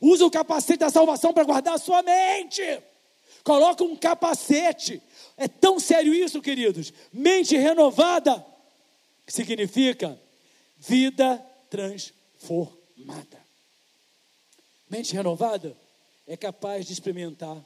Usa 0.00 0.26
o 0.26 0.30
capacete 0.30 0.80
da 0.80 0.90
salvação 0.90 1.32
para 1.32 1.44
guardar 1.44 1.74
a 1.74 1.78
sua 1.78 2.02
mente. 2.02 2.62
Coloca 3.42 3.84
um 3.84 3.96
capacete. 3.96 5.02
É 5.36 5.46
tão 5.46 5.78
sério 5.78 6.14
isso, 6.14 6.42
queridos. 6.42 6.92
Mente 7.12 7.56
renovada 7.56 8.44
significa 9.26 10.20
vida 10.78 11.38
transformada. 11.70 13.44
Mente 14.88 15.12
renovada 15.14 15.76
é 16.26 16.36
capaz 16.36 16.86
de 16.86 16.92
experimentar 16.92 17.64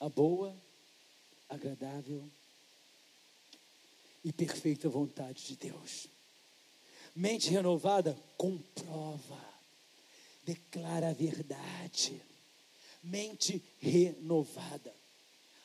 a 0.00 0.08
boa, 0.08 0.54
agradável 1.48 2.28
e 4.24 4.32
perfeita 4.32 4.88
vontade 4.88 5.46
de 5.46 5.56
Deus. 5.56 6.06
Mente 7.14 7.50
renovada 7.50 8.16
comprova, 8.36 9.53
declara 10.44 11.10
a 11.10 11.12
verdade. 11.12 12.20
Mente 13.02 13.62
renovada. 13.80 14.92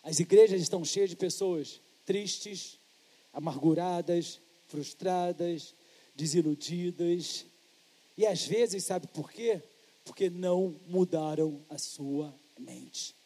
As 0.04 0.20
igrejas 0.20 0.62
estão 0.62 0.84
cheias 0.84 1.10
de 1.10 1.16
pessoas 1.16 1.80
tristes, 2.06 2.78
amarguradas, 3.34 4.40
frustradas, 4.68 5.74
desiludidas. 6.16 7.46
E 8.18 8.26
às 8.26 8.46
vezes, 8.46 8.84
sabe 8.84 9.08
por 9.08 9.32
quê? 9.32 9.62
Porque 10.04 10.30
não 10.30 10.76
mudaram 10.88 11.64
a 11.70 11.78
sua 11.78 12.34
mente 12.58 13.20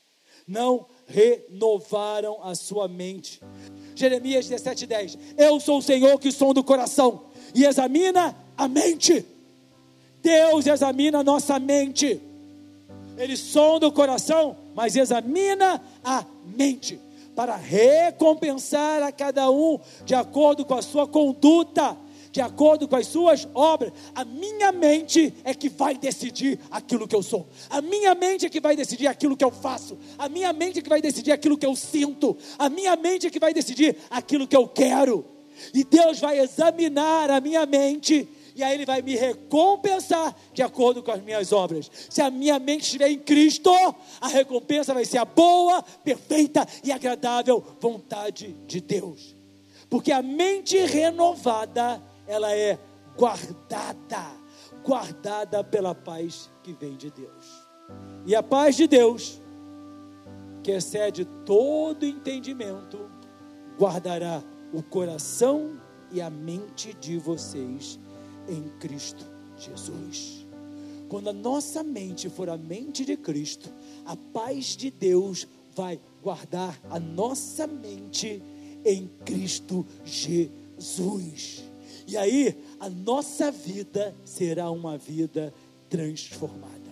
não 0.48 0.86
renovaram 1.08 2.44
a 2.44 2.56
sua 2.56 2.88
mente. 2.88 3.42
Jeremias 3.96 4.48
17:10. 4.48 5.18
Eu 5.38 5.60
sou 5.60 5.80
o 5.80 5.82
Senhor 5.82 6.20
que 6.20 6.32
som 6.32 6.54
do 6.54 6.64
coração 6.64 7.26
e 7.54 7.66
examina 7.66 8.36
a 8.58 8.68
mente. 8.68 9.26
Deus 10.24 10.66
examina 10.66 11.20
a 11.20 11.24
nossa 11.24 11.60
mente. 11.60 12.20
Ele 13.18 13.38
sonda 13.38 13.86
o 13.86 13.92
coração, 13.92 14.56
mas 14.74 14.96
examina 14.96 15.80
a 16.04 16.26
mente 16.56 17.00
para 17.36 17.56
recompensar 17.56 19.04
a 19.04 19.12
cada 19.12 19.52
um 19.52 19.80
de 20.06 20.16
acordo 20.16 20.66
com 20.66 20.76
a 20.76 20.82
sua 20.82 21.06
conduta 21.06 21.98
de 22.34 22.42
acordo 22.42 22.88
com 22.88 22.96
as 22.96 23.06
suas 23.06 23.48
obras. 23.54 23.94
A 24.16 24.26
minha 24.26 24.72
mente 24.72 25.32
é 25.44 25.54
que 25.54 25.70
vai 25.70 25.96
decidir 25.96 26.60
aquilo 26.72 27.08
que 27.08 27.16
eu 27.16 27.22
sou. 27.22 27.48
A 27.70 27.80
minha 27.80 28.16
mente 28.16 28.48
é 28.48 28.50
que 28.50 28.60
vai 28.60 28.76
decidir 28.76 29.06
aquilo 29.06 29.38
que 29.38 29.46
eu 29.46 29.52
faço. 29.52 29.96
A 30.18 30.28
minha 30.28 30.52
mente 30.52 30.80
é 30.80 30.82
que 30.82 30.90
vai 30.90 31.00
decidir 31.00 31.32
aquilo 31.32 31.56
que 31.56 31.66
eu 31.66 31.76
sinto. 31.76 32.36
A 32.58 32.70
minha 32.70 32.96
mente 32.96 33.28
é 33.28 33.30
que 33.30 33.40
vai 33.40 33.54
decidir 33.54 33.96
aquilo 34.10 34.48
que 34.48 34.58
eu 34.58 34.68
quero. 34.68 35.24
E 35.76 35.84
Deus 35.84 36.20
vai 36.20 36.40
examinar 36.40 37.30
a 37.30 37.40
minha 37.40 37.68
mente 37.68 38.28
e 38.56 38.64
aí 38.64 38.76
Ele 38.76 38.86
vai 38.86 39.02
me 39.02 39.16
recompensar 39.16 40.36
de 40.54 40.62
acordo 40.62 41.02
com 41.02 41.12
as 41.12 41.22
minhas 41.22 41.52
obras. 41.52 41.90
Se 42.10 42.22
a 42.22 42.30
minha 42.30 42.60
mente 42.60 42.84
estiver 42.84 43.10
em 43.10 43.20
Cristo, 43.20 43.72
a 44.22 44.28
recompensa 44.28 44.94
vai 44.94 45.06
ser 45.06 45.18
a 45.18 45.26
boa, 45.26 45.82
perfeita 45.82 46.68
e 46.84 46.92
agradável 46.92 47.64
vontade 47.80 48.54
de 48.68 48.80
Deus. 48.80 49.36
Porque 49.90 50.12
a 50.12 50.22
mente 50.22 50.78
renovada 50.78 52.02
ela 52.28 52.56
é 52.56 52.78
guardada, 53.18 54.32
guardada 54.84 55.64
pela 55.64 55.94
paz 55.96 56.50
que 56.64 56.74
vem 56.74 56.96
de 56.96 57.12
Deus. 57.12 57.46
E 58.26 58.36
a 58.36 58.44
paz 58.44 58.76
de 58.76 58.88
Deus, 58.88 59.42
que 60.64 60.72
excede 60.72 61.26
todo 61.46 62.06
entendimento, 62.06 63.10
guardará 63.78 64.42
o 64.72 64.82
coração 64.82 65.80
e 66.12 66.22
a 66.22 66.30
mente 66.30 66.94
de 66.94 67.18
vocês 67.18 68.00
em 68.48 68.64
Cristo 68.80 69.26
Jesus. 69.58 70.46
Quando 71.10 71.30
a 71.30 71.34
nossa 71.34 71.84
mente 71.84 72.30
for 72.30 72.50
a 72.50 72.58
mente 72.58 73.06
de 73.06 73.16
Cristo, 73.16 73.70
a 74.06 74.16
paz 74.16 74.76
de 74.76 74.90
Deus 74.90 75.48
vai 75.76 76.00
guardar 76.22 76.80
a 76.90 77.00
nossa 77.00 77.68
mente 77.68 78.42
em 78.86 79.10
Cristo 79.26 79.86
Jesus. 80.04 81.64
E 82.08 82.18
aí, 82.18 82.58
a 82.80 82.90
nossa 82.90 83.52
vida 83.52 84.14
será 84.26 84.70
uma 84.70 84.98
vida 84.98 85.54
transformada. 85.90 86.83